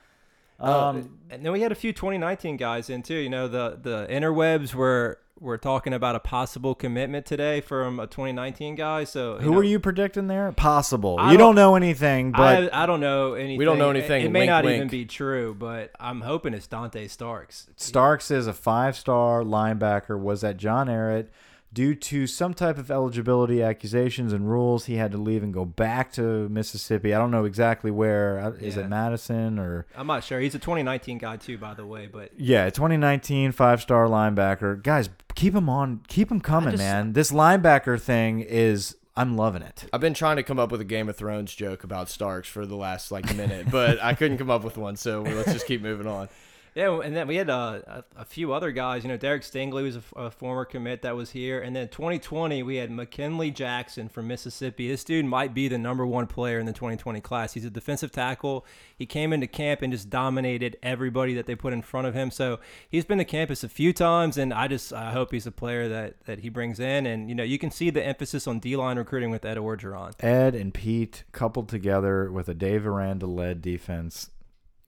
Uh, 0.60 0.88
Um, 0.88 1.18
and 1.30 1.44
then 1.44 1.52
we 1.52 1.60
had 1.60 1.72
a 1.72 1.74
few 1.74 1.92
2019 1.92 2.56
guys 2.56 2.88
in 2.90 3.02
too. 3.02 3.14
You 3.16 3.28
know, 3.30 3.48
the 3.48 3.78
the 3.82 4.06
interwebs 4.10 4.74
were 4.74 5.18
were 5.42 5.58
talking 5.58 5.92
about 5.92 6.14
a 6.14 6.20
possible 6.20 6.74
commitment 6.74 7.26
today 7.26 7.60
from 7.60 7.98
a 7.98 8.06
2019 8.06 8.76
guy. 8.76 9.02
So 9.04 9.38
who 9.38 9.50
know, 9.50 9.56
were 9.56 9.64
you 9.64 9.80
predicting 9.80 10.28
there? 10.28 10.52
Possible. 10.52 11.16
I 11.18 11.32
you 11.32 11.38
don't- 11.38 11.48
don't 11.48 11.54
know 11.56 11.74
anything, 11.74 12.30
but 12.32 12.72
I, 12.72 12.84
I 12.84 12.86
don't 12.86 13.00
know 13.00 13.34
anything. 13.34 13.58
We 13.58 13.64
don't 13.64 13.78
know 13.78 13.90
anything, 13.90 14.24
It, 14.24 14.30
may 14.30 14.40
wink, 14.40 14.50
not 14.50 14.64
wink. 14.64 14.76
even 14.76 14.88
be 14.88 15.04
true, 15.04 15.54
but 15.58 15.90
I'm 15.98 16.20
hoping 16.20 16.54
it's 16.54 16.66
Dante 16.68 17.08
Starks. 17.08 17.66
Starks 17.76 18.30
is 18.30 18.46
a 18.46 18.52
five-star 18.52 19.42
linebacker. 19.42 20.18
Was 20.18 20.44
at 20.44 20.56
John 20.56 20.86
Ehret. 20.86 21.26
Due 21.72 21.94
to 21.94 22.26
some 22.26 22.52
type 22.52 22.76
of 22.76 22.90
eligibility 22.90 23.62
accusations 23.62 24.32
and 24.32 24.50
rules, 24.50 24.84
he 24.84 24.96
had 24.96 25.10
to 25.12 25.16
leave 25.18 25.42
and 25.42 25.54
go 25.54 25.64
back 25.64 26.12
to 26.12 26.48
Mississippi. 26.50 27.14
I 27.14 27.18
don't 27.18 27.30
know 27.30 27.44
exactly 27.46 27.90
where. 27.90 28.38
Uh, 28.38 28.50
Is 28.60 28.76
Yeah. 28.76 28.82
it 28.82 28.88
Madison 28.90 29.58
or? 29.58 29.86
I'm 29.96 30.06
not 30.06 30.22
sure. 30.22 30.38
He's 30.38 30.54
a 30.54 30.58
2019 30.58 31.16
guy 31.18 31.36
too, 31.38 31.56
by 31.56 31.72
the 31.74 31.86
way. 31.86 32.08
But 32.12 32.32
Yeah, 32.36 32.68
2019 32.68 33.52
five-star 33.52 34.06
linebacker. 34.06 34.82
Guys, 34.82 35.08
keep 35.34 35.54
him 35.54 35.68
on. 35.70 36.00
Keep 36.08 36.30
him 36.30 36.40
coming, 36.40 36.72
just- 36.72 36.82
man. 36.82 37.14
This 37.14 37.32
linebacker 37.32 38.00
thing 38.00 38.40
is. 38.40 38.96
I'm 39.14 39.36
loving 39.36 39.60
it. 39.60 39.84
I've 39.92 40.00
been 40.00 40.14
trying 40.14 40.36
to 40.36 40.42
come 40.42 40.58
up 40.58 40.72
with 40.72 40.80
a 40.80 40.84
Game 40.84 41.06
of 41.10 41.16
Thrones 41.16 41.54
joke 41.54 41.84
about 41.84 42.08
Starks 42.08 42.48
for 42.48 42.64
the 42.64 42.76
last 42.76 43.12
like 43.12 43.34
minute, 43.36 43.70
but 43.70 44.02
I 44.02 44.14
couldn't 44.14 44.38
come 44.38 44.50
up 44.50 44.64
with 44.64 44.78
one. 44.78 44.96
So 44.96 45.20
let's 45.20 45.52
just 45.52 45.66
keep 45.66 45.82
moving 45.82 46.06
on. 46.06 46.30
Yeah, 46.74 47.00
and 47.00 47.14
then 47.14 47.28
we 47.28 47.36
had 47.36 47.50
uh, 47.50 47.80
a, 47.86 48.04
a 48.16 48.24
few 48.24 48.54
other 48.54 48.70
guys. 48.72 49.02
You 49.04 49.08
know, 49.08 49.18
Derek 49.18 49.42
Stingley 49.42 49.82
was 49.82 49.98
a 50.16 50.30
former 50.30 50.64
commit 50.64 51.02
that 51.02 51.14
was 51.14 51.30
here, 51.30 51.60
and 51.60 51.76
then 51.76 51.88
2020 51.88 52.62
we 52.62 52.76
had 52.76 52.90
McKinley 52.90 53.50
Jackson 53.50 54.08
from 54.08 54.26
Mississippi. 54.26 54.88
This 54.88 55.04
dude 55.04 55.26
might 55.26 55.52
be 55.52 55.68
the 55.68 55.76
number 55.76 56.06
one 56.06 56.26
player 56.26 56.58
in 56.58 56.64
the 56.64 56.72
2020 56.72 57.20
class. 57.20 57.52
He's 57.52 57.66
a 57.66 57.70
defensive 57.70 58.10
tackle. 58.10 58.64
He 58.96 59.04
came 59.04 59.34
into 59.34 59.46
camp 59.46 59.82
and 59.82 59.92
just 59.92 60.08
dominated 60.08 60.78
everybody 60.82 61.34
that 61.34 61.44
they 61.44 61.54
put 61.54 61.74
in 61.74 61.82
front 61.82 62.06
of 62.06 62.14
him. 62.14 62.30
So 62.30 62.58
he's 62.88 63.04
been 63.04 63.18
to 63.18 63.24
campus 63.26 63.62
a 63.62 63.68
few 63.68 63.92
times, 63.92 64.38
and 64.38 64.54
I 64.54 64.66
just 64.66 64.94
I 64.94 65.12
hope 65.12 65.32
he's 65.32 65.46
a 65.46 65.52
player 65.52 65.88
that 65.88 66.24
that 66.24 66.38
he 66.38 66.48
brings 66.48 66.80
in. 66.80 67.04
And 67.04 67.28
you 67.28 67.34
know, 67.34 67.44
you 67.44 67.58
can 67.58 67.70
see 67.70 67.90
the 67.90 68.04
emphasis 68.04 68.46
on 68.46 68.60
D 68.60 68.76
line 68.76 68.96
recruiting 68.96 69.30
with 69.30 69.44
Ed 69.44 69.58
Orgeron. 69.58 70.12
Ed 70.24 70.54
and 70.54 70.72
Pete 70.72 71.24
coupled 71.32 71.68
together 71.68 72.32
with 72.32 72.48
a 72.48 72.54
Dave 72.54 72.86
Aranda 72.86 73.26
led 73.26 73.60
defense. 73.60 74.30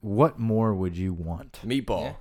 What 0.05 0.39
more 0.39 0.75
would 0.75 0.99
you 0.99 1.15
want? 1.15 1.61
Meatball. 1.65 2.03
Yeah. 2.03 2.13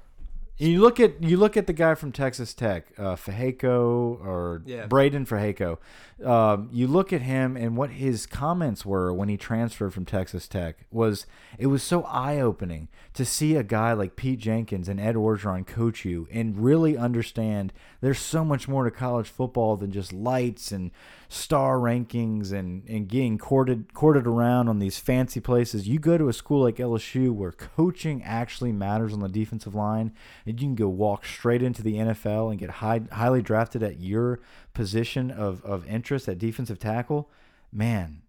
You 0.56 0.80
look 0.80 1.00
at 1.02 1.22
you 1.22 1.36
look 1.36 1.58
at 1.58 1.67
the 1.67 1.74
guy 1.74 1.96
from 1.96 2.13
Texas 2.13 2.54
Tech, 2.54 2.88
uh, 2.98 3.15
Fehoko 3.15 4.24
or 4.24 4.62
Yeah. 4.65 4.88
Breiden 4.88 5.28
Fehoko. 5.28 5.80
Um, 6.26 6.69
you 6.72 6.88
look 6.88 7.12
at 7.12 7.22
him 7.22 7.58
and 7.58 7.76
what 7.76 7.89
his 7.89 8.26
comments 8.26 8.86
were 8.86 9.12
when 9.12 9.28
he 9.28 9.36
transferred 9.36 9.93
from 9.93 10.06
Texas 10.06 10.48
Tech 10.48 10.86
was 10.91 11.26
it 11.58 11.67
was 11.67 11.84
so 11.84 12.04
eye 12.04 12.39
opening 12.39 12.88
to 13.15 13.26
see 13.26 13.56
a 13.58 13.63
guy 13.63 13.91
like 13.93 14.15
Pete 14.15 14.39
Jenkins 14.39 14.88
and 14.88 15.00
Ed 15.00 15.15
Orgeron 15.15 15.67
coach 15.67 16.06
you 16.06 16.28
and 16.32 16.58
really 16.63 16.96
understand 16.96 17.74
there's 18.00 18.19
so 18.19 18.46
much 18.46 18.67
more 18.67 18.86
to 18.86 18.91
college 18.91 19.28
football 19.28 19.76
than 19.76 19.91
just 19.91 20.13
lights 20.13 20.72
and 20.72 20.91
star 21.34 21.78
rankings 21.78 22.52
and, 22.52 22.88
and 22.88 23.08
getting 23.08 23.38
courted 23.38 23.93
courted 23.93 24.28
around 24.28 24.67
on 24.67 24.80
these 24.80 25.00
fancy 25.00 25.39
places. 25.39 25.88
You 25.88 25.98
go 25.98 26.17
to 26.17 26.30
a 26.30 26.34
school 26.34 26.62
like 26.62 26.78
LSU 26.78 27.32
where 27.32 27.52
coaching 27.52 28.22
actually 28.24 28.72
matters 28.72 29.13
on 29.13 29.19
the 29.19 29.28
defensive 29.28 29.74
line, 29.74 30.13
and 30.46 30.60
you 30.60 30.67
can 30.67 30.76
go 30.76 30.88
walk 30.88 31.26
straight 31.26 31.63
into 31.63 31.82
the 31.82 31.96
NFL 31.96 32.52
and 32.52 32.60
get 32.60 32.69
high, 32.69 33.02
highly 33.12 33.41
drafted 33.41 33.82
at 33.82 34.00
your 34.00 34.39
position 34.74 35.32
of, 35.32 35.63
of 35.65 35.88
interest 35.88 36.28
at 36.28 36.38
defensive 36.38 36.78
tackle. 36.78 37.30
Man, 37.72 38.22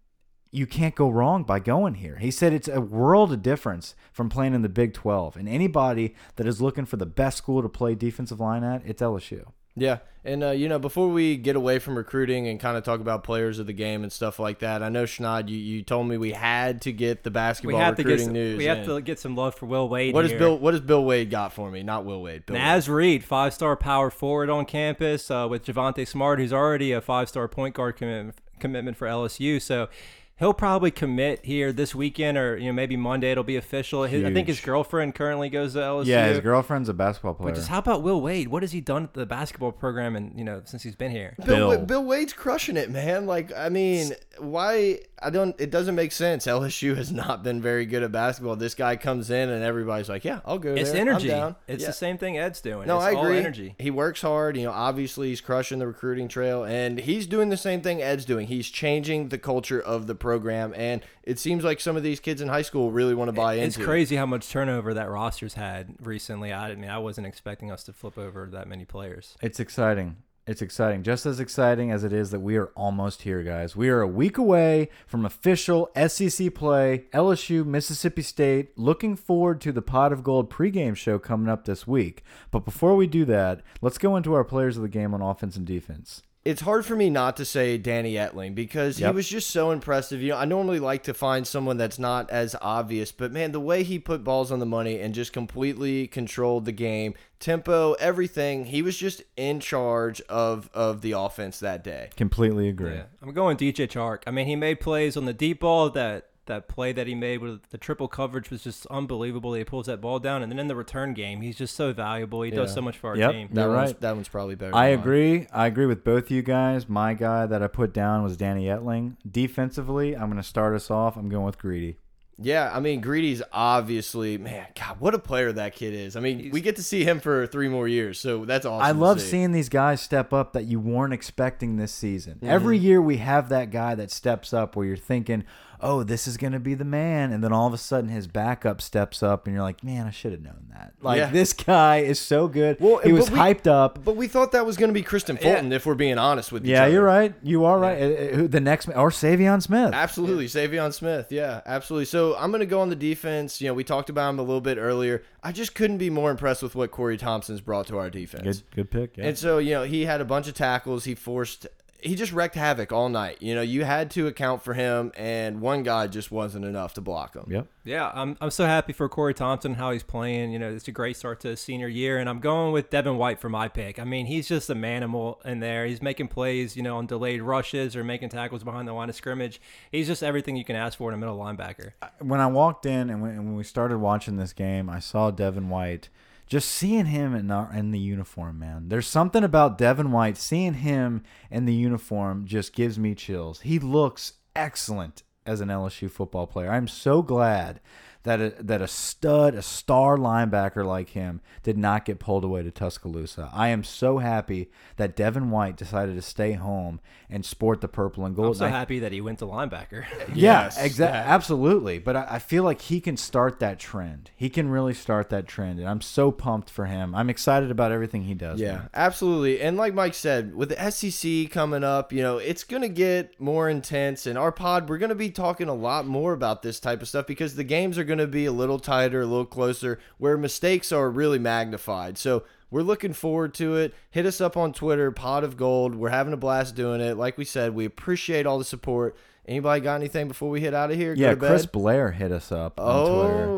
you 0.51 0.65
can't 0.65 0.95
go 0.95 1.09
wrong 1.09 1.43
by 1.43 1.59
going 1.59 1.95
here. 1.95 2.17
He 2.17 2.31
said 2.31 2.53
it's 2.53 2.67
a 2.67 2.81
world 2.81 3.31
of 3.31 3.43
difference 3.43 3.93
from 4.11 4.29
playing 4.29 4.53
in 4.53 4.63
the 4.63 4.69
Big 4.69 4.93
12. 4.93 5.37
And 5.37 5.47
anybody 5.47 6.15
that 6.37 6.47
is 6.47 6.61
looking 6.61 6.85
for 6.85 6.97
the 6.97 7.05
best 7.05 7.37
school 7.37 7.61
to 7.61 7.69
play 7.69 7.93
defensive 7.93 8.39
line 8.39 8.63
at, 8.63 8.81
it's 8.85 9.01
LSU. 9.01 9.51
Yeah, 9.77 9.97
and 10.23 10.43
uh, 10.43 10.51
you 10.51 10.69
know, 10.69 10.79
before 10.79 11.09
we 11.09 11.37
get 11.37 11.55
away 11.55 11.79
from 11.79 11.97
recruiting 11.97 12.47
and 12.47 12.59
kind 12.59 12.77
of 12.77 12.83
talk 12.83 12.99
about 13.01 13.23
players 13.23 13.59
of 13.59 13.67
the 13.67 13.73
game 13.73 14.03
and 14.03 14.11
stuff 14.11 14.39
like 14.39 14.59
that, 14.59 14.81
I 14.81 14.89
know 14.89 15.03
Schneid, 15.03 15.49
you, 15.49 15.57
you 15.57 15.83
told 15.83 16.07
me 16.07 16.17
we 16.17 16.31
had 16.31 16.81
to 16.83 16.91
get 16.91 17.23
the 17.23 17.29
We 17.29 17.33
basketball 17.33 17.79
have 17.79 17.95
to 17.97 18.03
get 18.03 18.09
recruiting 18.09 18.25
some, 18.27 18.33
news. 18.33 18.57
we 18.57 18.65
have 18.65 18.79
in. 18.79 18.85
to 18.87 19.01
get 19.01 19.19
some 19.19 19.35
love 19.35 19.53
for 19.55 19.65
Will 19.65 19.87
Wade. 19.89 20.13
What 20.13 20.23
does. 20.23 20.31
Bill 20.31 20.57
What 20.57 20.71
does 20.71 20.81
Bill 20.81 21.03
Wade 21.03 21.29
got 21.29 21.53
for 21.53 21.69
me? 21.69 21.83
Not 21.83 22.05
Will 22.05 22.21
Wade. 22.21 22.45
Bill 22.45 22.55
Naz 22.55 22.89
Reid, 22.89 23.23
five 23.23 23.53
star 23.53 23.75
power 23.75 24.09
forward 24.09 24.49
on 24.49 24.65
campus 24.65 25.29
uh, 25.29 25.47
with 25.49 25.65
Javonte 25.65 26.07
Smart, 26.07 26.39
who's 26.39 26.53
already 26.53 26.91
a 26.91 27.01
five 27.01 27.29
star 27.29 27.47
point 27.47 27.75
guard 27.75 27.97
commitment, 27.97 28.35
commitment 28.59 28.97
for 28.97 29.07
LSU. 29.07 29.61
So 29.61 29.89
he'll 30.37 30.53
probably 30.53 30.91
commit 30.91 31.45
here 31.45 31.71
this 31.71 31.95
weekend 31.95 32.37
or 32.37 32.57
you 32.57 32.67
know 32.67 32.73
maybe 32.73 32.97
Monday 32.97 33.31
it'll 33.31 33.43
be 33.43 33.55
official. 33.55 34.03
His, 34.03 34.23
I 34.23 34.33
think 34.33 34.47
his 34.47 34.59
girlfriend 34.59 35.15
currently 35.15 35.49
goes 35.49 35.73
to 35.73 35.79
LSU. 35.79 36.05
Yeah, 36.05 36.27
his 36.27 36.39
girlfriend's 36.39 36.89
a 36.89 36.93
basketball 36.93 37.33
player. 37.33 37.51
But 37.51 37.55
just 37.55 37.69
how 37.69 37.79
about 37.79 38.03
Will 38.03 38.21
Wade? 38.21 38.47
What 38.49 38.63
has 38.63 38.71
he 38.71 38.81
done 38.81 39.05
at 39.05 39.13
the 39.13 39.25
basketball 39.25 39.71
program 39.71 40.15
and 40.15 40.37
you 40.37 40.43
know 40.43 40.61
since 40.65 40.83
he's 40.83 40.95
been 40.95 41.11
here? 41.11 41.35
Bill, 41.37 41.47
Bill. 41.47 41.69
Bill 41.69 41.85
Bill 41.85 42.03
Wade's 42.05 42.33
crushing 42.33 42.77
it, 42.77 42.89
man. 42.89 43.25
Like, 43.25 43.51
I 43.55 43.69
mean, 43.69 44.11
why? 44.37 44.99
I 45.21 45.29
don't. 45.29 45.59
It 45.59 45.71
doesn't 45.71 45.95
make 45.95 46.11
sense. 46.11 46.45
LSU 46.45 46.95
has 46.97 47.11
not 47.11 47.41
been 47.41 47.61
very 47.61 47.85
good 47.85 48.03
at 48.03 48.11
basketball. 48.11 48.55
This 48.57 48.75
guy 48.75 48.95
comes 48.97 49.29
in 49.29 49.49
and 49.49 49.63
everybody's 49.63 50.09
like, 50.09 50.25
"Yeah, 50.25 50.41
I'll 50.45 50.59
go 50.59 50.73
It's 50.73 50.91
there. 50.91 51.01
I'm 51.03 51.07
energy. 51.09 51.27
down." 51.29 51.55
It's 51.67 51.81
Yeah. 51.81 51.87
the 51.87 51.93
same 51.93 52.17
thing 52.17 52.37
Ed's 52.37 52.59
doing. 52.59 52.87
No, 52.87 52.97
it's 52.97 53.05
I 53.05 53.13
all 53.13 53.25
agree. 53.25 53.37
energy. 53.37 53.75
He 53.79 53.89
works 53.91 54.21
hard. 54.21 54.57
You 54.57 54.63
know, 54.65 54.71
obviously 54.71 55.29
he's 55.29 55.39
crushing 55.41 55.79
the 55.79 55.87
recruiting 55.87 56.27
trail, 56.27 56.63
and 56.65 56.99
he's 56.99 57.27
doing 57.27 57.49
the 57.49 57.57
same 57.57 57.81
thing 57.81 58.01
Ed's 58.01 58.25
doing. 58.25 58.47
He's 58.47 58.67
changing 58.69 59.29
the 59.29 59.37
culture 59.37 59.79
of 59.81 60.07
the 60.07 60.15
program, 60.15 60.73
and 60.75 61.01
it 61.23 61.39
seems 61.39 61.63
like 61.63 61.79
some 61.79 61.95
of 61.95 62.03
these 62.03 62.19
kids 62.19 62.41
in 62.41 62.49
high 62.49 62.61
school 62.61 62.91
really 62.91 63.15
want 63.15 63.29
to 63.29 63.33
buy 63.33 63.55
It's 63.55 63.75
into. 63.77 63.83
it. 63.83 63.89
crazy 63.89 64.15
how 64.17 64.25
much 64.25 64.49
turnover 64.49 64.93
that 64.93 65.09
roster's 65.09 65.53
had 65.55 65.95
recently. 66.01 66.51
I 66.53 66.75
mean, 66.75 66.89
I 66.89 66.97
wasn't 66.97 67.25
expecting 67.27 67.71
us 67.71 67.83
to 67.85 67.93
flip 67.93 68.17
over 68.17 68.47
that 68.51 68.67
many 68.67 68.83
players. 68.85 69.35
It's 69.41 69.59
exciting. 69.59 70.17
It's 70.47 70.61
exciting. 70.61 71.01
Just 71.01 71.25
as 71.25 71.39
exciting 71.39 71.89
as 71.89 72.03
it 72.03 72.13
is 72.13 72.29
that 72.29 72.39
we 72.39 72.55
are 72.55 72.67
almost 72.75 73.23
here, 73.23 73.41
guys. 73.41 73.75
We 73.75 73.89
are 73.89 74.01
a 74.01 74.07
week 74.07 74.37
away 74.37 74.89
from 75.07 75.25
official 75.25 75.89
SEC 75.95 76.53
play, 76.53 77.05
LSU, 77.11 77.65
Mississippi 77.65 78.21
State. 78.21 78.77
Looking 78.77 79.15
forward 79.15 79.59
to 79.61 79.71
the 79.71 79.81
Pod 79.81 80.11
of 80.11 80.23
Gold 80.23 80.51
pregame 80.51 80.95
show 80.95 81.17
coming 81.17 81.49
up 81.49 81.65
this 81.65 81.87
week. 81.87 82.23
But 82.51 82.63
before 82.63 82.95
we 82.95 83.07
do 83.07 83.25
that, 83.25 83.63
let's 83.81 83.97
go 83.97 84.15
into 84.15 84.35
our 84.35 84.43
players 84.43 84.77
of 84.77 84.83
the 84.83 84.87
game 84.89 85.15
on 85.15 85.21
offense 85.23 85.55
and 85.55 85.65
defense. 85.65 86.21
It's 86.45 86.61
hard 86.61 86.85
for 86.85 86.95
me 86.95 87.09
not 87.09 87.35
to 87.37 87.43
say 87.45 87.75
Danny 87.77 88.13
Etling 88.13 88.53
because 88.53 88.99
Yep. 88.99 89.11
he 89.11 89.15
was 89.15 89.27
just 89.27 89.49
so 89.49 89.71
impressive. 89.71 90.21
You 90.21 90.29
know, 90.29 90.37
I 90.37 90.45
normally 90.45 90.79
like 90.79 91.01
to 91.03 91.13
find 91.15 91.45
someone 91.47 91.77
that's 91.77 91.97
not 91.97 92.29
as 92.29 92.55
obvious, 92.61 93.11
but 93.11 93.31
man, 93.31 93.51
the 93.51 93.59
way 93.59 93.81
he 93.81 93.97
put 93.97 94.23
balls 94.23 94.51
on 94.51 94.59
the 94.59 94.65
money 94.65 94.99
and 94.99 95.15
just 95.15 95.33
completely 95.33 96.05
controlled 96.05 96.65
the 96.65 96.71
game, 96.71 97.15
tempo, 97.39 97.93
everything, 97.93 98.65
he 98.65 98.83
was 98.83 98.95
just 98.95 99.23
in 99.35 99.59
charge 99.59 100.21
of 100.29 100.69
of 100.73 101.01
the 101.01 101.13
offense 101.13 101.59
that 101.59 101.83
day. 101.83 102.09
Completely 102.15 102.69
agree. 102.69 102.93
Yeah, 102.93 103.03
I'm 103.23 103.33
going 103.33 103.57
DJ 103.57 103.87
Chark. 103.87 104.21
I 104.27 104.31
mean, 104.31 104.45
he 104.45 104.55
made 104.55 104.79
plays 104.79 105.17
on 105.17 105.25
the 105.25 105.33
deep 105.33 105.61
ball. 105.61 105.89
That 105.89 106.27
that 106.47 106.67
play 106.67 106.91
that 106.93 107.07
he 107.07 107.15
made 107.15 107.39
with 107.41 107.69
the 107.71 107.77
triple 107.77 108.07
coverage 108.07 108.49
was 108.49 108.63
just 108.63 108.85
unbelievable. 108.87 109.53
He 109.53 109.63
pulls 109.63 109.85
that 109.87 110.01
ball 110.01 110.19
down, 110.19 110.43
and 110.43 110.51
then 110.51 110.59
in 110.59 110.67
the 110.67 110.75
return 110.75 111.13
game, 111.13 111.41
he's 111.41 111.55
just 111.57 111.75
so 111.75 111.91
valuable. 111.93 112.41
He 112.41 112.51
does 112.51 112.73
so 112.73 112.81
much 112.81 112.97
for 112.97 113.09
our 113.11 113.17
Yep. 113.17 113.31
team. 113.31 113.49
That 113.53 113.61
You're 113.61 113.69
one's 113.75 113.91
right. 113.91 114.01
that 114.01 114.15
one's 114.15 114.29
probably 114.29 114.55
better. 114.55 114.75
I 114.75 114.89
than 114.89 114.95
mine. 114.95 114.99
agree. 115.03 115.47
I 115.53 115.67
agree 115.67 115.85
with 115.85 116.03
both 116.03 116.29
you 116.31 116.41
guys. 116.41 116.87
My 116.89 117.13
guy 117.13 117.45
that 117.45 117.61
I 117.63 117.67
put 117.67 117.93
down 117.93 118.23
was 118.23 118.37
Danny 118.37 118.65
Etling. 118.65 119.15
Defensively, 119.29 120.15
I'm 120.15 120.25
going 120.29 120.41
to 120.41 120.43
start 120.47 120.75
us 120.75 120.89
off. 120.91 121.17
I'm 121.17 121.29
going 121.29 121.45
with 121.45 121.57
Greedy. 121.57 121.97
Yeah, 122.37 122.69
I 122.73 122.81
mean 122.81 122.99
Greedy's 122.99 123.41
obviously 123.53 124.37
man, 124.37 124.67
God, 124.77 124.99
what 124.99 125.13
a 125.13 125.19
player 125.19 125.53
that 125.53 125.73
kid 125.73 125.93
is. 125.93 126.17
I 126.17 126.19
mean, 126.19 126.49
we 126.51 126.59
get 126.59 126.75
to 126.75 126.83
see 126.83 127.05
him 127.05 127.21
for 127.21 127.47
three 127.47 127.69
more 127.69 127.87
years, 127.87 128.19
so 128.19 128.43
that's 128.43 128.65
awesome. 128.65 128.85
I 128.85 128.91
love 128.91 129.21
see. 129.21 129.27
seeing 129.29 129.51
these 129.53 129.69
guys 129.69 130.01
step 130.01 130.33
up 130.33 130.51
that 130.51 130.65
you 130.65 130.79
weren't 130.81 131.13
expecting 131.13 131.77
this 131.77 131.93
season. 131.93 132.35
Mm-hmm. 132.35 132.49
Every 132.49 132.77
year 132.77 133.01
we 133.01 133.17
have 133.17 133.47
that 133.49 133.71
guy 133.71 133.95
that 133.95 134.11
steps 134.11 134.53
up 134.53 134.75
where 134.75 134.85
you're 134.85 134.97
thinking, 134.97 135.45
"Oh, 135.81 136.03
this 136.03 136.27
is 136.27 136.37
going 136.37 136.53
to 136.53 136.59
be 136.59 136.73
the 136.73 136.85
man," 136.85 137.31
and 137.31 137.43
then 137.43 137.51
all 137.53 137.67
of 137.67 137.73
a 137.73 137.77
sudden 137.77 138.09
his 138.09 138.27
backup 138.27 138.81
steps 138.81 139.21
up, 139.23 139.45
and 139.47 139.53
you're 139.53 139.63
like, 139.63 139.83
"Man, 139.83 140.07
I 140.07 140.11
should 140.11 140.31
have 140.31 140.41
known 140.41 140.67
that." 140.73 140.93
Like 141.01 141.17
Yeah. 141.17 141.29
this 141.29 141.53
guy 141.53 141.97
is 141.97 142.19
so 142.19 142.47
good. 142.47 142.77
Well, 142.79 142.97
he 142.99 143.11
was 143.13 143.25
but 143.29 143.33
we- 143.33 143.39
hyped 143.39 143.67
up. 143.67 144.03
But 144.03 144.15
we 144.15 144.27
thought 144.27 144.51
that 144.53 144.65
was 144.65 144.77
going 144.77 144.89
to 144.89 144.93
be 144.93 145.03
Kristian 145.03 145.39
Fulton, 145.41 145.71
if 145.71 145.85
we're 145.85 145.95
being 145.95 146.17
honest 146.17 146.51
with 146.51 146.63
each 146.65 146.69
Yeah, 146.71 146.85
you're 146.87 147.03
right. 147.03 147.33
You 147.43 147.65
are 147.65 147.79
right. 147.79 148.01
Uh, 148.01 148.05
uh, 148.05 148.35
who- 148.35 148.47
The 148.47 148.59
next 148.59 148.87
or 148.89 149.09
Saivion 149.09 149.61
Smith. 149.61 149.93
Absolutely, 149.93 150.45
Saivion 150.47 150.93
Smith. 150.93 151.27
Yeah, 151.31 151.61
absolutely. 151.65 152.05
So 152.05 152.35
I'm 152.37 152.51
going 152.51 152.59
to 152.61 152.65
go 152.65 152.81
on 152.81 152.89
the 152.89 152.95
defense. 152.95 153.61
You 153.61 153.67
know, 153.67 153.73
we 153.73 153.83
talked 153.83 154.09
about 154.09 154.29
him 154.29 154.39
a 154.39 154.43
little 154.43 154.61
bit 154.61 154.77
earlier. 154.77 155.23
I 155.43 155.51
just 155.51 155.75
couldn't 155.75 155.97
be 155.99 156.09
more 156.09 156.31
impressed 156.31 156.63
with 156.63 156.75
what 156.75 156.91
Corey 156.91 157.17
Thompson's 157.17 157.61
brought 157.61 157.87
to 157.87 157.97
our 157.97 158.09
defense. 158.09 158.61
Good, 158.61 158.75
good 158.75 158.91
pick. 158.91 159.17
Yeah. 159.17 159.25
And 159.25 159.37
so, 159.37 159.57
you 159.59 159.71
know, 159.73 159.83
he 159.83 160.05
had 160.05 160.21
a 160.21 160.25
bunch 160.25 160.47
of 160.47 160.53
tackles. 160.55 161.03
He 161.05 161.13
forced, 161.15 161.67
he 162.05 162.13
just 162.15 162.31
wrecked 162.31 162.55
havoc 162.55 162.91
all 162.91 163.09
night. 163.09 163.41
You 163.41 163.55
know, 163.55 163.61
you 163.61 163.83
had 163.83 164.11
to 164.11 164.27
account 164.27 164.61
for 164.63 164.75
him, 164.75 165.11
and 165.17 165.59
one 165.59 165.81
guy 165.81 166.05
just 166.05 166.31
wasn't 166.31 166.63
enough 166.63 166.93
to 166.93 167.01
block 167.01 167.35
him. 167.35 167.45
Yep. 167.49 167.67
Yeah, 167.83 168.11
I'm, 168.13 168.37
I'm 168.39 168.51
so 168.51 168.65
happy 168.65 168.93
for 168.93 169.09
Corey 169.09 169.33
Thompson 169.33 169.73
how 169.73 169.91
he's 169.91 170.03
playing. 170.03 170.51
You 170.51 170.59
know, 170.59 170.71
it's 170.71 170.87
a 170.87 170.91
great 170.91 171.17
start 171.17 171.39
to 171.41 171.49
his 171.49 171.59
senior 171.59 171.87
year, 171.87 172.19
and 172.19 172.29
I'm 172.29 172.39
going 172.39 172.71
with 172.71 172.91
Devin 172.91 173.17
White 173.17 173.41
for 173.41 173.49
my 173.49 173.67
pick. 173.67 173.99
I 173.99 174.03
mean, 174.03 174.27
he's 174.27 174.47
just 174.47 174.69
a 174.69 174.75
manimal 174.75 175.43
in 175.45 175.59
there. 175.59 175.85
He's 175.87 176.01
making 176.01 176.27
plays, 176.27 176.77
you 176.77 176.83
know, 176.83 176.97
on 176.97 177.07
delayed 177.07 177.41
rushes 177.41 177.95
or 177.95 178.03
making 178.03 178.29
tackles 178.29 178.63
behind 178.63 178.87
the 178.87 178.93
line 178.93 179.09
of 179.09 179.15
scrimmage. 179.15 179.59
He's 179.91 180.07
just 180.07 180.21
everything 180.21 180.55
you 180.55 180.65
can 180.65 180.75
ask 180.75 180.97
for 180.97 181.09
in 181.09 181.15
a 181.15 181.17
middle 181.17 181.37
linebacker. 181.37 181.93
when 182.19 182.39
I 182.39 182.47
walked 182.47 182.85
in 182.85 183.09
and 183.09 183.21
when, 183.21 183.31
and 183.31 183.45
when 183.45 183.55
we 183.55 183.63
started 183.63 183.97
watching 183.97 184.37
this 184.37 184.53
game, 184.53 184.89
I 184.89 184.99
saw 184.99 185.31
Devin 185.31 185.69
White. 185.69 186.09
Just 186.47 186.69
seeing 186.69 187.05
him 187.05 187.33
in, 187.33 187.49
our, 187.49 187.73
in 187.73 187.91
the 187.91 187.99
uniform, 187.99 188.59
man. 188.59 188.89
There's 188.89 189.07
something 189.07 189.43
about 189.43 189.77
Devin 189.77 190.11
White. 190.11 190.37
Seeing 190.37 190.75
him 190.75 191.23
in 191.49 191.65
the 191.65 191.73
uniform 191.73 192.45
just 192.45 192.73
gives 192.73 192.99
me 192.99 193.15
chills. 193.15 193.61
He 193.61 193.79
looks 193.79 194.33
excellent 194.55 195.23
as 195.45 195.61
an 195.61 195.69
LSU 195.69 196.09
football 196.09 196.47
player. 196.47 196.71
I'm 196.71 196.87
so 196.87 197.21
glad 197.21 197.79
that 198.23 198.41
a, 198.41 198.55
that 198.59 198.81
a 198.81 198.87
stud, 198.87 199.53
a 199.53 199.61
star 199.61 200.17
linebacker 200.17 200.83
like 200.83 201.09
him 201.09 201.41
did 201.61 201.77
not 201.77 202.05
get 202.05 202.19
pulled 202.19 202.43
away 202.43 202.63
to 202.63 202.71
Tuscaloosa. 202.71 203.49
I 203.53 203.69
am 203.69 203.83
so 203.83 204.17
happy 204.17 204.71
that 204.97 205.15
Devin 205.15 205.51
White 205.51 205.77
decided 205.77 206.15
to 206.15 206.21
stay 206.21 206.53
home 206.53 206.99
and 207.29 207.45
sport 207.45 207.81
the 207.81 207.87
purple 207.87 208.25
and 208.25 208.35
gold. 208.35 208.49
I'm 208.49 208.53
so 208.59 208.65
I- 208.65 208.69
happy 208.69 208.99
that 208.99 209.11
he 209.11 209.21
went 209.21 209.39
to 209.39 209.45
linebacker. 209.45 210.05
yeah, 210.33 210.63
Yes, 210.65 210.77
exactly. 210.81 211.17
that- 211.19 211.27
Absolutely. 211.27 211.99
But 211.99 212.15
I, 212.15 212.27
I 212.31 212.39
feel 212.39 212.63
like 212.63 212.81
he 212.81 213.01
can 213.01 213.17
start 213.17 213.59
that 213.59 213.79
trend. 213.79 214.31
He 214.35 214.49
can 214.49 214.69
really 214.69 214.93
start 214.93 215.29
that 215.29 215.47
trend. 215.47 215.79
And 215.79 215.87
I'm 215.89 216.01
so 216.01 216.31
pumped 216.31 216.69
for 216.69 216.85
him. 216.85 217.15
I'm 217.15 217.29
excited 217.29 217.71
about 217.71 217.91
everything 217.91 218.23
he 218.23 218.33
does. 218.33 218.59
Yeah, 218.59 218.71
man. 218.73 218.89
absolutely. 218.93 219.61
And 219.61 219.77
like 219.77 219.93
Mike 219.93 220.13
said, 220.13 220.55
with 220.55 220.69
the 220.69 220.91
SEC 220.91 221.49
coming 221.51 221.83
up, 221.83 222.13
you 222.13 222.21
know, 222.21 222.37
it's 222.37 222.63
going 222.63 222.81
to 222.83 222.89
get 222.89 223.39
more 223.39 223.69
intense. 223.69 224.25
And 224.27 224.37
our 224.37 224.51
pod, 224.51 224.87
we're 224.89 224.97
going 224.97 225.09
to 225.09 225.15
be 225.15 225.29
talking 225.29 225.67
a 225.67 225.73
lot 225.73 226.05
more 226.05 226.33
about 226.33 226.61
this 226.61 226.79
type 226.79 227.01
of 227.01 227.07
stuff 227.07 227.25
because 227.27 227.55
the 227.55 227.63
games 227.63 227.97
are 227.97 228.03
going 228.03 228.19
to 228.19 228.27
be 228.27 228.45
a 228.45 228.51
little 228.51 228.79
tighter, 228.79 229.21
a 229.21 229.25
little 229.25 229.45
closer, 229.45 229.99
where 230.17 230.37
mistakes 230.37 230.91
are 230.91 231.09
really 231.09 231.39
magnified. 231.39 232.17
So 232.17 232.43
we're 232.75 232.81
looking 232.81 233.13
forward 233.13 233.53
to 233.53 233.77
it. 233.77 233.93
Hit 234.11 234.25
us 234.25 234.41
up 234.41 234.57
on 234.57 234.73
Twitter, 234.73 235.09
Pod 235.09 235.45
of 235.45 235.55
Gold. 235.55 235.95
We're 235.95 236.09
having 236.09 236.33
a 236.33 236.37
blast 236.37 236.75
doing 236.75 236.99
it. 236.99 237.15
Like 237.15 237.37
we 237.37 237.45
said, 237.45 237.73
we 237.73 237.85
appreciate 237.85 238.45
all 238.45 238.57
the 238.59 238.65
support. 238.65 239.15
Anybody 239.47 239.79
got 239.81 239.95
anything 239.97 240.27
before 240.27 240.49
we 240.49 240.59
hit 240.59 240.73
out 240.73 240.89
of 240.89 240.97
here? 240.97 241.13
Go 241.13 241.21
Yeah, 241.21 241.29
to 241.29 241.35
bed? 241.35 241.47
Chris 241.49 241.67
Blair 241.67 242.09
hit 242.11 242.31
us 242.31 242.51
up 242.51 242.79
on 242.79 242.85
Oh, 242.87 243.05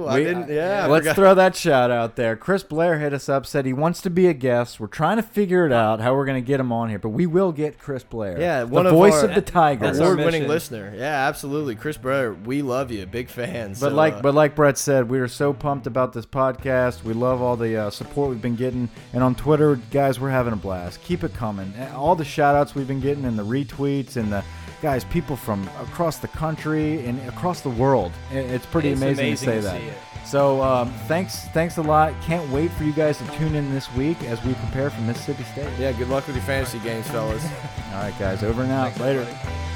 Twitter. 0.02 0.10
I 0.10 0.18
didn't- 0.22 0.50
yeah, 0.54 0.84
I 0.84 0.88
let's 0.88 1.04
forgot. 1.06 1.16
throw 1.16 1.34
that 1.36 1.56
shout 1.56 1.92
out 1.92 2.18
there. 2.18 2.36
Chris 2.36 2.62
Blair 2.64 3.00
hit 3.00 3.14
us 3.14 3.30
up, 3.30 3.46
said 3.46 3.66
he 3.66 3.72
wants 3.72 4.02
to 4.02 4.10
be 4.10 4.28
a 4.28 4.34
guest. 4.34 4.82
We're 4.82 4.88
trying 4.88 5.16
to 5.16 5.24
figure 5.24 5.66
it 5.66 5.72
out 5.72 6.02
how 6.02 6.14
we're 6.14 6.26
going 6.26 6.44
to 6.44 6.46
get 6.46 6.60
him 6.60 6.74
on 6.74 6.90
here, 6.90 7.00
but 7.00 7.10
we 7.10 7.26
will 7.26 7.54
get 7.54 7.80
Chris 7.80 8.04
Blair. 8.04 8.38
Yeah, 8.38 8.66
the 8.66 8.76
of 8.82 8.92
voice 8.92 9.14
our- 9.14 9.30
of 9.30 9.36
the 9.36 9.42
Tigers. 9.42 9.82
That's 9.82 10.00
our 10.00 10.08
award-winning 10.08 10.42
mission. 10.42 10.50
listener. 10.50 10.94
Yeah, 10.94 11.26
absolutely. 11.30 11.76
Chris 11.76 11.96
Blair. 11.96 12.34
we 12.34 12.62
love 12.62 12.92
you. 12.92 13.06
Big 13.06 13.30
fans. 13.30 13.80
But 13.80 13.92
So, 13.92 13.96
like, 13.96 14.16
uh, 14.16 14.22
but 14.22 14.34
like 14.36 14.56
Brett 14.56 14.78
said, 14.78 15.10
we 15.10 15.20
are 15.20 15.30
so 15.30 15.54
pumped 15.54 15.88
about 15.88 16.12
this 16.12 16.26
podcast. 16.26 17.06
We 17.06 17.14
love 17.14 17.42
all 17.42 17.56
the 17.56 17.78
uh, 17.78 17.90
support 17.92 18.30
we've 18.30 18.42
been 18.42 18.58
getting, 18.58 18.90
and 19.14 19.24
on 19.24 19.36
Twitter, 19.36 19.80
guys, 19.92 20.20
we're 20.20 20.32
having 20.32 20.52
a 20.52 20.58
blast. 20.58 21.02
Keep 21.04 21.24
it 21.24 21.34
coming. 21.34 21.72
All 21.96 22.16
the 22.16 22.26
shout 22.26 22.56
outs 22.58 22.76
we've 22.76 22.90
been 22.90 23.00
getting, 23.00 23.24
and 23.24 23.40
the 23.40 23.46
retweets, 23.46 24.18
and 24.18 24.34
the 24.34 24.44
guys, 24.82 25.04
people 25.06 25.36
from 25.36 25.68
across 25.80 26.18
the 26.18 26.28
country 26.28 27.06
and 27.06 27.20
across 27.28 27.62
the 27.62 27.70
world. 27.70 28.12
It's 28.32 28.66
pretty 28.66 28.90
It's 28.90 29.02
amazing, 29.02 29.26
amazing 29.26 29.50
to 29.50 29.62
say 29.62 29.80
to 29.80 29.86
that. 29.86 30.28
So 30.28 30.62
um, 30.62 30.92
thanks, 31.08 31.46
thanks 31.54 31.78
a 31.78 31.82
lot. 31.82 32.14
Can't 32.22 32.50
wait 32.52 32.70
for 32.72 32.84
you 32.84 32.92
guys 32.94 33.18
to 33.20 33.26
tune 33.38 33.56
in 33.56 33.72
this 33.74 33.92
week 33.94 34.22
as 34.24 34.44
we 34.44 34.54
prepare 34.56 34.90
for 34.90 35.02
Mississippi 35.02 35.44
State. 35.44 35.70
yeah, 35.80 35.92
good 35.94 36.10
luck 36.10 36.28
with 36.28 36.36
your 36.36 36.44
fantasy 36.46 36.80
games, 36.80 37.08
fellas. 37.08 37.44
All 37.94 38.02
right, 38.02 38.14
guys, 38.20 38.44
over 38.44 38.64
and 38.64 38.72
out. 38.72 38.88
Thanks, 38.88 39.00
Later. 39.00 39.22
everybody. 39.22 39.67